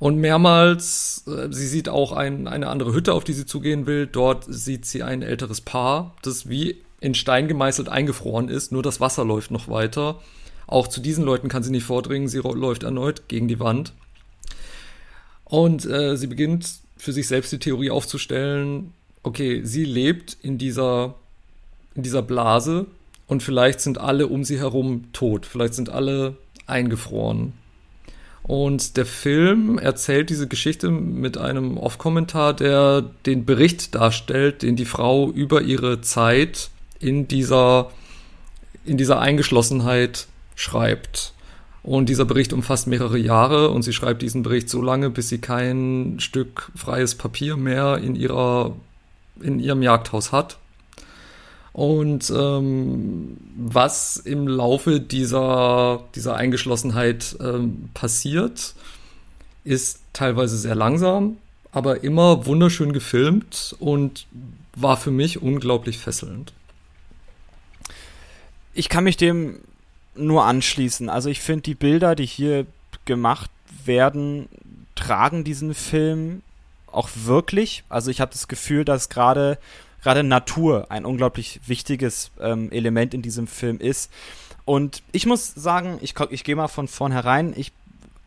Und 0.01 0.17
mehrmals, 0.17 1.25
äh, 1.27 1.53
sie 1.53 1.67
sieht 1.67 1.87
auch 1.87 2.11
ein, 2.11 2.47
eine 2.47 2.69
andere 2.69 2.91
Hütte, 2.91 3.13
auf 3.13 3.23
die 3.23 3.33
sie 3.33 3.45
zugehen 3.45 3.85
will. 3.85 4.07
Dort 4.07 4.45
sieht 4.47 4.87
sie 4.87 5.03
ein 5.03 5.21
älteres 5.21 5.61
Paar, 5.61 6.15
das 6.23 6.49
wie 6.49 6.77
in 7.01 7.13
Stein 7.13 7.47
gemeißelt 7.47 7.87
eingefroren 7.87 8.49
ist. 8.49 8.71
Nur 8.71 8.81
das 8.81 8.99
Wasser 8.99 9.23
läuft 9.23 9.51
noch 9.51 9.67
weiter. 9.67 10.19
Auch 10.65 10.87
zu 10.87 11.01
diesen 11.01 11.23
Leuten 11.23 11.49
kann 11.49 11.61
sie 11.61 11.69
nicht 11.69 11.83
vordringen. 11.83 12.27
Sie 12.29 12.39
läuft 12.39 12.81
erneut 12.81 13.27
gegen 13.27 13.47
die 13.47 13.59
Wand. 13.59 13.93
Und 15.45 15.85
äh, 15.85 16.17
sie 16.17 16.25
beginnt 16.25 16.67
für 16.97 17.13
sich 17.13 17.27
selbst 17.27 17.51
die 17.51 17.59
Theorie 17.59 17.91
aufzustellen, 17.91 18.93
okay, 19.21 19.61
sie 19.63 19.85
lebt 19.85 20.35
in 20.41 20.57
dieser, 20.57 21.13
in 21.93 22.01
dieser 22.01 22.23
Blase 22.23 22.87
und 23.27 23.43
vielleicht 23.43 23.79
sind 23.81 23.99
alle 23.99 24.25
um 24.25 24.45
sie 24.45 24.57
herum 24.57 25.13
tot. 25.13 25.45
Vielleicht 25.45 25.75
sind 25.75 25.89
alle 25.89 26.37
eingefroren. 26.65 27.53
Und 28.51 28.97
der 28.97 29.05
Film 29.05 29.77
erzählt 29.77 30.29
diese 30.29 30.45
Geschichte 30.45 30.91
mit 30.91 31.37
einem 31.37 31.77
Off-Kommentar, 31.77 32.53
der 32.53 33.01
den 33.25 33.45
Bericht 33.45 33.95
darstellt, 33.95 34.61
den 34.61 34.75
die 34.75 34.83
Frau 34.83 35.31
über 35.31 35.61
ihre 35.61 36.01
Zeit 36.01 36.69
in 36.99 37.29
dieser, 37.29 37.91
in 38.83 38.97
dieser 38.97 39.21
Eingeschlossenheit 39.21 40.27
schreibt. 40.55 41.31
Und 41.81 42.09
dieser 42.09 42.25
Bericht 42.25 42.51
umfasst 42.51 42.87
mehrere 42.87 43.17
Jahre 43.17 43.69
und 43.69 43.83
sie 43.83 43.93
schreibt 43.93 44.21
diesen 44.21 44.43
Bericht 44.43 44.67
so 44.67 44.81
lange, 44.81 45.09
bis 45.09 45.29
sie 45.29 45.39
kein 45.39 46.17
Stück 46.19 46.73
freies 46.75 47.15
Papier 47.15 47.55
mehr 47.55 47.99
in 47.99 48.17
ihrer, 48.17 48.75
in 49.39 49.61
ihrem 49.61 49.81
Jagdhaus 49.81 50.33
hat. 50.33 50.57
Und 51.73 52.29
ähm, 52.35 53.37
was 53.55 54.17
im 54.17 54.47
Laufe 54.47 54.99
dieser, 54.99 56.03
dieser 56.15 56.35
Eingeschlossenheit 56.35 57.37
ähm, 57.39 57.89
passiert, 57.93 58.75
ist 59.63 60.01
teilweise 60.11 60.57
sehr 60.57 60.75
langsam, 60.75 61.37
aber 61.71 62.03
immer 62.03 62.45
wunderschön 62.45 62.91
gefilmt 62.91 63.75
und 63.79 64.25
war 64.75 64.97
für 64.97 65.11
mich 65.11 65.41
unglaublich 65.41 65.97
fesselnd. 65.97 66.53
Ich 68.73 68.89
kann 68.89 69.03
mich 69.03 69.17
dem 69.17 69.59
nur 70.15 70.45
anschließen. 70.45 71.09
Also 71.09 71.29
ich 71.29 71.39
finde 71.39 71.63
die 71.63 71.75
Bilder, 71.75 72.15
die 72.15 72.25
hier 72.25 72.65
gemacht 73.05 73.49
werden, 73.85 74.49
tragen 74.95 75.43
diesen 75.43 75.73
Film 75.73 76.41
auch 76.87 77.09
wirklich. 77.15 77.83
Also 77.89 78.11
ich 78.11 78.19
habe 78.19 78.31
das 78.31 78.47
Gefühl, 78.47 78.83
dass 78.83 79.09
gerade 79.09 79.57
gerade 80.01 80.23
Natur 80.23 80.87
ein 80.89 81.05
unglaublich 81.05 81.61
wichtiges 81.65 82.31
ähm, 82.39 82.71
Element 82.71 83.13
in 83.13 83.21
diesem 83.21 83.47
Film 83.47 83.79
ist. 83.79 84.11
Und 84.65 85.03
ich 85.11 85.25
muss 85.25 85.53
sagen, 85.53 85.97
ich, 86.01 86.15
ich 86.29 86.43
gehe 86.43 86.55
mal 86.55 86.67
von 86.67 86.87
vornherein, 86.87 87.53
ich 87.55 87.71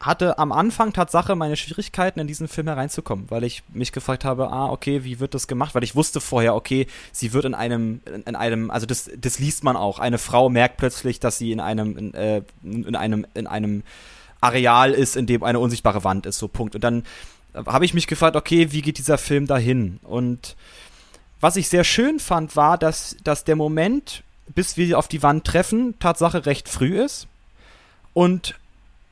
hatte 0.01 0.39
am 0.39 0.53
Anfang 0.53 0.93
Tatsache 0.93 1.35
meine 1.35 1.57
Schwierigkeiten, 1.57 2.21
in 2.21 2.27
diesen 2.27 2.49
Film 2.49 2.67
hereinzukommen, 2.67 3.31
weil 3.31 3.45
ich 3.45 3.63
mich 3.73 3.93
gefragt 3.93 4.25
habe, 4.25 4.51
ah, 4.51 4.71
okay, 4.71 5.05
wie 5.05 5.19
wird 5.19 5.33
das 5.35 5.47
gemacht? 5.47 5.75
Weil 5.75 5.85
ich 5.85 5.95
wusste 5.95 6.21
vorher, 6.21 6.55
okay, 6.55 6.87
sie 7.13 7.33
wird 7.33 7.47
in 7.47 7.55
einem, 7.55 8.01
in 8.27 8.37
einem, 8.37 8.71
also 8.71 8.85
das, 8.85 9.11
das 9.17 9.39
liest 9.39 9.65
man 9.65 9.77
auch. 9.77 9.99
Eine 9.99 10.19
Frau 10.19 10.51
merkt 10.51 10.77
plötzlich, 10.77 11.21
dass 11.21 11.39
sie 11.39 11.53
in 11.53 11.61
einem, 11.61 11.97
in, 11.97 12.15
äh, 12.15 12.43
in 12.63 12.97
einem, 12.97 13.27
in 13.33 13.47
einem 13.47 13.83
Areal 14.43 14.93
ist, 14.93 15.17
in 15.17 15.27
dem 15.27 15.43
eine 15.43 15.59
unsichtbare 15.59 16.05
Wand 16.05 16.27
ist, 16.27 16.39
so 16.39 16.49
Punkt. 16.49 16.75
Und 16.75 16.85
dann 16.85 17.05
habe 17.55 17.87
ich 17.87 17.95
mich 17.95 18.07
gefragt, 18.07 18.37
okay, 18.37 18.73
wie 18.73 18.83
geht 18.83 18.99
dieser 18.99 19.17
Film 19.17 19.47
dahin? 19.47 20.01
Und 20.03 20.57
was 21.45 21.57
ich 21.57 21.69
sehr 21.69 21.85
schön 21.85 22.21
fand, 22.21 22.57
war, 22.57 22.79
dass, 22.79 23.19
dass 23.23 23.45
der 23.45 23.55
Moment, 23.55 24.23
bis 24.55 24.79
wir 24.79 24.99
auf 24.99 25.09
die 25.09 25.23
Wand 25.23 25.47
treffen, 25.47 25.95
Tatsache 25.99 26.47
recht 26.47 26.71
früh 26.71 26.99
ist. 26.99 27.29
Und 28.15 28.55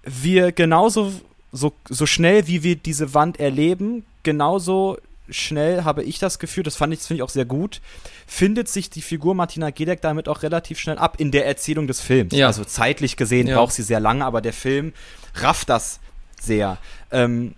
wir 0.03 0.51
genauso 0.51 1.13
so, 1.53 1.75
so 1.91 2.07
schnell, 2.07 2.47
wie 2.47 2.63
wir 2.63 2.77
diese 2.77 3.13
Wand 3.13 3.39
erleben, 3.39 4.07
genauso 4.23 4.97
schnell 5.29 5.85
habe 5.85 6.05
ich 6.05 6.21
das 6.21 6.39
Gefühl, 6.39 6.63
das 6.63 6.75
fand 6.75 6.95
ich, 6.95 7.01
finde 7.01 7.19
ich 7.19 7.23
auch 7.23 7.29
sehr 7.29 7.45
gut, 7.45 7.83
findet 8.27 8.67
sich 8.67 8.89
die 8.89 9.03
Figur 9.03 9.35
Martina 9.35 9.69
Gedeck 9.69 10.01
damit 10.01 10.27
auch 10.27 10.43
relativ 10.43 10.79
schnell 10.79 10.97
ab 10.97 11.17
in 11.19 11.33
der 11.33 11.45
Erzählung 11.45 11.87
des 11.87 12.01
Films. 12.01 12.35
Ja. 12.35 12.47
Also 12.47 12.65
zeitlich 12.65 13.19
gesehen 13.19 13.47
ja. 13.47 13.57
braucht 13.57 13.75
sie 13.75 13.83
sehr 13.83 14.01
lange, 14.01 14.25
aber 14.25 14.41
der 14.41 14.55
Film 14.55 14.95
rafft 15.35 15.69
das 15.69 16.01
sehr. 16.41 16.79
Ähm, 17.11 17.55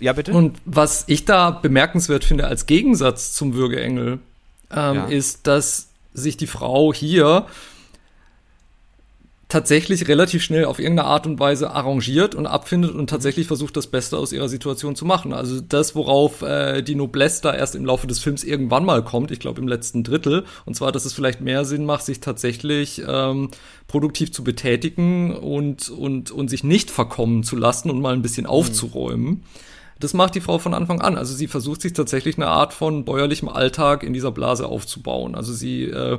ja, 0.00 0.12
bitte. 0.12 0.32
Und 0.32 0.56
was 0.64 1.04
ich 1.06 1.24
da 1.24 1.50
bemerkenswert 1.50 2.24
finde 2.24 2.46
als 2.46 2.66
Gegensatz 2.66 3.34
zum 3.34 3.54
Würgeengel, 3.54 4.18
ähm, 4.70 4.94
ja. 4.94 5.04
ist, 5.06 5.46
dass 5.46 5.88
sich 6.14 6.36
die 6.36 6.46
Frau 6.46 6.92
hier 6.92 7.46
tatsächlich 9.48 10.06
relativ 10.08 10.42
schnell 10.42 10.66
auf 10.66 10.78
irgendeine 10.78 11.08
Art 11.08 11.26
und 11.26 11.40
Weise 11.40 11.70
arrangiert 11.70 12.34
und 12.34 12.46
abfindet 12.46 12.90
und 12.94 13.08
tatsächlich 13.08 13.46
versucht, 13.46 13.78
das 13.78 13.86
Beste 13.86 14.18
aus 14.18 14.32
ihrer 14.32 14.48
Situation 14.48 14.94
zu 14.94 15.06
machen. 15.06 15.32
Also 15.32 15.60
das, 15.60 15.94
worauf 15.94 16.42
äh, 16.42 16.82
die 16.82 16.94
Noblesse 16.94 17.42
da 17.42 17.54
erst 17.54 17.74
im 17.74 17.86
Laufe 17.86 18.06
des 18.06 18.18
Films 18.18 18.44
irgendwann 18.44 18.84
mal 18.84 19.02
kommt, 19.02 19.30
ich 19.30 19.40
glaube 19.40 19.62
im 19.62 19.66
letzten 19.66 20.04
Drittel, 20.04 20.44
und 20.66 20.74
zwar, 20.74 20.92
dass 20.92 21.06
es 21.06 21.14
vielleicht 21.14 21.40
mehr 21.40 21.64
Sinn 21.64 21.86
macht, 21.86 22.04
sich 22.04 22.20
tatsächlich 22.20 23.02
ähm, 23.08 23.50
produktiv 23.86 24.32
zu 24.32 24.44
betätigen 24.44 25.34
und, 25.34 25.88
und, 25.88 26.30
und 26.30 26.48
sich 26.48 26.62
nicht 26.62 26.90
verkommen 26.90 27.42
zu 27.42 27.56
lassen 27.56 27.88
und 27.88 28.02
mal 28.02 28.12
ein 28.12 28.22
bisschen 28.22 28.44
mhm. 28.44 29.42
Das 30.00 30.14
macht 30.14 30.34
die 30.34 30.40
Frau 30.40 30.58
von 30.58 30.74
Anfang 30.74 31.00
an. 31.00 31.16
Also 31.16 31.34
sie 31.34 31.48
versucht 31.48 31.82
sich 31.82 31.92
tatsächlich 31.92 32.36
eine 32.36 32.46
Art 32.46 32.72
von 32.72 33.04
bäuerlichem 33.04 33.48
Alltag 33.48 34.02
in 34.02 34.12
dieser 34.12 34.30
Blase 34.30 34.66
aufzubauen. 34.66 35.34
Also 35.34 35.52
sie, 35.52 35.84
äh, 35.84 36.18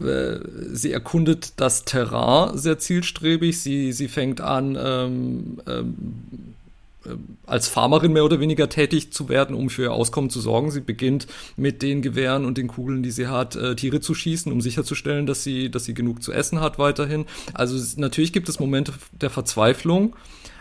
äh, 0.00 0.40
sie 0.72 0.92
erkundet 0.92 1.52
das 1.56 1.84
Terrain 1.84 2.58
sehr 2.58 2.78
zielstrebig. 2.78 3.60
Sie, 3.60 3.92
sie 3.92 4.08
fängt 4.08 4.40
an, 4.40 4.76
ähm, 4.80 5.58
ähm, 5.68 5.94
äh, 7.04 7.10
als 7.46 7.68
Farmerin 7.68 8.12
mehr 8.12 8.24
oder 8.24 8.40
weniger 8.40 8.68
tätig 8.68 9.12
zu 9.12 9.28
werden, 9.28 9.54
um 9.54 9.70
für 9.70 9.82
ihr 9.82 9.92
Auskommen 9.92 10.28
zu 10.28 10.40
sorgen. 10.40 10.70
Sie 10.72 10.80
beginnt 10.80 11.28
mit 11.56 11.82
den 11.82 12.02
Gewehren 12.02 12.44
und 12.44 12.58
den 12.58 12.66
Kugeln, 12.66 13.04
die 13.04 13.12
sie 13.12 13.28
hat, 13.28 13.54
äh, 13.54 13.76
Tiere 13.76 14.00
zu 14.00 14.14
schießen, 14.14 14.50
um 14.50 14.60
sicherzustellen, 14.60 15.26
dass 15.26 15.44
sie, 15.44 15.70
dass 15.70 15.84
sie 15.84 15.94
genug 15.94 16.22
zu 16.22 16.32
essen 16.32 16.60
hat 16.60 16.78
weiterhin. 16.78 17.26
Also 17.54 17.78
natürlich 17.96 18.32
gibt 18.32 18.48
es 18.48 18.58
Momente 18.58 18.92
der 19.12 19.30
Verzweiflung, 19.30 20.16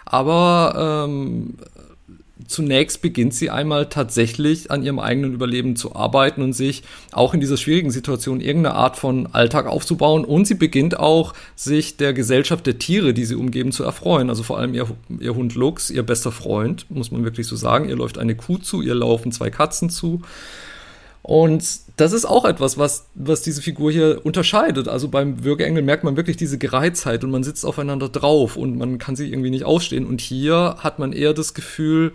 aber 0.05 1.05
ähm, 1.07 1.55
zunächst 2.47 3.01
beginnt 3.01 3.33
sie 3.33 3.49
einmal 3.49 3.87
tatsächlich 3.87 4.71
an 4.71 4.83
ihrem 4.83 4.99
eigenen 4.99 5.33
Überleben 5.33 5.75
zu 5.75 5.95
arbeiten 5.95 6.41
und 6.41 6.53
sich 6.53 6.83
auch 7.11 7.33
in 7.33 7.39
dieser 7.39 7.57
schwierigen 7.57 7.91
Situation 7.91 8.41
irgendeine 8.41 8.75
Art 8.75 8.97
von 8.97 9.27
Alltag 9.33 9.67
aufzubauen. 9.67 10.25
Und 10.25 10.45
sie 10.45 10.55
beginnt 10.55 10.97
auch, 10.97 11.33
sich 11.55 11.97
der 11.97 12.13
Gesellschaft 12.13 12.65
der 12.65 12.79
Tiere, 12.79 13.13
die 13.13 13.25
sie 13.25 13.35
umgeben, 13.35 13.71
zu 13.71 13.83
erfreuen. 13.83 14.29
Also 14.29 14.43
vor 14.43 14.57
allem 14.57 14.73
ihr, 14.73 14.87
ihr 15.19 15.35
Hund 15.35 15.55
Lux, 15.55 15.89
ihr 15.89 16.03
bester 16.03 16.31
Freund, 16.31 16.85
muss 16.89 17.11
man 17.11 17.23
wirklich 17.23 17.47
so 17.47 17.55
sagen. 17.55 17.89
Ihr 17.89 17.95
läuft 17.95 18.17
eine 18.17 18.35
Kuh 18.35 18.57
zu, 18.57 18.81
ihr 18.81 18.95
laufen 18.95 19.31
zwei 19.31 19.49
Katzen 19.49 19.89
zu. 19.89 20.21
Und 21.27 21.81
das 21.97 22.13
ist 22.13 22.23
auch 22.23 22.45
etwas, 22.45 22.77
was, 22.77 23.07
was 23.13 23.41
diese 23.41 23.61
Figur 23.61 23.91
hier 23.91 24.21
unterscheidet. 24.23 24.87
Also 24.87 25.09
beim 25.09 25.43
Würgeengel 25.43 25.83
merkt 25.83 26.05
man 26.05 26.15
wirklich 26.15 26.37
diese 26.37 26.57
Gereiztheit 26.57 27.21
und 27.25 27.31
man 27.31 27.43
sitzt 27.43 27.65
aufeinander 27.65 28.07
drauf 28.07 28.55
und 28.55 28.77
man 28.77 28.97
kann 28.97 29.17
sie 29.17 29.27
irgendwie 29.29 29.49
nicht 29.49 29.65
ausstehen. 29.65 30.07
Und 30.07 30.21
hier 30.21 30.77
hat 30.79 30.99
man 30.99 31.11
eher 31.11 31.33
das 31.33 31.53
Gefühl, 31.53 32.13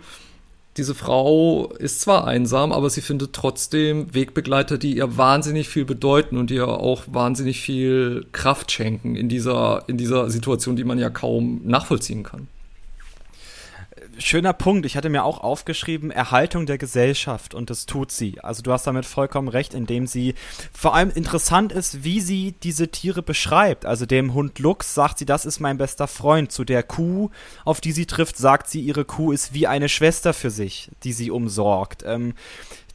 diese 0.77 0.95
Frau 0.95 1.71
ist 1.77 2.01
zwar 2.01 2.25
einsam, 2.25 2.71
aber 2.71 2.89
sie 2.89 3.01
findet 3.01 3.33
trotzdem 3.33 4.11
Wegbegleiter, 4.15 4.79
die 4.79 4.97
ihr 4.97 5.15
wahnsinnig 5.15 5.69
viel 5.69 5.85
bedeuten 5.85 6.35
und 6.37 6.49
ihr 6.49 6.67
auch 6.67 7.03
wahnsinnig 7.05 7.61
viel 7.61 8.25
Kraft 8.31 8.71
schenken 8.71 9.15
in 9.15 9.29
dieser, 9.29 9.83
in 9.85 9.99
dieser 9.99 10.31
Situation, 10.31 10.75
die 10.75 10.85
man 10.85 10.97
ja 10.97 11.11
kaum 11.11 11.61
nachvollziehen 11.65 12.23
kann 12.23 12.47
schöner 14.17 14.53
Punkt. 14.53 14.85
Ich 14.85 14.95
hatte 14.95 15.09
mir 15.09 15.23
auch 15.23 15.39
aufgeschrieben, 15.39 16.11
Erhaltung 16.11 16.65
der 16.65 16.77
Gesellschaft 16.77 17.53
und 17.53 17.69
das 17.69 17.85
tut 17.85 18.11
sie. 18.11 18.39
Also 18.41 18.61
du 18.61 18.71
hast 18.71 18.87
damit 18.87 19.05
vollkommen 19.05 19.47
recht, 19.47 19.73
indem 19.73 20.07
sie 20.07 20.35
vor 20.73 20.95
allem 20.95 21.09
interessant 21.09 21.71
ist, 21.71 22.03
wie 22.03 22.21
sie 22.21 22.53
diese 22.63 22.89
Tiere 22.89 23.21
beschreibt. 23.21 23.85
Also 23.85 24.05
dem 24.05 24.33
Hund 24.33 24.59
Lux 24.59 24.93
sagt 24.93 25.19
sie, 25.19 25.25
das 25.25 25.45
ist 25.45 25.59
mein 25.59 25.77
bester 25.77 26.07
Freund. 26.07 26.51
Zu 26.51 26.63
der 26.63 26.83
Kuh, 26.83 27.29
auf 27.65 27.81
die 27.81 27.91
sie 27.91 28.05
trifft, 28.05 28.37
sagt 28.37 28.69
sie, 28.69 28.81
ihre 28.81 29.05
Kuh 29.05 29.31
ist 29.31 29.53
wie 29.53 29.67
eine 29.67 29.89
Schwester 29.89 30.33
für 30.33 30.49
sich, 30.49 30.89
die 31.03 31.13
sie 31.13 31.31
umsorgt. 31.31 32.03
Ähm, 32.05 32.33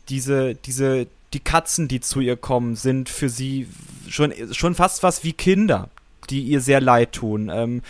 diese, 0.09 0.55
diese, 0.55 1.07
die 1.33 1.41
Katzen, 1.41 1.89
die 1.89 2.01
zu 2.01 2.21
ihr 2.21 2.37
kommen, 2.37 2.77
sind 2.77 3.09
für 3.09 3.29
sie 3.29 3.69
schon, 4.09 4.33
schon 4.53 4.75
fast 4.75 5.03
was 5.03 5.25
wie 5.25 5.33
Kinder, 5.33 5.89
die 6.31 6.43
ihr 6.43 6.61
sehr 6.61 6.81
leid 6.81 7.12
tun. 7.12 7.51
Ähm, 7.53 7.83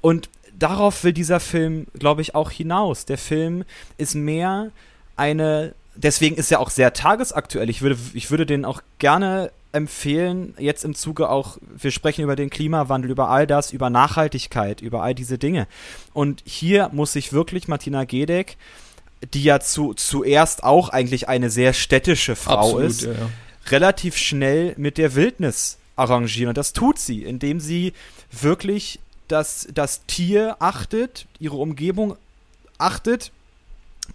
und 0.00 0.28
darauf 0.58 1.04
will 1.04 1.12
dieser 1.12 1.40
Film, 1.40 1.86
glaube 1.98 2.22
ich, 2.22 2.34
auch 2.34 2.50
hinaus. 2.50 3.04
Der 3.04 3.18
Film 3.18 3.64
ist 3.96 4.14
mehr 4.14 4.70
eine, 5.16 5.74
deswegen 5.94 6.36
ist 6.36 6.50
er 6.50 6.60
auch 6.60 6.70
sehr 6.70 6.92
tagesaktuell. 6.92 7.70
Ich 7.70 7.82
würde, 7.82 7.98
ich 8.14 8.30
würde 8.30 8.46
den 8.46 8.64
auch 8.64 8.82
gerne 8.98 9.50
empfehlen, 9.72 10.54
jetzt 10.58 10.84
im 10.84 10.94
Zuge 10.94 11.28
auch, 11.28 11.58
wir 11.76 11.90
sprechen 11.90 12.22
über 12.22 12.36
den 12.36 12.48
Klimawandel, 12.48 13.10
über 13.10 13.28
all 13.28 13.46
das, 13.46 13.72
über 13.72 13.90
Nachhaltigkeit, 13.90 14.80
über 14.80 15.02
all 15.02 15.14
diese 15.14 15.36
Dinge. 15.36 15.66
Und 16.12 16.42
hier 16.46 16.90
muss 16.92 17.12
sich 17.12 17.32
wirklich 17.32 17.66
Martina 17.66 18.04
Gedeck, 18.04 18.56
die 19.32 19.42
ja 19.42 19.58
zu, 19.58 19.94
zuerst 19.94 20.62
auch 20.62 20.90
eigentlich 20.90 21.28
eine 21.28 21.50
sehr 21.50 21.72
städtische 21.72 22.36
Frau 22.36 22.58
Absolut, 22.58 22.90
ist, 22.90 23.02
ja, 23.02 23.12
ja. 23.12 23.30
relativ 23.70 24.16
schnell 24.16 24.74
mit 24.76 24.96
der 24.96 25.16
Wildnis 25.16 25.78
arrangieren. 25.96 26.50
Und 26.50 26.58
das 26.58 26.72
tut 26.72 26.98
sie, 26.98 27.24
indem 27.24 27.58
sie 27.58 27.94
wirklich 28.30 29.00
dass 29.28 29.68
das 29.72 30.04
Tier 30.06 30.56
achtet, 30.58 31.26
ihre 31.38 31.56
Umgebung 31.56 32.16
achtet. 32.78 33.32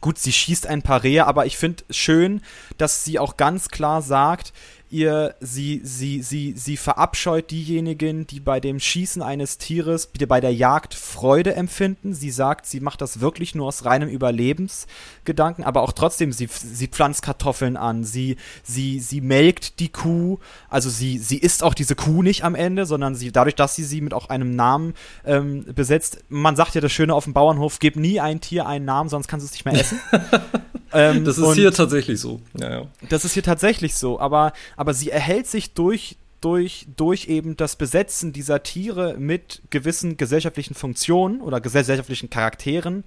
Gut, 0.01 0.19
sie 0.19 0.31
schießt 0.31 0.67
ein 0.67 0.81
paar 0.81 1.03
Rehe, 1.03 1.25
aber 1.25 1.45
ich 1.45 1.57
finde 1.57 1.83
schön, 1.89 2.41
dass 2.81 3.03
sie 3.03 3.19
auch 3.19 3.37
ganz 3.37 3.69
klar 3.69 4.01
sagt, 4.01 4.53
ihr, 4.91 5.35
sie, 5.39 5.81
sie, 5.83 6.21
sie, 6.21 6.53
sie 6.55 6.77
verabscheut 6.77 7.51
diejenigen, 7.51 8.25
die 8.25 8.39
bei 8.39 8.59
dem 8.59 8.79
Schießen 8.79 9.21
eines 9.21 9.57
Tieres, 9.57 10.09
bei 10.27 10.41
der 10.41 10.53
Jagd 10.53 10.93
Freude 10.93 11.55
empfinden. 11.55 12.13
Sie 12.13 12.31
sagt, 12.31 12.65
sie 12.65 12.79
macht 12.79 13.01
das 13.01 13.21
wirklich 13.21 13.55
nur 13.55 13.67
aus 13.67 13.85
reinem 13.85 14.09
Überlebensgedanken, 14.09 15.63
aber 15.63 15.81
auch 15.81 15.91
trotzdem, 15.91 16.31
sie, 16.31 16.47
sie 16.51 16.87
pflanzt 16.87 17.21
Kartoffeln 17.21 17.77
an, 17.77 18.03
sie, 18.03 18.37
sie, 18.63 18.99
sie 18.99 19.21
melkt 19.21 19.79
die 19.79 19.89
Kuh, 19.89 20.39
also 20.69 20.89
sie, 20.89 21.17
sie 21.19 21.37
isst 21.37 21.63
auch 21.63 21.73
diese 21.73 21.95
Kuh 21.95 22.23
nicht 22.23 22.43
am 22.43 22.55
Ende, 22.55 22.85
sondern 22.85 23.15
sie, 23.15 23.31
dadurch, 23.31 23.55
dass 23.55 23.75
sie 23.75 23.83
sie 23.83 24.01
mit 24.01 24.13
auch 24.13 24.29
einem 24.29 24.55
Namen 24.55 24.93
ähm, 25.25 25.65
besetzt, 25.73 26.23
man 26.29 26.55
sagt 26.55 26.75
ja 26.75 26.81
das 26.81 26.91
Schöne 26.91 27.13
auf 27.13 27.25
dem 27.25 27.33
Bauernhof, 27.33 27.79
gib 27.79 27.95
nie 27.95 28.19
ein 28.19 28.41
Tier 28.41 28.65
einen 28.65 28.85
Namen, 28.85 29.09
sonst 29.09 29.27
kannst 29.27 29.45
du 29.45 29.47
es 29.47 29.53
nicht 29.53 29.65
mehr 29.65 29.79
essen. 29.79 29.99
ähm, 30.93 31.25
das 31.25 31.37
ist 31.37 31.53
hier 31.53 31.71
tatsächlich 31.71 32.19
so. 32.19 32.41
Ja, 32.59 32.68
Das 33.09 33.25
ist 33.25 33.33
hier 33.33 33.43
tatsächlich 33.43 33.95
so, 33.95 34.19
aber, 34.19 34.53
aber 34.77 34.93
sie 34.93 35.09
erhält 35.09 35.47
sich 35.47 35.73
durch, 35.73 36.17
durch, 36.41 36.87
durch 36.95 37.27
eben 37.27 37.57
das 37.57 37.75
Besetzen 37.75 38.33
dieser 38.33 38.63
Tiere 38.63 39.15
mit 39.17 39.61
gewissen 39.69 40.17
gesellschaftlichen 40.17 40.75
Funktionen 40.75 41.41
oder 41.41 41.59
gesellschaftlichen 41.59 42.29
Charakteren 42.29 43.03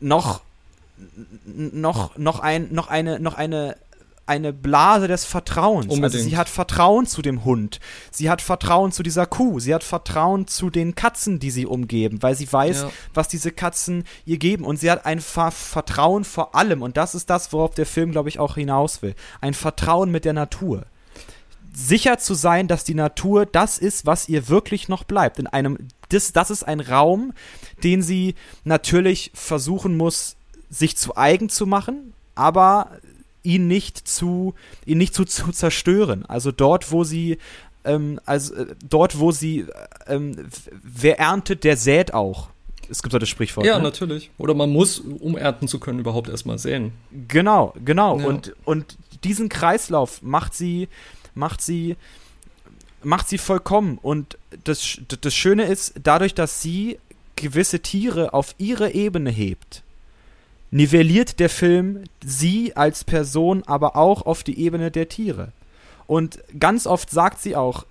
noch, 0.00 0.42
noch, 1.46 2.16
noch, 2.16 2.40
ein, 2.40 2.72
noch, 2.72 2.88
eine, 2.88 3.20
noch 3.20 3.34
eine 3.34 3.76
eine 4.26 4.52
Blase 4.52 5.08
des 5.08 5.24
Vertrauens. 5.24 5.86
Also 5.86 5.96
Unbedingt. 5.96 6.14
Also 6.14 6.28
sie 6.28 6.36
hat 6.36 6.48
Vertrauen 6.48 7.06
zu 7.06 7.22
dem 7.22 7.44
Hund. 7.44 7.80
Sie 8.10 8.30
hat 8.30 8.40
Vertrauen 8.40 8.92
zu 8.92 9.02
dieser 9.02 9.26
Kuh. 9.26 9.60
Sie 9.60 9.74
hat 9.74 9.84
Vertrauen 9.84 10.46
zu 10.46 10.70
den 10.70 10.94
Katzen, 10.94 11.38
die 11.38 11.50
sie 11.50 11.66
umgeben, 11.66 12.22
weil 12.22 12.34
sie 12.34 12.50
weiß, 12.50 12.82
ja. 12.82 12.90
was 13.14 13.28
diese 13.28 13.50
Katzen 13.50 14.04
ihr 14.24 14.38
geben. 14.38 14.64
Und 14.64 14.78
sie 14.78 14.90
hat 14.90 15.06
ein 15.06 15.20
Ver 15.20 15.50
Vertrauen 15.50 16.24
vor 16.24 16.54
allem. 16.54 16.82
Und 16.82 16.96
das 16.96 17.14
ist 17.14 17.30
das, 17.30 17.52
worauf 17.52 17.74
der 17.74 17.86
Film, 17.86 18.12
glaube 18.12 18.28
ich, 18.28 18.38
auch 18.38 18.54
hinaus 18.54 19.02
will. 19.02 19.14
Ein 19.40 19.54
Vertrauen 19.54 20.10
mit 20.10 20.24
der 20.24 20.32
Natur. 20.32 20.86
Sicher 21.74 22.18
zu 22.18 22.34
sein, 22.34 22.68
dass 22.68 22.84
die 22.84 22.94
Natur 22.94 23.46
das 23.46 23.78
ist, 23.78 24.04
was 24.04 24.28
ihr 24.28 24.48
wirklich 24.48 24.88
noch 24.88 25.04
bleibt. 25.04 25.38
In 25.38 25.46
einem, 25.46 25.78
das, 26.10 26.32
das 26.32 26.50
ist 26.50 26.64
ein 26.64 26.80
Raum, 26.80 27.32
den 27.82 28.02
sie 28.02 28.34
natürlich 28.64 29.32
versuchen 29.34 29.96
muss, 29.96 30.36
sich 30.68 30.96
zu 30.96 31.16
eigen 31.16 31.48
zu 31.48 31.66
machen, 31.66 32.12
aber 32.34 32.90
ihn 33.42 33.66
nicht 33.66 34.06
zu, 34.06 34.54
ihn 34.84 34.98
nicht 34.98 35.14
zu, 35.14 35.24
zu 35.24 35.50
zerstören. 35.52 36.24
Also 36.26 36.52
dort, 36.52 36.92
wo 36.92 37.04
sie, 37.04 37.38
ähm, 37.84 38.20
also 38.24 38.54
äh, 38.54 38.74
dort, 38.88 39.18
wo 39.18 39.32
sie, 39.32 39.66
ähm, 40.06 40.36
wer 40.82 41.18
erntet, 41.18 41.64
der 41.64 41.76
sät 41.76 42.14
auch. 42.14 42.48
Es 42.88 43.02
gibt 43.02 43.12
so 43.12 43.18
das 43.18 43.28
Sprichwort. 43.28 43.66
Ja, 43.66 43.78
ne? 43.78 43.84
natürlich. 43.84 44.30
Oder 44.38 44.54
man 44.54 44.70
muss, 44.70 44.98
um 44.98 45.36
ernten 45.36 45.66
zu 45.66 45.80
können, 45.80 45.98
überhaupt 45.98 46.28
erstmal 46.28 46.58
säen. 46.58 46.92
Genau, 47.28 47.74
genau. 47.84 48.18
Ja. 48.18 48.26
Und, 48.26 48.54
und 48.64 48.98
diesen 49.24 49.48
Kreislauf 49.48 50.20
macht 50.22 50.54
sie, 50.54 50.88
macht 51.34 51.62
sie, 51.62 51.96
macht 53.02 53.28
sie 53.28 53.38
vollkommen. 53.38 53.98
Und 54.02 54.36
das, 54.64 54.98
das 55.20 55.34
Schöne 55.34 55.64
ist, 55.64 55.94
dadurch, 56.02 56.34
dass 56.34 56.60
sie 56.60 56.98
gewisse 57.36 57.80
Tiere 57.80 58.34
auf 58.34 58.54
ihre 58.58 58.92
Ebene 58.92 59.30
hebt, 59.30 59.82
nivelliert 60.72 61.38
der 61.38 61.50
Film 61.50 62.04
sie 62.24 62.74
als 62.74 63.04
Person 63.04 63.62
aber 63.66 63.94
auch 63.94 64.22
auf 64.26 64.42
die 64.42 64.58
Ebene 64.58 64.90
der 64.90 65.08
Tiere. 65.08 65.52
Und 66.08 66.42
ganz 66.58 66.86
oft 66.86 67.10
sagt 67.10 67.40
sie 67.40 67.54
auch, 67.54 67.86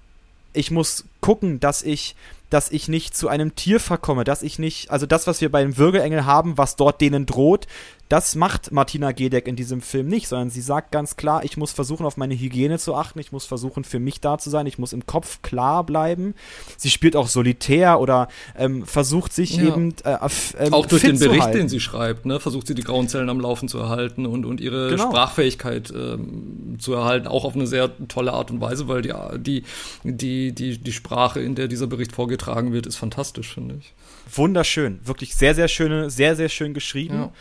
ich 0.51 0.71
muss 0.71 1.05
gucken, 1.21 1.61
dass 1.61 1.83
ich 1.83 2.15
dass 2.51 2.69
ich 2.69 2.87
nicht 2.87 3.15
zu 3.15 3.29
einem 3.29 3.55
Tier 3.55 3.79
verkomme, 3.79 4.23
dass 4.23 4.43
ich 4.43 4.59
nicht, 4.59 4.91
also 4.91 5.05
das, 5.07 5.25
was 5.25 5.41
wir 5.41 5.49
beim 5.51 5.77
Würgeengel 5.77 6.25
haben, 6.25 6.57
was 6.57 6.75
dort 6.75 7.01
denen 7.01 7.25
droht, 7.25 7.65
das 8.11 8.35
macht 8.35 8.73
Martina 8.73 9.13
Gedeck 9.13 9.47
in 9.47 9.55
diesem 9.55 9.79
Film 9.79 10.09
nicht, 10.09 10.27
sondern 10.27 10.49
sie 10.49 10.59
sagt 10.59 10.91
ganz 10.91 11.15
klar, 11.15 11.45
ich 11.45 11.55
muss 11.55 11.71
versuchen, 11.71 12.05
auf 12.05 12.17
meine 12.17 12.37
Hygiene 12.37 12.77
zu 12.77 12.93
achten, 12.93 13.19
ich 13.19 13.31
muss 13.31 13.45
versuchen, 13.45 13.85
für 13.85 13.99
mich 13.99 14.19
da 14.19 14.37
zu 14.37 14.49
sein, 14.49 14.67
ich 14.67 14.77
muss 14.77 14.91
im 14.91 15.05
Kopf 15.05 15.41
klar 15.43 15.85
bleiben. 15.85 16.35
Sie 16.75 16.89
spielt 16.89 17.15
auch 17.15 17.29
solitär 17.29 18.01
oder 18.01 18.27
ähm, 18.57 18.85
versucht 18.85 19.31
sich 19.31 19.55
ja. 19.55 19.63
eben 19.63 19.95
äh, 20.03 20.17
ähm, 20.59 20.73
auch 20.73 20.87
durch 20.87 21.03
den 21.03 21.19
Bericht, 21.19 21.53
den 21.53 21.69
sie 21.69 21.79
schreibt, 21.79 22.25
ne, 22.25 22.41
versucht 22.41 22.67
sie 22.67 22.75
die 22.75 22.83
grauen 22.83 23.07
Zellen 23.07 23.29
am 23.29 23.39
Laufen 23.39 23.69
zu 23.69 23.77
erhalten 23.77 24.25
und, 24.25 24.45
und 24.45 24.59
ihre 24.59 24.89
genau. 24.89 25.05
Sprachfähigkeit 25.05 25.93
ähm, 25.95 26.75
zu 26.79 26.93
erhalten, 26.93 27.27
auch 27.27 27.45
auf 27.45 27.55
eine 27.55 27.65
sehr 27.65 27.91
tolle 28.09 28.33
Art 28.33 28.51
und 28.51 28.59
Weise, 28.59 28.89
weil 28.89 29.03
die, 29.03 29.13
die, 29.37 29.63
die, 30.03 30.51
die, 30.51 30.77
die 30.77 30.91
Sprache, 30.91 31.39
in 31.39 31.55
der 31.55 31.69
dieser 31.69 31.87
Bericht 31.87 32.11
vorgetragen 32.41 32.73
wird, 32.73 32.87
ist 32.87 32.97
fantastisch, 32.97 33.53
finde 33.53 33.75
ich. 33.79 33.93
Wunderschön, 34.33 34.99
wirklich 35.03 35.35
sehr, 35.35 35.55
sehr 35.55 35.67
schöne, 35.67 36.09
sehr, 36.09 36.35
sehr 36.35 36.49
schön 36.49 36.73
geschrieben. 36.73 37.15
Ja. 37.15 37.31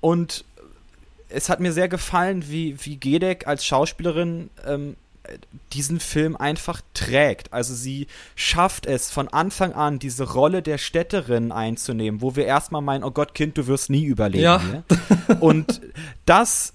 Und 0.00 0.44
es 1.28 1.48
hat 1.48 1.60
mir 1.60 1.72
sehr 1.72 1.88
gefallen, 1.88 2.44
wie, 2.48 2.76
wie 2.84 2.98
Gedek 2.98 3.46
als 3.46 3.64
Schauspielerin 3.64 4.50
ähm, 4.66 4.96
diesen 5.72 5.98
Film 5.98 6.36
einfach 6.36 6.80
trägt. 6.94 7.52
Also 7.52 7.74
sie 7.74 8.06
schafft 8.36 8.86
es 8.86 9.10
von 9.10 9.28
Anfang 9.28 9.72
an, 9.72 9.98
diese 9.98 10.24
Rolle 10.24 10.62
der 10.62 10.78
Städterin 10.78 11.50
einzunehmen, 11.50 12.20
wo 12.20 12.36
wir 12.36 12.46
erstmal 12.46 12.82
meinen, 12.82 13.02
oh 13.02 13.10
Gott, 13.10 13.34
Kind, 13.34 13.58
du 13.58 13.66
wirst 13.66 13.90
nie 13.90 14.04
überleben. 14.04 14.44
Ja. 14.44 14.84
Und 15.40 15.80
das 16.26 16.74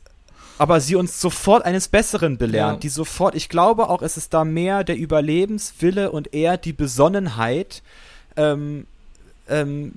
aber 0.62 0.80
sie 0.80 0.95
uns 0.95 1.20
sofort 1.20 1.66
eines 1.66 1.88
Besseren 1.88 2.38
belernt, 2.38 2.76
ja. 2.76 2.80
die 2.82 2.89
sofort, 2.89 3.34
ich 3.34 3.49
glaube 3.49 3.89
auch, 3.89 4.03
es 4.03 4.16
ist 4.16 4.32
da 4.32 4.43
mehr 4.43 4.84
der 4.84 4.95
Überlebenswille 4.95 6.12
und 6.12 6.36
eher 6.36 6.55
die 6.55 6.72
Besonnenheit, 6.72 7.82
ähm, 8.38 8.86
ähm, 9.49 9.93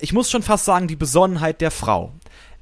ich 0.00 0.12
muss 0.12 0.32
schon 0.32 0.42
fast 0.42 0.64
sagen, 0.64 0.88
die 0.88 0.96
Besonnenheit 0.96 1.60
der 1.60 1.70
Frau. 1.70 2.10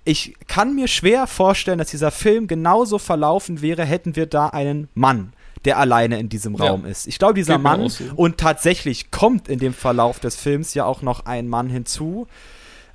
Ich 0.04 0.34
kann 0.46 0.74
mir 0.74 0.88
schwer 0.88 1.26
vorstellen, 1.26 1.78
dass 1.78 1.88
dieser 1.88 2.10
Film 2.10 2.48
genauso 2.48 2.98
verlaufen 2.98 3.62
wäre, 3.62 3.86
hätten 3.86 4.14
wir 4.14 4.26
da 4.26 4.48
einen 4.48 4.90
Mann, 4.92 5.32
der 5.64 5.78
alleine 5.78 6.20
in 6.20 6.28
diesem 6.28 6.54
Raum 6.54 6.84
ja. 6.84 6.90
ist. 6.90 7.06
Ich 7.06 7.18
glaube, 7.18 7.32
dieser 7.32 7.54
Geht 7.54 7.62
Mann, 7.62 7.88
so. 7.88 8.04
und 8.14 8.36
tatsächlich 8.36 9.10
kommt 9.10 9.48
in 9.48 9.58
dem 9.58 9.72
Verlauf 9.72 10.20
des 10.20 10.36
Films 10.36 10.74
ja 10.74 10.84
auch 10.84 11.00
noch 11.00 11.24
ein 11.24 11.48
Mann 11.48 11.70
hinzu. 11.70 12.28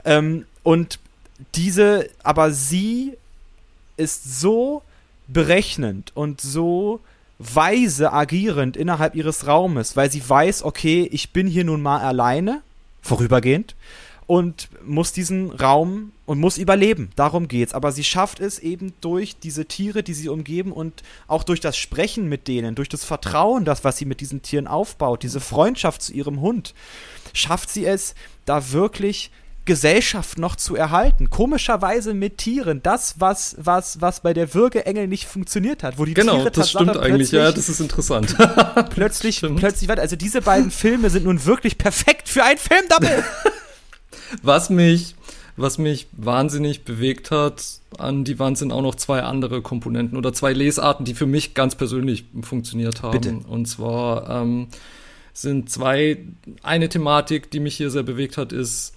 Ähm, 0.05 0.45
und 0.61 0.99
diese, 1.55 2.07
aber 2.21 2.51
sie 2.51 3.17
ist 3.97 4.39
so 4.39 4.81
berechnend 5.27 6.11
und 6.15 6.41
so 6.41 6.99
weise 7.39 8.13
agierend 8.13 8.77
innerhalb 8.77 9.15
ihres 9.15 9.47
Raumes, 9.47 9.95
weil 9.95 10.11
sie 10.11 10.27
weiß, 10.27 10.63
okay, 10.63 11.07
ich 11.11 11.31
bin 11.31 11.47
hier 11.47 11.63
nun 11.63 11.81
mal 11.81 11.99
alleine, 11.99 12.61
vorübergehend, 13.01 13.75
und 14.25 14.69
muss 14.85 15.11
diesen 15.11 15.51
Raum 15.51 16.11
und 16.25 16.39
muss 16.39 16.57
überleben. 16.57 17.11
Darum 17.15 17.47
geht's. 17.47 17.73
Aber 17.73 17.91
sie 17.91 18.03
schafft 18.03 18.39
es 18.39 18.59
eben 18.59 18.93
durch 19.01 19.37
diese 19.37 19.65
Tiere, 19.65 20.03
die 20.03 20.13
sie 20.13 20.29
umgeben 20.29 20.71
und 20.71 21.03
auch 21.27 21.43
durch 21.43 21.59
das 21.59 21.77
Sprechen 21.77 22.29
mit 22.29 22.47
denen, 22.47 22.75
durch 22.75 22.89
das 22.89 23.03
Vertrauen, 23.03 23.65
das, 23.65 23.83
was 23.83 23.97
sie 23.97 24.05
mit 24.05 24.21
diesen 24.21 24.41
Tieren 24.41 24.67
aufbaut, 24.67 25.23
diese 25.23 25.41
Freundschaft 25.41 26.01
zu 26.01 26.13
ihrem 26.13 26.39
Hund, 26.39 26.73
schafft 27.33 27.69
sie 27.69 27.85
es, 27.85 28.15
da 28.45 28.71
wirklich 28.71 29.31
Gesellschaft 29.66 30.38
noch 30.38 30.55
zu 30.55 30.76
erhalten. 30.76 31.30
Komischerweise 31.30 32.14
mit 32.14 32.38
Tieren. 32.38 32.82
Das, 32.84 33.16
was, 33.20 33.55
was, 33.59 34.01
was 34.01 34.22
bei 34.22 34.34
der 34.34 34.53
Würgeengel 34.53 35.07
nicht 35.07 35.26
funktioniert 35.26 35.84
hat, 35.84 35.97
wo 35.97 36.05
die 36.05 36.14
genau, 36.14 36.38
Tiere 36.38 36.51
das 36.51 36.70
stimmt 36.72 36.97
eigentlich, 36.97 37.32
ja, 37.32 37.51
das 37.51 37.70
ist 37.70 37.80
interessant. 37.80 38.36
plötzlich, 38.89 39.41
plötzlich, 39.41 39.89
also 39.89 40.16
diese 40.16 40.41
beiden 40.41 40.72
Filme 40.72 41.09
sind 41.09 41.26
nun 41.26 41.45
wirklich 41.45 41.78
perfekt 41.78 42.30
für 42.30 42.43
ein 42.43 42.57
Filmdoppel. 42.57 43.24
Was 44.41 44.72
mich, 44.72 45.16
was 45.57 45.78
mich 45.78 46.07
wahnsinnig 46.11 46.86
bewegt 46.86 47.30
hat 47.30 47.64
an 47.99 48.24
die 48.24 48.39
Wand 48.39 48.57
sind 48.57 48.72
auch 48.72 48.82
noch 48.82 48.95
zwei 48.95 49.22
andere 49.22 49.61
Komponenten 49.61 50.18
oder 50.18 50.34
zwei 50.34 50.53
Lesarten, 50.53 51.05
die 51.05 51.14
für 51.14 51.26
mich 51.26 51.53
ganz 51.53 51.76
persönlich 51.76 52.26
funktioniert 52.41 53.03
haben. 53.03 53.11
Bitte. 53.11 53.39
Und 53.47 53.68
zwar 53.68 54.30
ähm, 54.30 54.68
sind 55.34 55.70
zwei, 55.70 56.20
eine 56.61 56.89
Thematik, 56.89 57.51
die 57.51 57.59
mich 57.59 57.76
hier 57.76 57.89
sehr 57.89 58.03
bewegt 58.03 58.38
hat, 58.38 58.51
ist 58.51 58.93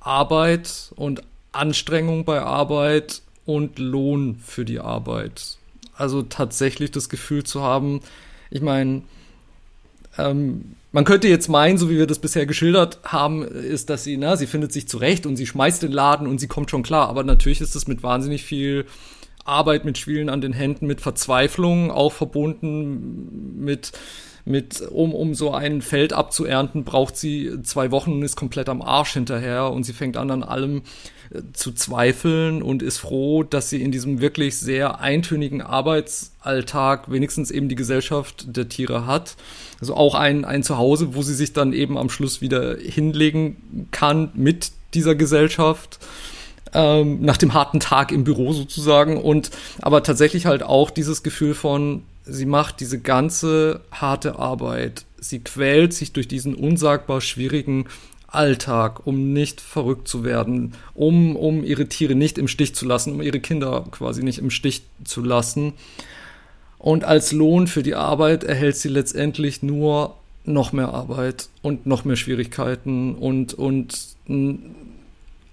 Arbeit 0.00 0.92
und 0.96 1.22
Anstrengung 1.52 2.24
bei 2.24 2.40
Arbeit 2.40 3.22
und 3.44 3.78
Lohn 3.78 4.36
für 4.44 4.64
die 4.64 4.80
Arbeit. 4.80 5.58
Also 5.94 6.22
tatsächlich 6.22 6.90
das 6.90 7.08
Gefühl 7.08 7.44
zu 7.44 7.62
haben, 7.62 8.00
ich 8.50 8.62
meine, 8.62 9.02
ähm, 10.18 10.76
man 10.92 11.04
könnte 11.04 11.28
jetzt 11.28 11.48
meinen, 11.48 11.78
so 11.78 11.88
wie 11.88 11.98
wir 11.98 12.06
das 12.06 12.18
bisher 12.18 12.46
geschildert 12.46 12.98
haben, 13.04 13.42
ist, 13.42 13.90
dass 13.90 14.02
sie, 14.02 14.16
na, 14.16 14.36
sie 14.36 14.46
findet 14.46 14.72
sich 14.72 14.88
zurecht 14.88 15.24
und 15.24 15.36
sie 15.36 15.46
schmeißt 15.46 15.82
den 15.82 15.92
Laden 15.92 16.26
und 16.26 16.38
sie 16.38 16.48
kommt 16.48 16.70
schon 16.70 16.82
klar. 16.82 17.08
Aber 17.08 17.22
natürlich 17.22 17.60
ist 17.60 17.76
es 17.76 17.86
mit 17.86 18.02
wahnsinnig 18.02 18.44
viel 18.44 18.86
Arbeit, 19.44 19.84
mit 19.84 19.98
Schwielen 19.98 20.28
an 20.28 20.40
den 20.40 20.52
Händen, 20.52 20.86
mit 20.86 21.00
Verzweiflung, 21.00 21.90
auch 21.90 22.12
verbunden 22.12 23.62
mit, 23.62 23.92
mit, 24.44 24.80
um, 24.80 25.14
um 25.14 25.34
so 25.34 25.52
ein 25.52 25.82
Feld 25.82 26.12
abzuernten, 26.12 26.84
braucht 26.84 27.16
sie 27.16 27.62
zwei 27.62 27.90
Wochen 27.90 28.12
und 28.12 28.22
ist 28.22 28.36
komplett 28.36 28.68
am 28.68 28.82
Arsch 28.82 29.12
hinterher 29.12 29.70
und 29.70 29.84
sie 29.84 29.92
fängt 29.92 30.16
an 30.16 30.30
an 30.30 30.42
allem 30.42 30.82
äh, 31.32 31.40
zu 31.52 31.72
zweifeln 31.72 32.62
und 32.62 32.82
ist 32.82 32.98
froh, 32.98 33.42
dass 33.42 33.70
sie 33.70 33.82
in 33.82 33.92
diesem 33.92 34.20
wirklich 34.20 34.58
sehr 34.58 35.00
eintönigen 35.00 35.62
Arbeitsalltag 35.62 37.10
wenigstens 37.10 37.50
eben 37.50 37.68
die 37.68 37.74
Gesellschaft 37.76 38.56
der 38.56 38.68
Tiere 38.68 39.06
hat 39.06 39.36
also 39.80 39.94
auch 39.94 40.14
ein, 40.14 40.44
ein 40.44 40.62
Zuhause, 40.62 41.14
wo 41.14 41.22
sie 41.22 41.34
sich 41.34 41.52
dann 41.52 41.72
eben 41.72 41.96
am 41.96 42.10
Schluss 42.10 42.40
wieder 42.40 42.76
hinlegen 42.76 43.88
kann 43.90 44.30
mit 44.34 44.72
dieser 44.94 45.14
Gesellschaft. 45.14 45.98
ähm, 46.72 47.20
nach 47.22 47.36
dem 47.36 47.52
harten 47.52 47.80
Tag 47.80 48.12
im 48.12 48.22
Büro 48.22 48.52
sozusagen 48.52 49.20
und 49.20 49.50
aber 49.82 50.04
tatsächlich 50.04 50.46
halt 50.46 50.62
auch 50.62 50.90
dieses 50.90 51.24
Gefühl 51.24 51.54
von, 51.54 52.04
sie 52.24 52.46
macht 52.46 52.80
diese 52.80 53.00
ganze 53.00 53.80
harte 53.90 54.38
Arbeit, 54.38 55.04
sie 55.18 55.40
quält 55.40 55.92
sich 55.94 56.12
durch 56.12 56.28
diesen 56.28 56.54
unsagbar 56.54 57.20
schwierigen 57.20 57.86
Alltag, 58.26 59.06
um 59.06 59.32
nicht 59.32 59.60
verrückt 59.60 60.06
zu 60.06 60.24
werden, 60.24 60.72
um, 60.94 61.36
um 61.36 61.64
ihre 61.64 61.86
Tiere 61.86 62.14
nicht 62.14 62.38
im 62.38 62.48
Stich 62.48 62.74
zu 62.74 62.86
lassen, 62.86 63.12
um 63.14 63.22
ihre 63.22 63.40
Kinder 63.40 63.84
quasi 63.90 64.22
nicht 64.22 64.38
im 64.38 64.50
Stich 64.50 64.82
zu 65.04 65.22
lassen. 65.22 65.72
Und 66.78 67.04
als 67.04 67.32
Lohn 67.32 67.66
für 67.66 67.82
die 67.82 67.94
Arbeit 67.94 68.44
erhält 68.44 68.76
sie 68.76 68.88
letztendlich 68.88 69.62
nur 69.62 70.14
noch 70.44 70.72
mehr 70.72 70.94
Arbeit 70.94 71.48
und 71.62 71.86
noch 71.86 72.04
mehr 72.04 72.16
Schwierigkeiten 72.16 73.14
und, 73.14 73.54
und 73.54 74.16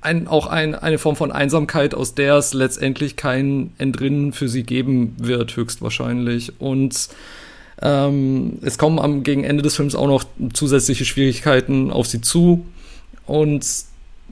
ein, 0.01 0.27
auch 0.27 0.47
ein, 0.47 0.75
eine 0.75 0.97
Form 0.97 1.15
von 1.15 1.31
Einsamkeit, 1.31 1.95
aus 1.95 2.15
der 2.15 2.35
es 2.35 2.53
letztendlich 2.53 3.15
kein 3.15 3.71
Entrinnen 3.77 4.33
für 4.33 4.47
sie 4.47 4.63
geben 4.63 5.15
wird, 5.17 5.55
höchstwahrscheinlich. 5.55 6.59
Und 6.59 7.09
ähm, 7.81 8.59
es 8.61 8.77
kommen 8.77 8.99
am 8.99 9.23
gegen 9.23 9.43
Ende 9.43 9.63
des 9.63 9.75
Films 9.75 9.95
auch 9.95 10.07
noch 10.07 10.23
zusätzliche 10.53 11.05
Schwierigkeiten 11.05 11.91
auf 11.91 12.07
sie 12.07 12.21
zu. 12.21 12.65
Und 13.25 13.65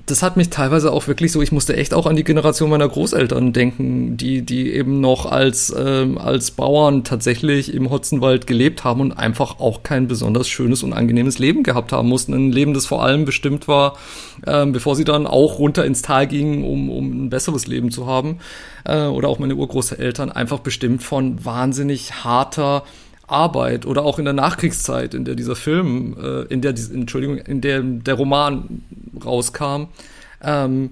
das 0.05 0.21
hat 0.21 0.37
mich 0.37 0.49
teilweise 0.49 0.91
auch 0.91 1.07
wirklich 1.07 1.31
so, 1.31 1.41
ich 1.41 1.51
musste 1.51 1.75
echt 1.75 1.93
auch 1.93 2.05
an 2.05 2.15
die 2.15 2.23
Generation 2.23 2.69
meiner 2.69 2.87
Großeltern 2.87 3.53
denken, 3.53 4.17
die, 4.17 4.43
die 4.43 4.71
eben 4.71 5.01
noch 5.01 5.25
als, 5.25 5.73
ähm, 5.75 6.19
als 6.19 6.51
Bauern 6.51 7.03
tatsächlich 7.03 7.73
im 7.73 7.89
Hotzenwald 7.89 8.45
gelebt 8.45 8.83
haben 8.83 9.01
und 9.01 9.13
einfach 9.13 9.59
auch 9.59 9.81
kein 9.81 10.07
besonders 10.07 10.47
schönes 10.47 10.83
und 10.83 10.93
angenehmes 10.93 11.39
Leben 11.39 11.63
gehabt 11.63 11.91
haben 11.91 12.07
mussten. 12.07 12.33
Ein 12.33 12.51
Leben, 12.51 12.75
das 12.75 12.85
vor 12.85 13.03
allem 13.03 13.25
bestimmt 13.25 13.67
war, 13.67 13.97
ähm, 14.45 14.73
bevor 14.73 14.95
sie 14.95 15.05
dann 15.05 15.25
auch 15.25 15.57
runter 15.57 15.85
ins 15.85 16.03
Tal 16.03 16.27
gingen, 16.27 16.63
um, 16.63 16.91
um 16.91 17.25
ein 17.25 17.29
besseres 17.29 17.65
Leben 17.65 17.89
zu 17.89 18.05
haben. 18.05 18.37
Äh, 18.83 19.05
oder 19.05 19.27
auch 19.27 19.39
meine 19.39 19.55
Urgroßeltern, 19.55 20.31
einfach 20.31 20.59
bestimmt 20.59 21.01
von 21.01 21.43
wahnsinnig 21.43 22.23
harter, 22.23 22.83
Arbeit 23.27 23.85
oder 23.85 24.03
auch 24.03 24.19
in 24.19 24.25
der 24.25 24.33
Nachkriegszeit, 24.33 25.13
in 25.13 25.25
der 25.25 25.35
dieser 25.35 25.55
Film, 25.55 26.15
äh, 26.21 26.41
in 26.43 26.61
der, 26.61 26.71
Entschuldigung, 26.71 27.37
in 27.37 27.61
der 27.61 27.81
der 27.81 28.13
Roman 28.15 28.83
rauskam, 29.23 29.87
ähm, 30.41 30.91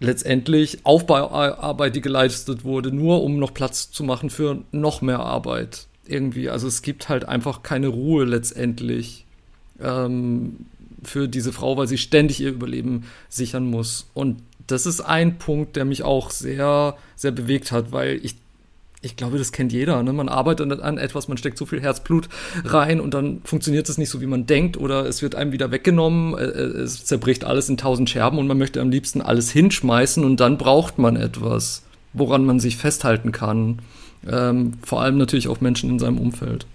letztendlich 0.00 0.84
Aufbauarbeit, 0.84 1.94
die 1.94 2.00
geleistet 2.00 2.64
wurde, 2.64 2.90
nur 2.90 3.22
um 3.22 3.38
noch 3.38 3.54
Platz 3.54 3.90
zu 3.90 4.02
machen 4.02 4.30
für 4.30 4.62
noch 4.72 5.02
mehr 5.02 5.20
Arbeit 5.20 5.86
irgendwie. 6.06 6.50
Also 6.50 6.66
es 6.66 6.82
gibt 6.82 7.08
halt 7.08 7.26
einfach 7.26 7.62
keine 7.62 7.88
Ruhe 7.88 8.24
letztendlich 8.24 9.26
ähm, 9.80 10.66
für 11.02 11.28
diese 11.28 11.52
Frau, 11.52 11.76
weil 11.76 11.86
sie 11.86 11.98
ständig 11.98 12.40
ihr 12.40 12.50
Überleben 12.50 13.04
sichern 13.28 13.66
muss. 13.66 14.08
Und 14.14 14.42
das 14.66 14.86
ist 14.86 15.00
ein 15.00 15.38
Punkt, 15.38 15.76
der 15.76 15.84
mich 15.84 16.02
auch 16.02 16.30
sehr, 16.30 16.96
sehr 17.16 17.32
bewegt 17.32 17.72
hat, 17.72 17.92
weil 17.92 18.20
ich 18.22 18.36
ich 19.02 19.16
glaube, 19.16 19.38
das 19.38 19.52
kennt 19.52 19.72
jeder. 19.72 20.02
Ne? 20.02 20.12
Man 20.12 20.28
arbeitet 20.28 20.80
an 20.80 20.98
etwas, 20.98 21.28
man 21.28 21.38
steckt 21.38 21.56
so 21.56 21.64
viel 21.64 21.80
Herzblut 21.80 22.28
rein 22.64 23.00
und 23.00 23.14
dann 23.14 23.40
funktioniert 23.44 23.88
es 23.88 23.96
nicht 23.96 24.10
so, 24.10 24.20
wie 24.20 24.26
man 24.26 24.46
denkt 24.46 24.76
oder 24.76 25.06
es 25.06 25.22
wird 25.22 25.34
einem 25.34 25.52
wieder 25.52 25.70
weggenommen, 25.70 26.36
äh, 26.36 26.44
äh, 26.44 26.82
es 26.82 27.06
zerbricht 27.06 27.44
alles 27.44 27.68
in 27.68 27.78
tausend 27.78 28.10
Scherben 28.10 28.38
und 28.38 28.46
man 28.46 28.58
möchte 28.58 28.80
am 28.80 28.90
liebsten 28.90 29.22
alles 29.22 29.50
hinschmeißen 29.50 30.22
und 30.22 30.38
dann 30.40 30.58
braucht 30.58 30.98
man 30.98 31.16
etwas, 31.16 31.82
woran 32.12 32.44
man 32.44 32.60
sich 32.60 32.76
festhalten 32.76 33.32
kann. 33.32 33.78
Ähm, 34.28 34.74
vor 34.82 35.00
allem 35.00 35.16
natürlich 35.16 35.48
auch 35.48 35.62
Menschen 35.62 35.88
in 35.88 35.98
seinem 35.98 36.18
Umfeld. 36.18 36.66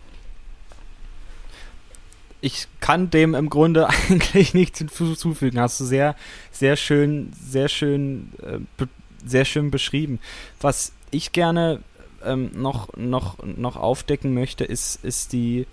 Ich 2.42 2.68
kann 2.80 3.12
dem 3.12 3.36
im 3.36 3.50
Grunde 3.52 3.88
eigentlich 4.10 4.56
nichts 4.56 4.80
hinzufügen. 4.80 5.60
Hast 5.60 5.80
du 5.80 5.84
sehr, 5.84 6.16
sehr 6.52 6.76
schön, 6.76 7.32
sehr 7.40 7.68
schön, 7.68 8.32
äh, 8.42 8.86
sehr 9.24 9.46
schön 9.46 9.70
beschrieben. 9.70 10.20
Was 10.60 10.92
ich 11.12 11.32
gerne 11.32 11.82
ähm, 12.26 12.52
noch, 12.54 12.96
noch, 12.96 13.38
noch 13.44 13.76
aufdecken 13.78 14.34
möchte, 14.34 14.64
ist, 14.64 15.04
ist, 15.04 15.34
die, 15.34 15.68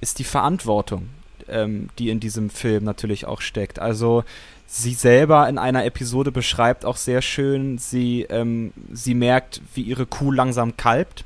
ist 0.00 0.18
die 0.18 0.24
Verantwortung, 0.24 1.08
ähm, 1.48 1.88
die 1.98 2.10
in 2.10 2.20
diesem 2.20 2.50
Film 2.50 2.84
natürlich 2.84 3.26
auch 3.26 3.40
steckt. 3.40 3.78
Also 3.78 4.24
sie 4.66 4.94
selber 4.94 5.48
in 5.48 5.58
einer 5.58 5.84
Episode 5.84 6.32
beschreibt 6.32 6.84
auch 6.84 6.96
sehr 6.96 7.22
schön, 7.22 7.78
sie, 7.78 8.22
ähm, 8.30 8.72
sie 8.92 9.14
merkt, 9.14 9.62
wie 9.74 9.82
ihre 9.82 10.06
Kuh 10.06 10.30
langsam 10.30 10.76
kalbt 10.76 11.24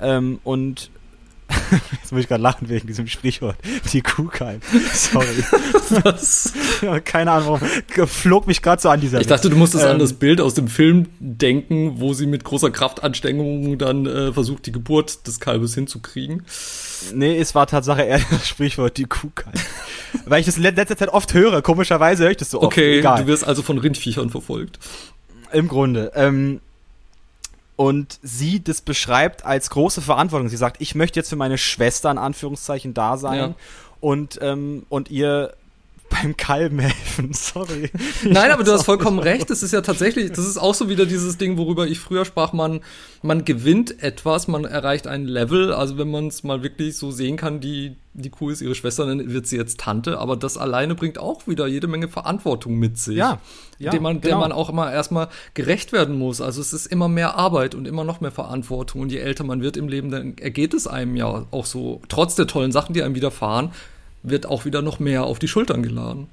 ähm, 0.00 0.40
und 0.44 0.90
Jetzt 1.92 2.12
muss 2.12 2.22
ich 2.22 2.28
gerade 2.28 2.42
lachen 2.42 2.68
wegen 2.68 2.86
diesem 2.86 3.06
Sprichwort. 3.06 3.56
Die 3.92 4.00
Kuhkeim. 4.00 4.60
Sorry. 4.92 5.26
Was? 6.02 6.52
Ja, 6.82 7.00
keine 7.00 7.32
Ahnung, 7.32 7.60
warum. 7.60 8.08
Flog 8.08 8.46
mich 8.46 8.62
gerade 8.62 8.80
so 8.80 8.88
an 8.88 9.00
dieser 9.00 9.20
Ich 9.20 9.26
dachte, 9.26 9.50
du 9.50 9.56
musstest 9.56 9.84
ähm, 9.84 9.92
an 9.92 9.98
das 9.98 10.14
Bild 10.14 10.40
aus 10.40 10.54
dem 10.54 10.68
Film 10.68 11.06
denken, 11.18 12.00
wo 12.00 12.12
sie 12.12 12.26
mit 12.26 12.44
großer 12.44 12.70
Kraftanstrengung 12.70 13.78
dann 13.78 14.06
äh, 14.06 14.32
versucht, 14.32 14.66
die 14.66 14.72
Geburt 14.72 15.26
des 15.26 15.40
Kalbes 15.40 15.74
hinzukriegen. 15.74 16.44
Nee, 17.14 17.38
es 17.38 17.54
war 17.54 17.66
Tatsache 17.66 18.02
eher 18.02 18.20
das 18.30 18.48
Sprichwort 18.48 18.96
die 18.96 19.04
Kuhkeim. 19.04 19.52
Weil 20.24 20.40
ich 20.40 20.46
das 20.46 20.56
in 20.56 20.62
letzter 20.62 20.96
Zeit 20.96 21.08
oft 21.08 21.32
höre. 21.34 21.62
Komischerweise 21.62 22.24
höre 22.24 22.30
ich 22.32 22.36
das 22.36 22.50
so 22.50 22.58
oft. 22.58 22.66
Okay, 22.66 22.98
Egal. 22.98 23.22
du 23.22 23.26
wirst 23.26 23.44
also 23.44 23.62
von 23.62 23.78
Rindviechern 23.78 24.30
verfolgt. 24.30 24.78
Im 25.52 25.68
Grunde. 25.68 26.12
Ähm, 26.14 26.60
und 27.80 28.18
sie 28.20 28.62
das 28.62 28.82
beschreibt 28.82 29.46
als 29.46 29.70
große 29.70 30.02
Verantwortung. 30.02 30.50
Sie 30.50 30.58
sagt, 30.58 30.82
ich 30.82 30.94
möchte 30.94 31.18
jetzt 31.18 31.30
für 31.30 31.36
meine 31.36 31.56
Schwester 31.56 32.10
in 32.10 32.18
Anführungszeichen 32.18 32.92
da 32.92 33.16
sein 33.16 33.38
ja. 33.38 33.54
und, 34.00 34.38
ähm, 34.42 34.84
und 34.90 35.10
ihr 35.10 35.54
beim 36.10 36.36
Kalben 36.36 36.80
helfen, 36.80 37.30
sorry. 37.32 37.90
Nein, 38.24 38.50
aber 38.50 38.64
du 38.64 38.72
hast 38.72 38.84
vollkommen 38.84 39.18
recht. 39.18 39.48
Das 39.48 39.62
ist 39.62 39.72
ja 39.72 39.80
tatsächlich, 39.80 40.30
das 40.32 40.46
ist 40.46 40.58
auch 40.58 40.74
so 40.74 40.88
wieder 40.88 41.06
dieses 41.06 41.38
Ding, 41.38 41.56
worüber 41.56 41.86
ich 41.86 41.98
früher 41.98 42.24
sprach, 42.24 42.52
man, 42.52 42.80
man 43.22 43.44
gewinnt 43.44 44.02
etwas, 44.02 44.48
man 44.48 44.64
erreicht 44.64 45.06
ein 45.06 45.24
Level. 45.24 45.72
Also 45.72 45.96
wenn 45.98 46.10
man 46.10 46.26
es 46.26 46.42
mal 46.42 46.62
wirklich 46.62 46.96
so 46.96 47.10
sehen 47.10 47.36
kann, 47.36 47.60
die, 47.60 47.96
die 48.12 48.28
Kuh 48.28 48.50
ist 48.50 48.60
ihre 48.60 48.74
Schwester, 48.74 49.06
dann 49.06 49.32
wird 49.32 49.46
sie 49.46 49.56
jetzt 49.56 49.80
Tante. 49.80 50.18
Aber 50.18 50.36
das 50.36 50.58
alleine 50.58 50.94
bringt 50.94 51.18
auch 51.18 51.46
wieder 51.46 51.66
jede 51.66 51.86
Menge 51.86 52.08
Verantwortung 52.08 52.76
mit 52.76 52.98
sich. 52.98 53.16
Ja. 53.16 53.40
ja 53.78 53.90
dem 53.90 54.02
man, 54.02 54.20
genau. 54.20 54.34
der 54.34 54.38
man 54.38 54.52
auch 54.52 54.68
immer 54.68 54.92
erstmal 54.92 55.28
gerecht 55.54 55.92
werden 55.92 56.18
muss. 56.18 56.40
Also 56.40 56.60
es 56.60 56.72
ist 56.72 56.86
immer 56.86 57.08
mehr 57.08 57.36
Arbeit 57.36 57.74
und 57.74 57.86
immer 57.86 58.04
noch 58.04 58.20
mehr 58.20 58.32
Verantwortung. 58.32 59.00
Und 59.00 59.12
je 59.12 59.18
älter 59.18 59.44
man 59.44 59.62
wird 59.62 59.76
im 59.76 59.88
Leben, 59.88 60.10
dann 60.10 60.36
ergeht 60.38 60.74
es 60.74 60.86
einem 60.86 61.16
ja 61.16 61.46
auch 61.50 61.66
so, 61.66 62.02
trotz 62.08 62.34
der 62.34 62.46
tollen 62.46 62.72
Sachen, 62.72 62.94
die 62.94 63.02
einem 63.02 63.14
widerfahren, 63.14 63.70
wird 64.22 64.46
auch 64.46 64.64
wieder 64.64 64.82
noch 64.82 64.98
mehr 64.98 65.24
auf 65.24 65.38
die 65.38 65.48
Schultern 65.48 65.82
geladen. 65.82 66.28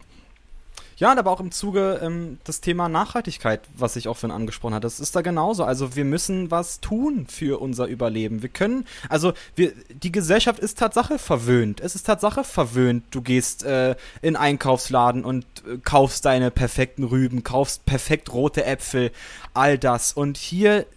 Ja, 1.00 1.16
aber 1.16 1.30
auch 1.30 1.40
im 1.40 1.52
Zuge 1.52 2.00
ähm, 2.02 2.40
das 2.44 2.60
Thema 2.60 2.90
Nachhaltigkeit, 2.90 3.62
was 3.76 3.96
ich 3.96 4.08
auch 4.08 4.18
vorhin 4.18 4.36
angesprochen 4.36 4.74
hatte, 4.74 4.88
das 4.88 5.00
ist 5.00 5.16
da 5.16 5.22
genauso. 5.22 5.64
Also 5.64 5.96
wir 5.96 6.06
müssen 6.06 6.50
was 6.50 6.80
tun 6.80 7.28
für 7.28 7.62
unser 7.62 7.86
Überleben. 7.86 8.42
Wir 8.42 8.50
können, 8.50 8.88
also 9.08 9.34
wir, 9.56 9.74
die 9.90 10.12
Gesellschaft 10.12 10.58
ist 10.58 10.80
Tatsache 10.80 11.20
verwöhnt. 11.20 11.82
Es 11.82 11.94
ist 11.94 12.08
Tatsache 12.08 12.44
verwöhnt. 12.44 13.04
Du 13.12 13.22
gehst 13.22 13.64
äh, 13.64 13.96
in 14.24 14.36
Einkaufsladen 14.36 15.24
und 15.24 15.46
äh, 15.68 15.78
kaufst 15.84 16.26
deine 16.26 16.50
perfekten 16.50 17.04
Rüben, 17.04 17.44
kaufst 17.44 17.86
perfekt 17.86 18.34
rote 18.34 18.66
Äpfel, 18.66 19.12
all 19.54 19.78
das. 19.78 20.14
Und 20.14 20.38
hier 20.38 20.88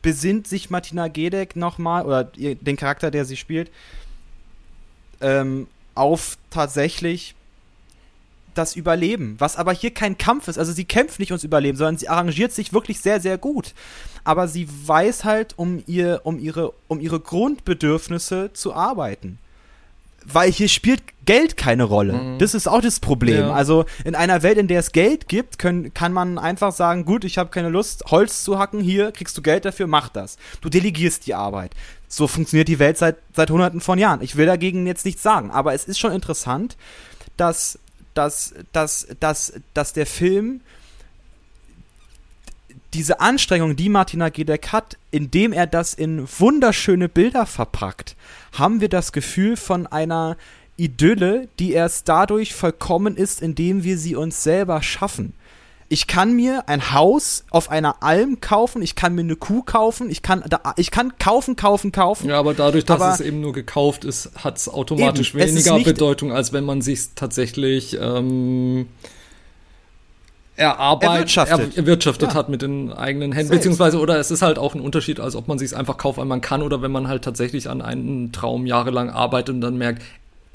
besinnt 0.00 0.48
sich 0.48 0.70
Martina 0.70 1.08
Gedeck 1.08 1.56
nochmal, 1.56 2.06
oder 2.06 2.24
den 2.24 2.76
Charakter, 2.76 3.10
der 3.10 3.26
sie 3.26 3.36
spielt, 3.36 3.70
ähm, 5.20 5.66
auf 5.96 6.38
tatsächlich 6.50 7.34
das 8.54 8.74
Überleben, 8.74 9.36
was 9.38 9.56
aber 9.56 9.72
hier 9.72 9.92
kein 9.92 10.16
Kampf 10.16 10.48
ist. 10.48 10.58
Also 10.58 10.72
sie 10.72 10.84
kämpft 10.84 11.18
nicht 11.18 11.30
ums 11.30 11.44
Überleben, 11.44 11.76
sondern 11.76 11.98
sie 11.98 12.08
arrangiert 12.08 12.52
sich 12.52 12.72
wirklich 12.72 13.00
sehr, 13.00 13.20
sehr 13.20 13.38
gut. 13.38 13.74
Aber 14.24 14.48
sie 14.48 14.68
weiß 14.86 15.24
halt, 15.24 15.54
um, 15.58 15.82
ihr, 15.86 16.22
um, 16.24 16.38
ihre, 16.38 16.72
um 16.88 17.00
ihre 17.00 17.20
Grundbedürfnisse 17.20 18.50
zu 18.52 18.74
arbeiten. 18.74 19.38
Weil 20.28 20.50
hier 20.50 20.68
spielt 20.68 21.02
Geld 21.24 21.56
keine 21.56 21.84
Rolle. 21.84 22.14
Mhm. 22.14 22.38
Das 22.38 22.54
ist 22.54 22.68
auch 22.68 22.80
das 22.80 23.00
Problem. 23.00 23.40
Ja. 23.40 23.52
Also 23.52 23.84
in 24.04 24.14
einer 24.14 24.42
Welt, 24.42 24.58
in 24.58 24.68
der 24.68 24.80
es 24.80 24.92
Geld 24.92 25.28
gibt, 25.28 25.58
können, 25.58 25.92
kann 25.92 26.12
man 26.12 26.38
einfach 26.38 26.72
sagen, 26.72 27.04
gut, 27.04 27.24
ich 27.24 27.36
habe 27.36 27.50
keine 27.50 27.68
Lust, 27.68 28.04
Holz 28.10 28.44
zu 28.44 28.58
hacken, 28.58 28.80
hier 28.80 29.12
kriegst 29.12 29.36
du 29.36 29.42
Geld 29.42 29.64
dafür, 29.64 29.86
mach 29.86 30.08
das. 30.08 30.38
Du 30.60 30.68
delegierst 30.68 31.26
die 31.26 31.34
Arbeit. 31.34 31.72
So 32.08 32.28
funktioniert 32.28 32.68
die 32.68 32.78
Welt 32.78 32.96
seit, 32.96 33.16
seit 33.34 33.50
hunderten 33.50 33.80
von 33.80 33.98
Jahren. 33.98 34.22
Ich 34.22 34.36
will 34.36 34.46
dagegen 34.46 34.86
jetzt 34.86 35.04
nichts 35.04 35.22
sagen, 35.22 35.50
aber 35.50 35.74
es 35.74 35.84
ist 35.84 35.98
schon 35.98 36.12
interessant, 36.12 36.76
dass, 37.36 37.78
dass, 38.14 38.54
dass, 38.72 39.08
dass, 39.18 39.52
dass 39.74 39.92
der 39.92 40.06
Film 40.06 40.60
diese 42.96 43.20
Anstrengung, 43.20 43.76
die 43.76 43.88
Martina 43.88 44.30
Gedeck 44.30 44.68
hat, 44.68 44.96
indem 45.10 45.52
er 45.52 45.66
das 45.66 45.94
in 45.94 46.26
wunderschöne 46.38 47.08
Bilder 47.08 47.46
verpackt, 47.46 48.16
haben 48.52 48.80
wir 48.80 48.88
das 48.88 49.12
Gefühl 49.12 49.56
von 49.56 49.86
einer 49.86 50.36
Idylle, 50.76 51.48
die 51.58 51.72
erst 51.72 52.08
dadurch 52.08 52.54
vollkommen 52.54 53.16
ist, 53.16 53.42
indem 53.42 53.84
wir 53.84 53.98
sie 53.98 54.16
uns 54.16 54.42
selber 54.42 54.82
schaffen 54.82 55.34
ich 55.88 56.06
kann 56.06 56.34
mir 56.34 56.68
ein 56.68 56.92
Haus 56.92 57.44
auf 57.50 57.70
einer 57.70 58.02
Alm 58.02 58.40
kaufen, 58.40 58.82
ich 58.82 58.94
kann 58.94 59.14
mir 59.14 59.20
eine 59.20 59.36
Kuh 59.36 59.62
kaufen, 59.62 60.10
ich 60.10 60.22
kann, 60.22 60.42
da, 60.48 60.74
ich 60.76 60.90
kann 60.90 61.16
kaufen, 61.18 61.56
kaufen, 61.56 61.92
kaufen. 61.92 62.28
Ja, 62.28 62.38
aber 62.38 62.54
dadurch, 62.54 62.84
dass 62.84 63.00
aber 63.00 63.14
es 63.14 63.20
eben 63.20 63.40
nur 63.40 63.52
gekauft 63.52 64.04
ist, 64.04 64.30
hat 64.36 64.56
es 64.56 64.68
automatisch 64.68 65.34
weniger 65.34 65.78
Bedeutung, 65.78 66.32
als 66.32 66.52
wenn 66.52 66.64
man 66.64 66.82
sich 66.82 67.10
tatsächlich 67.14 67.96
ähm, 68.00 68.88
er 70.56 70.78
arbeitet, 70.78 71.14
erwirtschaftet, 71.14 71.76
erwirtschaftet 71.76 72.28
ja. 72.30 72.34
hat 72.34 72.48
mit 72.48 72.62
den 72.62 72.92
eigenen 72.92 73.32
Händen, 73.32 73.48
Selbst. 73.48 73.60
beziehungsweise 73.60 73.98
oder 73.98 74.18
es 74.18 74.30
ist 74.30 74.42
halt 74.42 74.58
auch 74.58 74.74
ein 74.74 74.80
Unterschied, 74.80 75.20
als 75.20 75.36
ob 75.36 75.48
man 75.48 75.58
sich 75.58 75.76
einfach 75.76 75.98
kauft, 75.98 76.18
weil 76.18 76.24
man 76.24 76.40
kann 76.40 76.62
oder 76.62 76.82
wenn 76.82 76.90
man 76.90 77.08
halt 77.08 77.22
tatsächlich 77.22 77.68
an 77.68 77.82
einem 77.82 78.32
Traum 78.32 78.66
jahrelang 78.66 79.10
arbeitet 79.10 79.54
und 79.54 79.60
dann 79.60 79.76
merkt, 79.76 80.02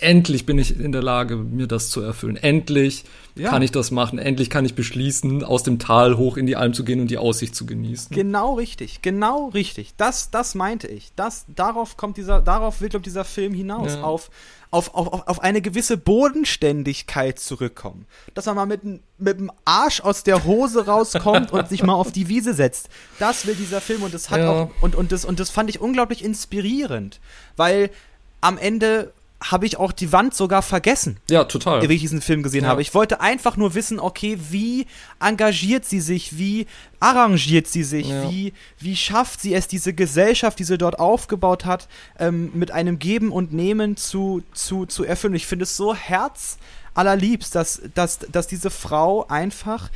endlich 0.02 0.46
bin 0.46 0.58
ich 0.58 0.80
in 0.80 0.92
der 0.92 1.04
Lage, 1.04 1.38
mir 1.38 1.68
das 1.68 1.90
zu 1.90 2.02
erfüllen. 2.02 2.36
Endlich 2.36 3.06
ja. 3.36 3.50
kann 3.50 3.62
ich 3.62 3.72
das 3.72 3.92
machen. 3.92 4.20
Endlich 4.20 4.50
kann 4.50 4.66
ich 4.66 4.74
beschließen, 4.74 5.44
aus 5.44 5.64
dem 5.64 5.80
Tal 5.80 6.18
hoch 6.18 6.38
in 6.38 6.46
die 6.46 6.56
Alm 6.56 6.74
zu 6.74 6.84
gehen 6.84 7.00
und 7.00 7.10
die 7.10 7.18
Aussicht 7.18 7.56
zu 7.56 7.66
genießen. 7.66 8.16
Genau 8.16 8.56
richtig, 8.56 9.02
genau 9.02 9.50
richtig. 9.50 9.94
Das, 9.98 10.32
das 10.32 10.56
meinte 10.56 10.88
ich. 10.88 11.12
Das, 11.16 11.46
darauf 11.56 11.98
kommt 11.98 12.18
dieser, 12.18 12.42
darauf 12.42 12.82
will, 12.82 12.90
glaube 12.90 13.04
dieser 13.04 13.26
Film 13.26 13.54
hinaus. 13.54 13.94
Ja. 13.94 14.04
Auf, 14.04 14.32
auf, 14.72 14.96
auf, 14.96 15.28
auf 15.28 15.42
eine 15.42 15.62
gewisse 15.62 15.98
Bodenständigkeit 15.98 17.40
zurückkommen. 17.40 18.06
Dass 18.34 18.46
man 18.48 18.56
mal 18.56 18.66
mit, 18.66 18.82
mit 18.84 19.40
dem 19.40 19.52
Arsch 19.66 20.02
aus 20.02 20.24
der 20.24 20.46
Hose 20.46 20.86
rauskommt 20.86 21.52
und 21.52 21.70
sich 21.70 21.84
mal 21.84 21.94
auf 21.94 22.12
die 22.12 22.28
Wiese 22.28 22.54
setzt. 22.54 22.90
Das 23.20 23.46
will 23.46 23.56
dieser 23.56 23.82
Film 23.82 24.04
und 24.04 24.14
das 24.14 24.30
hat 24.30 24.40
ja. 24.40 24.50
auch, 24.50 24.72
und, 24.82 24.96
und, 24.96 25.12
das, 25.12 25.26
und 25.26 25.40
das 25.40 25.50
fand 25.50 25.70
ich 25.70 25.80
unglaublich 25.80 26.24
inspirierend. 26.24 27.20
Weil 27.56 27.92
am 28.40 28.58
Ende 28.58 29.14
habe 29.42 29.66
ich 29.66 29.78
auch 29.78 29.92
die 29.92 30.12
Wand 30.12 30.36
sogar 30.36 30.62
vergessen. 30.62 31.18
Ja, 31.30 31.46
total. 31.46 31.88
Wie 31.88 31.94
ich 31.94 32.02
diesen 32.02 32.22
Film 32.22 32.44
gesehen 32.44 32.64
ja. 32.64 32.70
habe. 32.70 32.82
Ich 32.82 32.94
wollte 32.94 33.22
einfach 33.22 33.58
nur 33.58 33.74
wissen, 33.74 34.00
okay, 34.00 34.38
wie 34.52 34.86
engagiert 35.20 35.84
sie 35.86 36.00
sich, 36.00 36.38
wie 36.38 36.68
arrangiert 37.00 37.68
sie 37.68 37.84
sich, 37.84 38.10
ja. 38.10 38.30
wie, 38.30 38.54
wie 38.80 38.96
schafft 38.96 39.42
sie 39.42 39.54
es, 39.56 39.68
diese 39.68 39.94
Gesellschaft, 39.94 40.60
die 40.60 40.64
sie 40.64 40.78
dort 40.78 41.00
aufgebaut 41.00 41.66
hat, 41.66 41.88
ähm, 42.20 42.52
mit 42.54 42.70
einem 42.72 43.00
Geben 43.00 43.32
und 43.32 43.52
Nehmen 43.52 43.98
zu, 43.98 44.44
zu, 44.54 44.86
zu 44.86 45.04
erfüllen. 45.04 45.34
Ich 45.34 45.48
finde 45.48 45.64
es 45.64 45.76
so 45.76 45.96
herzallerliebst, 45.96 47.56
dass, 47.56 47.82
dass, 47.96 48.20
dass 48.20 48.46
diese 48.48 48.70
Frau 48.70 49.28
einfach 49.28 49.90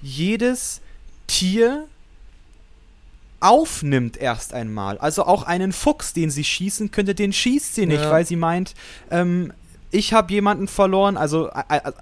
jedes 0.00 0.80
Tier 1.26 1.88
aufnimmt 3.44 4.16
erst 4.16 4.54
einmal. 4.54 4.96
Also 4.98 5.24
auch 5.24 5.42
einen 5.42 5.72
Fuchs, 5.72 6.14
den 6.14 6.30
sie 6.30 6.44
schießen 6.44 6.90
könnte, 6.90 7.14
den 7.14 7.32
schießt 7.32 7.74
sie 7.74 7.84
nicht, 7.84 8.02
ja. 8.02 8.10
weil 8.10 8.24
sie 8.24 8.36
meint, 8.36 8.74
ähm, 9.10 9.52
ich 9.90 10.14
habe 10.14 10.32
jemanden 10.32 10.66
verloren, 10.66 11.18
also 11.18 11.50
äh, 11.50 11.62
äh, 11.68 11.92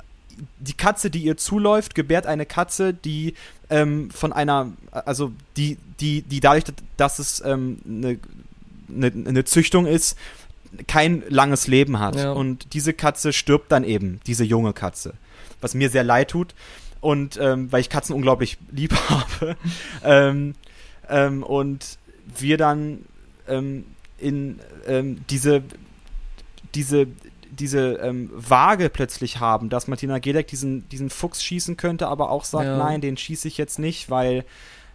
die 0.61 0.75
Katze, 0.75 1.11
die 1.11 1.25
ihr 1.25 1.37
zuläuft, 1.37 1.97
gebärt 1.97 2.27
eine 2.27 2.47
Katze, 2.47 2.95
die 2.95 3.35
ähm, 3.71 4.11
von 4.13 4.33
einer, 4.33 4.73
also 4.93 5.33
die, 5.57 5.79
die, 5.99 6.23
die 6.23 6.39
dadurch, 6.39 6.65
dass 6.97 7.19
es 7.19 7.43
ähm, 7.45 7.79
eine, 7.87 8.19
eine, 8.89 9.29
eine 9.29 9.45
Züchtung 9.45 9.87
ist, 9.87 10.17
kein 10.87 11.25
langes 11.29 11.67
Leben 11.67 11.99
hat. 11.99 12.17
Ja. 12.17 12.33
Und 12.33 12.73
diese 12.73 12.93
Katze 12.93 13.33
stirbt 13.33 13.73
dann 13.73 13.83
eben, 13.83 14.21
diese 14.29 14.45
junge 14.45 14.73
Katze. 14.73 15.15
Was 15.61 15.75
mir 15.75 15.91
sehr 15.91 16.05
leid 16.05 16.31
tut. 16.31 16.55
Und 17.01 17.37
ähm, 17.43 17.71
weil 17.73 17.81
ich 17.81 17.91
Katzen 17.91 18.15
unglaublich 18.15 18.59
lieb 18.71 18.95
habe. 19.09 19.57
ähm, 20.05 20.55
ähm, 21.09 21.43
und 21.43 21.99
wir 22.39 22.57
dann 22.57 23.05
ähm, 23.49 23.85
in 24.19 24.61
ähm, 24.87 25.25
diese, 25.29 25.63
diese, 26.75 27.07
diese 27.51 27.95
ähm, 27.95 28.31
Waage 28.35 28.89
plötzlich 28.89 29.41
haben, 29.41 29.69
dass 29.69 29.89
Martina 29.89 30.19
Gedeck 30.19 30.47
diesen, 30.49 30.89
diesen 30.89 31.11
Fuchs 31.11 31.43
schießen 31.43 31.77
könnte, 31.77 32.09
aber 32.09 32.31
auch 32.31 32.45
sagt, 32.45 32.67
ja. 32.67 32.77
nein, 32.77 33.01
den 33.01 33.17
schieße 33.17 33.49
ich 33.49 33.59
jetzt 33.59 33.79
nicht, 33.79 34.11
weil 34.11 34.45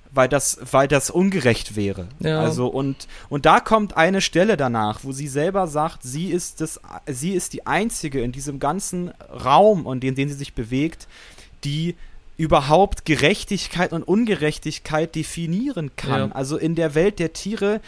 weil 0.10 0.30
das, 0.30 0.58
weil 0.72 0.88
das 0.88 1.10
ungerecht 1.10 1.76
wäre. 1.76 2.08
Ja. 2.20 2.40
Also 2.40 2.68
und, 2.68 3.08
und 3.30 3.46
da 3.46 3.60
kommt 3.60 3.98
eine 3.98 4.22
Stelle 4.22 4.58
danach, 4.58 5.02
wo 5.04 5.12
sie 5.12 5.28
selber 5.28 5.68
sagt, 5.68 6.04
sie 6.04 6.32
ist 6.32 6.62
das, 6.62 6.80
sie 7.08 7.34
ist 7.34 7.54
die 7.54 7.68
einzige 7.68 8.22
in 8.22 8.32
diesem 8.32 8.60
ganzen 8.60 9.12
Raum, 9.30 9.86
in 9.86 10.00
den, 10.00 10.16
den 10.16 10.30
sie 10.30 10.36
sich 10.36 10.54
bewegt, 10.54 11.08
die 11.64 11.96
überhaupt 12.38 13.04
Gerechtigkeit 13.06 13.92
und 13.92 14.04
Ungerechtigkeit 14.04 15.16
definieren 15.16 15.92
kann. 15.96 16.30
Ja. 16.30 16.36
Also 16.36 16.58
in 16.58 16.76
der 16.76 16.94
Welt 16.96 17.20
der 17.20 17.34
Tiere 17.34 17.82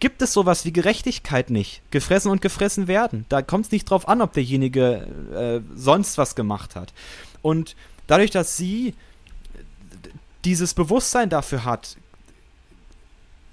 gibt 0.00 0.20
es 0.20 0.32
sowas 0.32 0.64
wie 0.64 0.72
Gerechtigkeit 0.72 1.50
nicht. 1.50 1.80
Gefressen 1.92 2.30
und 2.30 2.42
gefressen 2.42 2.88
werden. 2.88 3.24
Da 3.28 3.40
kommt 3.40 3.66
es 3.66 3.72
nicht 3.72 3.84
drauf 3.88 4.08
an, 4.08 4.20
ob 4.20 4.32
derjenige 4.32 5.06
äh, 5.32 5.60
sonst 5.76 6.18
was 6.18 6.34
gemacht 6.34 6.74
hat. 6.74 6.92
Und 7.40 7.76
dadurch, 8.08 8.32
dass 8.32 8.56
sie 8.56 8.94
dieses 10.44 10.74
Bewusstsein 10.74 11.30
dafür 11.30 11.64
hat, 11.64 11.96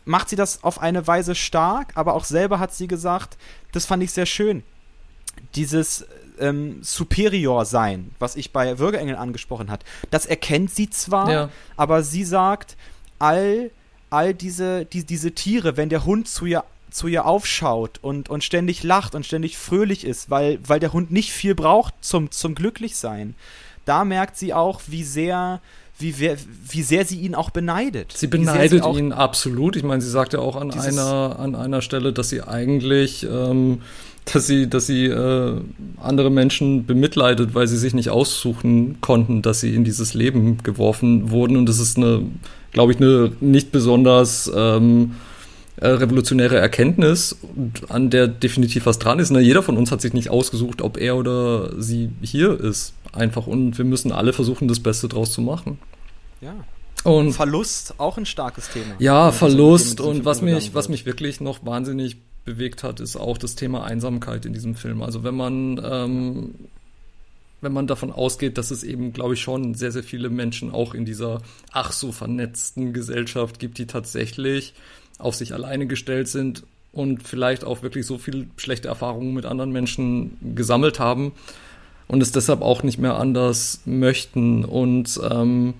macht 0.05 0.29
sie 0.29 0.35
das 0.35 0.63
auf 0.63 0.81
eine 0.81 1.05
Weise 1.05 1.35
stark, 1.35 1.91
aber 1.93 2.15
auch 2.15 2.25
selber 2.25 2.57
hat 2.57 2.73
sie 2.73 2.87
gesagt, 2.87 3.37
das 3.71 3.85
fand 3.85 4.01
ich 4.01 4.11
sehr 4.11 4.25
schön. 4.25 4.63
Dieses 5.53 6.07
ähm, 6.39 6.79
Superior 6.81 7.65
sein, 7.65 8.11
was 8.19 8.35
ich 8.35 8.51
bei 8.51 8.79
Würgeengel 8.79 9.15
angesprochen 9.15 9.69
hat, 9.71 9.83
das 10.11 10.25
erkennt 10.25 10.71
sie 10.71 10.89
zwar, 10.89 11.31
ja. 11.31 11.49
aber 11.77 12.03
sie 12.03 12.23
sagt, 12.23 12.77
all, 13.19 13.71
all 14.09 14.33
diese, 14.33 14.85
die, 14.85 15.05
diese 15.05 15.33
Tiere, 15.33 15.77
wenn 15.77 15.89
der 15.89 16.05
Hund 16.05 16.27
zu 16.27 16.45
ihr 16.45 16.63
zu 16.91 17.07
ihr 17.07 17.25
aufschaut 17.25 17.99
und, 18.01 18.29
und 18.29 18.43
ständig 18.43 18.83
lacht 18.83 19.15
und 19.15 19.25
ständig 19.25 19.57
fröhlich 19.57 20.05
ist, 20.05 20.29
weil, 20.29 20.59
weil 20.65 20.79
der 20.79 20.93
Hund 20.93 21.11
nicht 21.11 21.31
viel 21.31 21.55
braucht 21.55 21.93
zum, 22.01 22.31
zum 22.31 22.55
Glücklichsein. 22.55 23.35
Da 23.85 24.05
merkt 24.05 24.37
sie 24.37 24.53
auch, 24.53 24.81
wie 24.87 25.03
sehr, 25.03 25.61
wie, 25.97 26.15
wie 26.17 26.83
sehr 26.83 27.05
sie 27.05 27.19
ihn 27.19 27.35
auch 27.35 27.49
beneidet. 27.49 28.13
Sie 28.15 28.27
beneidet 28.27 28.83
sie 28.83 28.99
ihn 28.99 29.11
absolut. 29.11 29.75
Ich 29.75 29.83
meine, 29.83 30.01
sie 30.01 30.09
sagt 30.09 30.33
ja 30.33 30.39
auch 30.39 30.55
an 30.55 30.71
einer, 30.71 31.37
an 31.39 31.55
einer 31.55 31.81
Stelle, 31.81 32.13
dass 32.13 32.29
sie 32.29 32.41
eigentlich 32.41 33.23
ähm, 33.23 33.81
dass 34.33 34.47
sie, 34.47 34.69
dass 34.69 34.87
sie 34.87 35.05
äh, 35.05 35.61
andere 36.01 36.29
Menschen 36.29 36.85
bemitleidet, 36.85 37.53
weil 37.55 37.67
sie 37.67 37.77
sich 37.77 37.93
nicht 37.93 38.09
aussuchen 38.09 39.01
konnten, 39.01 39.41
dass 39.41 39.61
sie 39.61 39.73
in 39.73 39.83
dieses 39.83 40.13
Leben 40.13 40.57
geworfen 40.63 41.31
wurden. 41.31 41.57
Und 41.57 41.67
das 41.67 41.79
ist 41.79 41.97
eine, 41.97 42.23
glaube 42.71 42.91
ich, 42.91 42.99
eine 42.99 43.31
nicht 43.39 43.71
besonders 43.71 44.51
ähm, 44.55 45.15
äh, 45.77 45.87
revolutionäre 45.87 46.57
Erkenntnis, 46.57 47.37
an 47.87 48.09
der 48.09 48.27
definitiv 48.27 48.85
was 48.85 48.99
dran 48.99 49.19
ist. 49.19 49.31
Ne? 49.31 49.39
Jeder 49.39 49.63
von 49.63 49.77
uns 49.77 49.91
hat 49.91 50.01
sich 50.01 50.13
nicht 50.13 50.29
ausgesucht, 50.29 50.81
ob 50.81 50.97
er 50.97 51.15
oder 51.15 51.81
sie 51.81 52.09
hier 52.21 52.59
ist. 52.59 52.93
Einfach. 53.13 53.47
Und 53.47 53.77
wir 53.77 53.85
müssen 53.85 54.11
alle 54.11 54.33
versuchen, 54.33 54.67
das 54.67 54.79
Beste 54.79 55.07
draus 55.07 55.31
zu 55.31 55.41
machen. 55.41 55.79
Ja. 56.41 56.53
Und 57.03 57.31
Verlust, 57.31 57.93
auch 57.97 58.17
ein 58.17 58.25
starkes 58.25 58.69
Thema. 58.69 58.95
Ja, 58.99 59.31
Verlust. 59.31 60.01
Und 60.01 60.25
was 60.25 60.41
mich, 60.41 60.73
was 60.73 60.89
mich 60.89 61.05
wirklich 61.05 61.39
noch 61.39 61.65
wahnsinnig 61.65 62.17
bewegt 62.49 62.83
hat, 62.83 62.99
ist 62.99 63.15
auch 63.15 63.37
das 63.37 63.55
Thema 63.55 63.83
Einsamkeit 63.83 64.45
in 64.45 64.53
diesem 64.53 64.73
Film. 64.73 65.03
Also 65.03 65.23
wenn 65.23 65.35
man 65.35 65.79
ähm, 65.83 66.55
wenn 67.61 67.73
man 67.73 67.87
davon 67.87 68.11
ausgeht, 68.11 68.57
dass 68.57 68.71
es 68.71 68.83
eben, 68.83 69.11
glaube 69.13 69.33
ich, 69.33 69.41
schon 69.41 69.73
sehr, 69.73 69.91
sehr 69.91 70.03
viele 70.03 70.29
Menschen 70.29 70.71
auch 70.71 70.93
in 70.93 71.05
dieser 71.05 71.41
ach 71.71 71.91
so 71.91 72.11
vernetzten 72.11 72.93
Gesellschaft 72.93 73.59
gibt, 73.59 73.77
die 73.77 73.85
tatsächlich 73.85 74.73
auf 75.17 75.35
sich 75.35 75.53
alleine 75.53 75.85
gestellt 75.85 76.29
sind 76.29 76.63
und 76.93 77.27
vielleicht 77.27 77.65
auch 77.65 77.83
wirklich 77.83 78.05
so 78.05 78.17
viel 78.17 78.47
schlechte 78.57 78.87
Erfahrungen 78.87 79.33
mit 79.33 79.45
anderen 79.45 79.71
Menschen 79.71 80.37
gesammelt 80.55 80.99
haben 80.99 81.33
und 82.07 82.21
es 82.21 82.31
deshalb 82.31 82.61
auch 82.61 82.81
nicht 82.81 82.97
mehr 82.97 83.15
anders 83.15 83.81
möchten 83.85 84.63
und 84.63 85.19
ähm, 85.29 85.73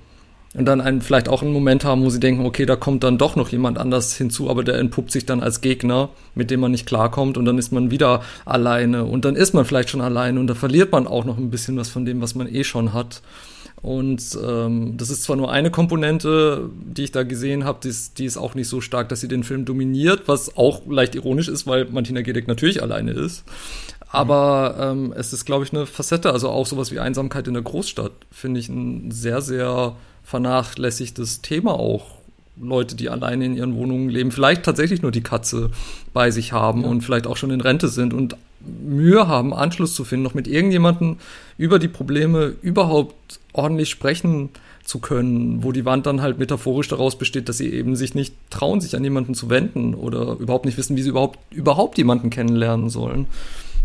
und 0.56 0.66
dann 0.66 0.82
einen, 0.82 1.02
vielleicht 1.02 1.30
auch 1.30 1.44
einen 1.44 1.54
Moment 1.54 1.86
haben, 1.86 2.04
wo 2.04 2.10
sie 2.10 2.20
denken, 2.20 2.46
okay, 2.46 2.66
da 2.66 2.76
kommt 2.76 3.04
dann 3.04 3.20
doch 3.20 3.36
noch 3.36 3.50
jemand 3.50 3.78
anders 3.78 4.16
hinzu, 4.16 4.50
aber 4.50 4.64
der 4.64 4.80
entpuppt 4.80 5.12
sich 5.12 5.26
dann 5.26 5.42
als 5.42 5.62
Gegner, 5.62 6.10
mit 6.34 6.50
dem 6.50 6.60
man 6.60 6.72
nicht 6.72 6.88
klarkommt 6.88 7.38
und 7.38 7.46
dann 7.46 7.60
ist 7.60 7.72
man 7.72 7.92
wieder 7.92 8.22
alleine 8.46 9.06
und 9.06 9.26
dann 9.26 9.36
ist 9.36 9.54
man 9.54 9.66
vielleicht 9.66 9.90
schon 9.90 10.02
alleine 10.02 10.40
und 10.40 10.48
da 10.48 10.56
verliert 10.56 10.92
man 10.92 11.06
auch 11.06 11.26
noch 11.26 11.38
ein 11.38 11.52
bisschen 11.52 11.78
was 11.78 11.90
von 11.90 12.04
dem, 12.06 12.22
was 12.22 12.34
man 12.34 12.54
eh 12.54 12.64
schon 12.64 12.94
hat. 12.94 13.22
Und 13.82 14.38
ähm, 14.46 14.98
das 14.98 15.10
ist 15.10 15.24
zwar 15.24 15.38
nur 15.38 15.52
eine 15.52 15.72
Komponente, 15.72 16.70
die 16.74 17.06
ich 17.06 17.12
da 17.12 17.24
gesehen 17.24 17.64
habe, 17.64 17.80
die, 17.82 17.96
die, 18.18 18.26
ist 18.26 18.36
auch 18.36 18.54
nicht 18.54 18.68
so 18.68 18.82
stark, 18.82 19.08
dass 19.08 19.22
sie 19.22 19.30
den 19.30 19.46
Film 19.46 19.64
dominiert, 19.64 20.24
was 20.26 20.58
auch 20.58 20.86
leicht 20.86 21.16
ironisch 21.16 21.48
ist, 21.48 21.66
weil 21.66 21.86
Martina 21.86 22.22
Gedeck 22.22 22.48
natürlich 22.50 22.82
alleine 22.82 23.12
ist. 23.12 23.46
Aber 24.12 24.76
ähm, 24.80 25.14
es 25.16 25.32
ist, 25.32 25.46
glaube 25.46 25.64
ich, 25.64 25.72
eine 25.72 25.86
Facette, 25.86 26.34
also 26.34 26.50
auch 26.50 26.66
sowas 26.66 26.92
wie 26.92 27.00
Einsamkeit 27.00 27.48
in 27.48 27.54
der 27.54 27.64
Großstadt, 27.64 28.12
finde 28.32 28.60
ich 28.60 28.68
ein 28.68 29.12
sehr, 29.12 29.42
sehr 29.42 29.96
vernachlässigtes 30.30 31.42
Thema 31.42 31.74
auch. 31.74 32.06
Leute, 32.62 32.96
die 32.96 33.10
alleine 33.10 33.46
in 33.46 33.56
ihren 33.56 33.76
Wohnungen 33.76 34.10
leben, 34.10 34.32
vielleicht 34.32 34.64
tatsächlich 34.64 35.02
nur 35.02 35.12
die 35.12 35.24
Katze 35.24 35.72
bei 36.14 36.30
sich 36.30 36.52
haben 36.52 36.82
ja. 36.82 36.88
und 36.90 37.02
vielleicht 37.02 37.26
auch 37.26 37.38
schon 37.38 37.52
in 37.52 37.62
Rente 37.62 37.88
sind 37.88 38.14
und 38.14 38.36
Mühe 38.60 39.28
haben, 39.28 39.54
Anschluss 39.54 39.96
zu 39.96 40.04
finden, 40.04 40.24
noch 40.24 40.34
mit 40.34 40.48
irgendjemandem 40.48 41.18
über 41.58 41.80
die 41.80 41.88
Probleme 41.88 42.54
überhaupt 42.62 43.40
ordentlich 43.54 43.90
sprechen 43.90 44.50
zu 44.84 45.00
können, 45.00 45.64
wo 45.64 45.72
die 45.72 45.86
Wand 45.86 46.06
dann 46.06 46.22
halt 46.22 46.38
metaphorisch 46.38 46.90
daraus 46.90 47.18
besteht, 47.18 47.48
dass 47.48 47.58
sie 47.58 47.70
eben 47.70 47.96
sich 47.96 48.14
nicht 48.14 48.36
trauen, 48.50 48.82
sich 48.82 48.96
an 48.96 49.04
jemanden 49.04 49.36
zu 49.36 49.50
wenden 49.50 49.96
oder 49.96 50.34
überhaupt 50.40 50.66
nicht 50.66 50.78
wissen, 50.78 50.98
wie 50.98 51.02
sie 51.02 51.10
überhaupt, 51.10 51.40
überhaupt 51.52 51.98
jemanden 51.98 52.30
kennenlernen 52.30 52.90
sollen. 52.90 53.28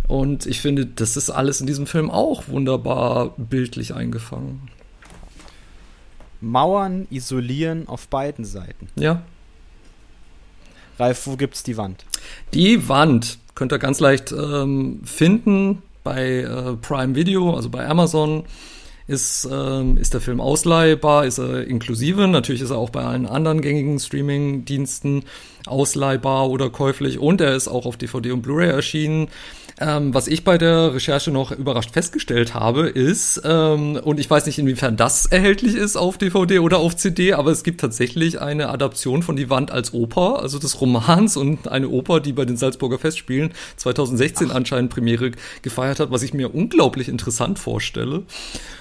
Und 0.08 0.46
ich 0.46 0.60
finde, 0.60 0.84
das 0.84 1.16
ist 1.16 1.30
alles 1.30 1.60
in 1.60 1.66
diesem 1.66 1.86
Film 1.86 2.10
auch 2.10 2.48
wunderbar 2.48 3.34
bildlich 3.36 3.94
eingefangen. 3.94 4.73
Mauern 6.44 7.06
isolieren 7.10 7.88
auf 7.88 8.08
beiden 8.08 8.44
Seiten. 8.44 8.88
Ja. 8.96 9.22
Ralf, 10.98 11.26
wo 11.26 11.36
gibt's 11.36 11.62
die 11.62 11.76
Wand? 11.76 12.04
Die 12.52 12.88
Wand 12.88 13.38
könnt 13.54 13.72
ihr 13.72 13.78
ganz 13.78 14.00
leicht 14.00 14.32
ähm, 14.32 15.00
finden 15.04 15.82
bei 16.02 16.40
äh, 16.40 16.74
Prime 16.76 17.14
Video, 17.14 17.54
also 17.54 17.70
bei 17.70 17.86
Amazon. 17.88 18.44
ist, 19.06 19.48
ähm, 19.50 19.96
ist 19.96 20.14
der 20.14 20.20
Film 20.20 20.40
ausleihbar, 20.40 21.26
ist 21.26 21.38
er 21.38 21.66
inklusive. 21.66 22.26
Natürlich 22.28 22.62
ist 22.62 22.70
er 22.70 22.78
auch 22.78 22.90
bei 22.90 23.02
allen 23.02 23.26
anderen 23.26 23.60
gängigen 23.60 23.98
Streaming-Diensten 23.98 25.24
ausleihbar 25.66 26.48
oder 26.48 26.70
käuflich 26.70 27.18
und 27.18 27.40
er 27.40 27.54
ist 27.54 27.68
auch 27.68 27.86
auf 27.86 27.96
DVD 27.96 28.32
und 28.32 28.42
Blu-ray 28.42 28.68
erschienen. 28.70 29.28
Ähm, 29.80 30.14
was 30.14 30.28
ich 30.28 30.44
bei 30.44 30.56
der 30.56 30.94
Recherche 30.94 31.32
noch 31.32 31.50
überrascht 31.50 31.90
festgestellt 31.90 32.54
habe, 32.54 32.88
ist, 32.88 33.42
ähm, 33.44 33.96
und 33.96 34.20
ich 34.20 34.30
weiß 34.30 34.46
nicht, 34.46 34.58
inwiefern 34.58 34.96
das 34.96 35.26
erhältlich 35.26 35.74
ist 35.74 35.96
auf 35.96 36.16
DVD 36.16 36.60
oder 36.60 36.78
auf 36.78 36.94
CD, 36.94 37.32
aber 37.32 37.50
es 37.50 37.64
gibt 37.64 37.80
tatsächlich 37.80 38.40
eine 38.40 38.68
Adaption 38.68 39.24
von 39.24 39.34
Die 39.34 39.50
Wand 39.50 39.72
als 39.72 39.92
Oper, 39.92 40.40
also 40.40 40.60
des 40.60 40.80
Romans 40.80 41.36
und 41.36 41.66
eine 41.66 41.88
Oper, 41.88 42.20
die 42.20 42.32
bei 42.32 42.44
den 42.44 42.56
Salzburger 42.56 42.98
Festspielen 42.98 43.50
2016 43.76 44.50
Ach. 44.50 44.54
anscheinend 44.54 44.90
Premiere 44.90 45.32
gefeiert 45.62 45.98
hat, 45.98 46.12
was 46.12 46.22
ich 46.22 46.34
mir 46.34 46.54
unglaublich 46.54 47.08
interessant 47.08 47.58
vorstelle. 47.58 48.22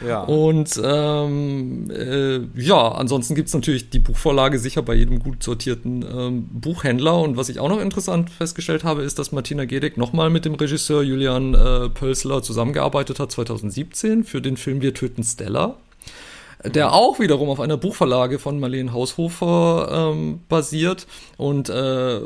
Ja. 0.08 0.22
Und 0.22 0.80
ähm, 0.84 1.90
äh, 1.90 2.40
ja, 2.56 2.90
ansonsten 2.90 3.34
gibt's 3.34 3.54
natürlich 3.54 3.90
die 3.90 4.00
Buchvorlage 4.00 4.60
sicher 4.60 4.84
bei 4.84 4.94
jedem 4.94 5.18
gut 5.18 5.42
sortierten 5.42 6.04
ähm, 6.04 6.48
Buchhändler. 6.52 7.20
Und 7.20 7.36
was 7.36 7.50
ich 7.50 7.60
auch 7.60 7.70
noch 7.70 7.82
interessant 7.82 8.30
festgestellt 8.30 8.84
habe, 8.84 9.02
ist, 9.02 9.18
dass 9.18 9.32
Martina 9.32 9.66
Gedeck 9.66 9.98
nochmal 9.98 10.30
mit 10.30 10.46
dem 10.46 10.54
Regisseur 10.54 10.83
Regisseur 10.84 11.02
Julian 11.02 11.54
äh, 11.54 11.88
Pölsler 11.88 12.44
zusammengearbeitet 12.44 13.18
hat 13.18 13.32
2017 13.32 14.26
für 14.26 14.42
den 14.42 14.58
Film 14.58 14.82
Wir 14.82 14.94
töten 14.94 15.24
Stella, 15.24 15.78
der 16.66 16.92
auch 16.92 17.22
wiederum 17.22 17.48
auf 17.48 17.62
einer 17.62 17.78
Buchverlage 17.78 18.38
von 18.38 18.60
Marlene 18.60 18.92
Haushofer 18.92 20.12
ähm, 20.12 20.42
basiert. 20.50 21.08
Und 21.38 21.70
äh, 21.70 22.20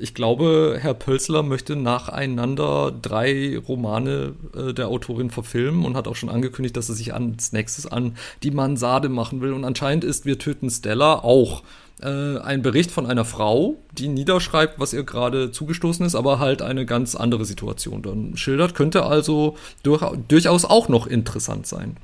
ich 0.00 0.14
glaube, 0.14 0.78
Herr 0.80 0.94
Pölsler 0.94 1.42
möchte 1.42 1.74
nacheinander 1.74 2.92
drei 2.92 3.58
Romane 3.66 4.34
äh, 4.54 4.72
der 4.72 4.86
Autorin 4.86 5.30
verfilmen 5.30 5.84
und 5.84 5.96
hat 5.96 6.06
auch 6.06 6.14
schon 6.14 6.28
angekündigt, 6.28 6.76
dass 6.76 6.88
er 6.88 6.94
sich 6.94 7.14
als 7.14 7.50
nächstes 7.50 7.88
an 7.88 8.16
die 8.44 8.52
Mansarde 8.52 9.08
machen 9.08 9.40
will. 9.40 9.52
Und 9.52 9.64
anscheinend 9.64 10.04
ist 10.04 10.24
Wir 10.24 10.38
töten 10.38 10.70
Stella 10.70 11.14
auch 11.24 11.64
äh, 12.02 12.38
ein 12.38 12.62
Bericht 12.62 12.90
von 12.90 13.06
einer 13.06 13.24
Frau, 13.24 13.76
die 13.92 14.08
niederschreibt, 14.08 14.78
was 14.78 14.92
ihr 14.92 15.04
gerade 15.04 15.50
zugestoßen 15.50 16.04
ist, 16.06 16.14
aber 16.14 16.38
halt 16.38 16.62
eine 16.62 16.86
ganz 16.86 17.14
andere 17.14 17.44
Situation 17.44 18.02
dann 18.02 18.36
schildert. 18.36 18.74
Könnte 18.74 19.04
also 19.04 19.56
durch, 19.82 20.02
durchaus 20.28 20.64
auch 20.64 20.88
noch 20.88 21.06
interessant 21.06 21.66
sein. 21.66 21.96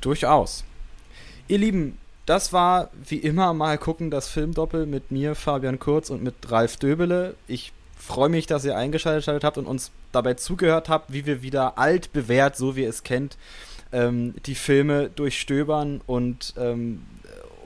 Durchaus. 0.00 0.64
Ihr 1.48 1.58
Lieben, 1.58 1.98
das 2.26 2.52
war 2.52 2.90
wie 3.06 3.18
immer 3.18 3.52
mal 3.52 3.78
gucken 3.78 4.10
das 4.10 4.28
Filmdoppel 4.28 4.86
mit 4.86 5.10
mir, 5.10 5.34
Fabian 5.34 5.78
Kurz 5.78 6.10
und 6.10 6.22
mit 6.22 6.34
Ralf 6.50 6.76
Döbele. 6.76 7.34
Ich 7.46 7.72
freue 7.96 8.28
mich, 8.28 8.46
dass 8.46 8.64
ihr 8.64 8.76
eingeschaltet 8.76 9.44
habt 9.44 9.58
und 9.58 9.66
uns 9.66 9.90
dabei 10.12 10.34
zugehört 10.34 10.88
habt, 10.88 11.12
wie 11.12 11.26
wir 11.26 11.42
wieder 11.42 11.78
alt 11.78 12.12
bewährt, 12.12 12.56
so 12.56 12.76
wie 12.76 12.82
ihr 12.82 12.88
es 12.88 13.02
kennt, 13.02 13.36
ähm, 13.92 14.34
die 14.46 14.54
Filme 14.54 15.10
durchstöbern 15.10 16.00
und 16.06 16.54
ähm, 16.56 17.02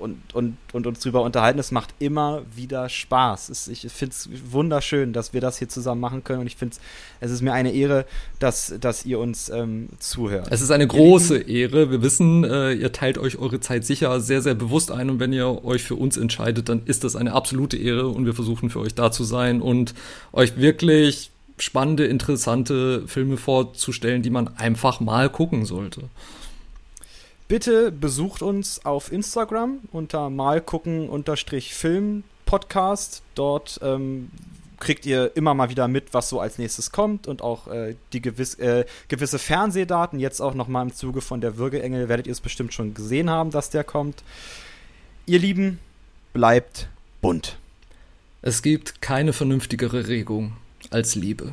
und, 0.00 0.34
und, 0.34 0.56
und 0.72 0.86
uns 0.86 1.00
darüber 1.00 1.22
unterhalten. 1.22 1.58
Es 1.58 1.70
macht 1.70 1.94
immer 1.98 2.42
wieder 2.54 2.88
Spaß. 2.88 3.48
Es, 3.48 3.68
ich 3.68 3.80
finde 3.92 4.12
es 4.12 4.28
wunderschön, 4.50 5.12
dass 5.12 5.32
wir 5.32 5.40
das 5.40 5.58
hier 5.58 5.68
zusammen 5.68 6.00
machen 6.00 6.24
können 6.24 6.40
und 6.40 6.46
ich 6.46 6.56
finde 6.56 6.76
es 7.20 7.30
ist 7.30 7.42
mir 7.42 7.52
eine 7.52 7.72
Ehre, 7.72 8.04
dass, 8.38 8.74
dass 8.80 9.04
ihr 9.04 9.18
uns 9.18 9.48
ähm, 9.48 9.88
zuhört. 9.98 10.48
Es 10.50 10.60
ist 10.60 10.70
eine 10.70 10.86
große 10.86 11.38
Ehre. 11.38 11.90
Wir 11.90 12.02
wissen, 12.02 12.44
äh, 12.44 12.72
ihr 12.72 12.92
teilt 12.92 13.18
euch 13.18 13.38
eure 13.38 13.60
Zeit 13.60 13.84
sicher 13.84 14.20
sehr, 14.20 14.42
sehr 14.42 14.54
bewusst 14.54 14.90
ein 14.90 15.10
und 15.10 15.20
wenn 15.20 15.32
ihr 15.32 15.64
euch 15.64 15.82
für 15.82 15.96
uns 15.96 16.16
entscheidet, 16.16 16.68
dann 16.68 16.82
ist 16.84 17.04
das 17.04 17.16
eine 17.16 17.32
absolute 17.32 17.76
Ehre 17.76 18.08
und 18.08 18.26
wir 18.26 18.34
versuchen 18.34 18.70
für 18.70 18.80
euch 18.80 18.94
da 18.94 19.10
zu 19.10 19.24
sein 19.24 19.60
und 19.60 19.94
euch 20.32 20.56
wirklich 20.56 21.30
spannende, 21.58 22.06
interessante 22.06 23.06
Filme 23.06 23.36
vorzustellen, 23.36 24.22
die 24.22 24.30
man 24.30 24.56
einfach 24.56 25.00
mal 25.00 25.28
gucken 25.28 25.64
sollte. 25.64 26.02
Bitte 27.48 27.90
besucht 27.90 28.42
uns 28.42 28.84
auf 28.84 29.10
Instagram 29.10 29.78
unter 29.90 30.28
malgucken-film 30.28 32.24
Podcast. 32.44 33.22
Dort 33.34 33.80
ähm, 33.82 34.30
kriegt 34.78 35.06
ihr 35.06 35.34
immer 35.34 35.54
mal 35.54 35.70
wieder 35.70 35.88
mit, 35.88 36.12
was 36.12 36.28
so 36.28 36.40
als 36.40 36.58
nächstes 36.58 36.92
kommt 36.92 37.26
und 37.26 37.40
auch 37.40 37.68
äh, 37.68 37.94
die 38.12 38.20
gewiss, 38.20 38.56
äh, 38.56 38.84
gewisse 39.08 39.38
Fernsehdaten. 39.38 40.20
Jetzt 40.20 40.42
auch 40.42 40.52
noch 40.52 40.68
mal 40.68 40.82
im 40.82 40.92
Zuge 40.92 41.22
von 41.22 41.40
der 41.40 41.56
Würgeengel 41.56 42.10
werdet 42.10 42.26
ihr 42.26 42.32
es 42.32 42.42
bestimmt 42.42 42.74
schon 42.74 42.92
gesehen 42.92 43.30
haben, 43.30 43.50
dass 43.50 43.70
der 43.70 43.82
kommt. 43.82 44.22
Ihr 45.24 45.38
Lieben, 45.38 45.78
bleibt 46.34 46.90
bunt. 47.22 47.56
Es 48.42 48.60
gibt 48.60 49.00
keine 49.00 49.32
vernünftigere 49.32 50.06
Regung 50.06 50.52
als 50.90 51.14
Liebe. 51.14 51.52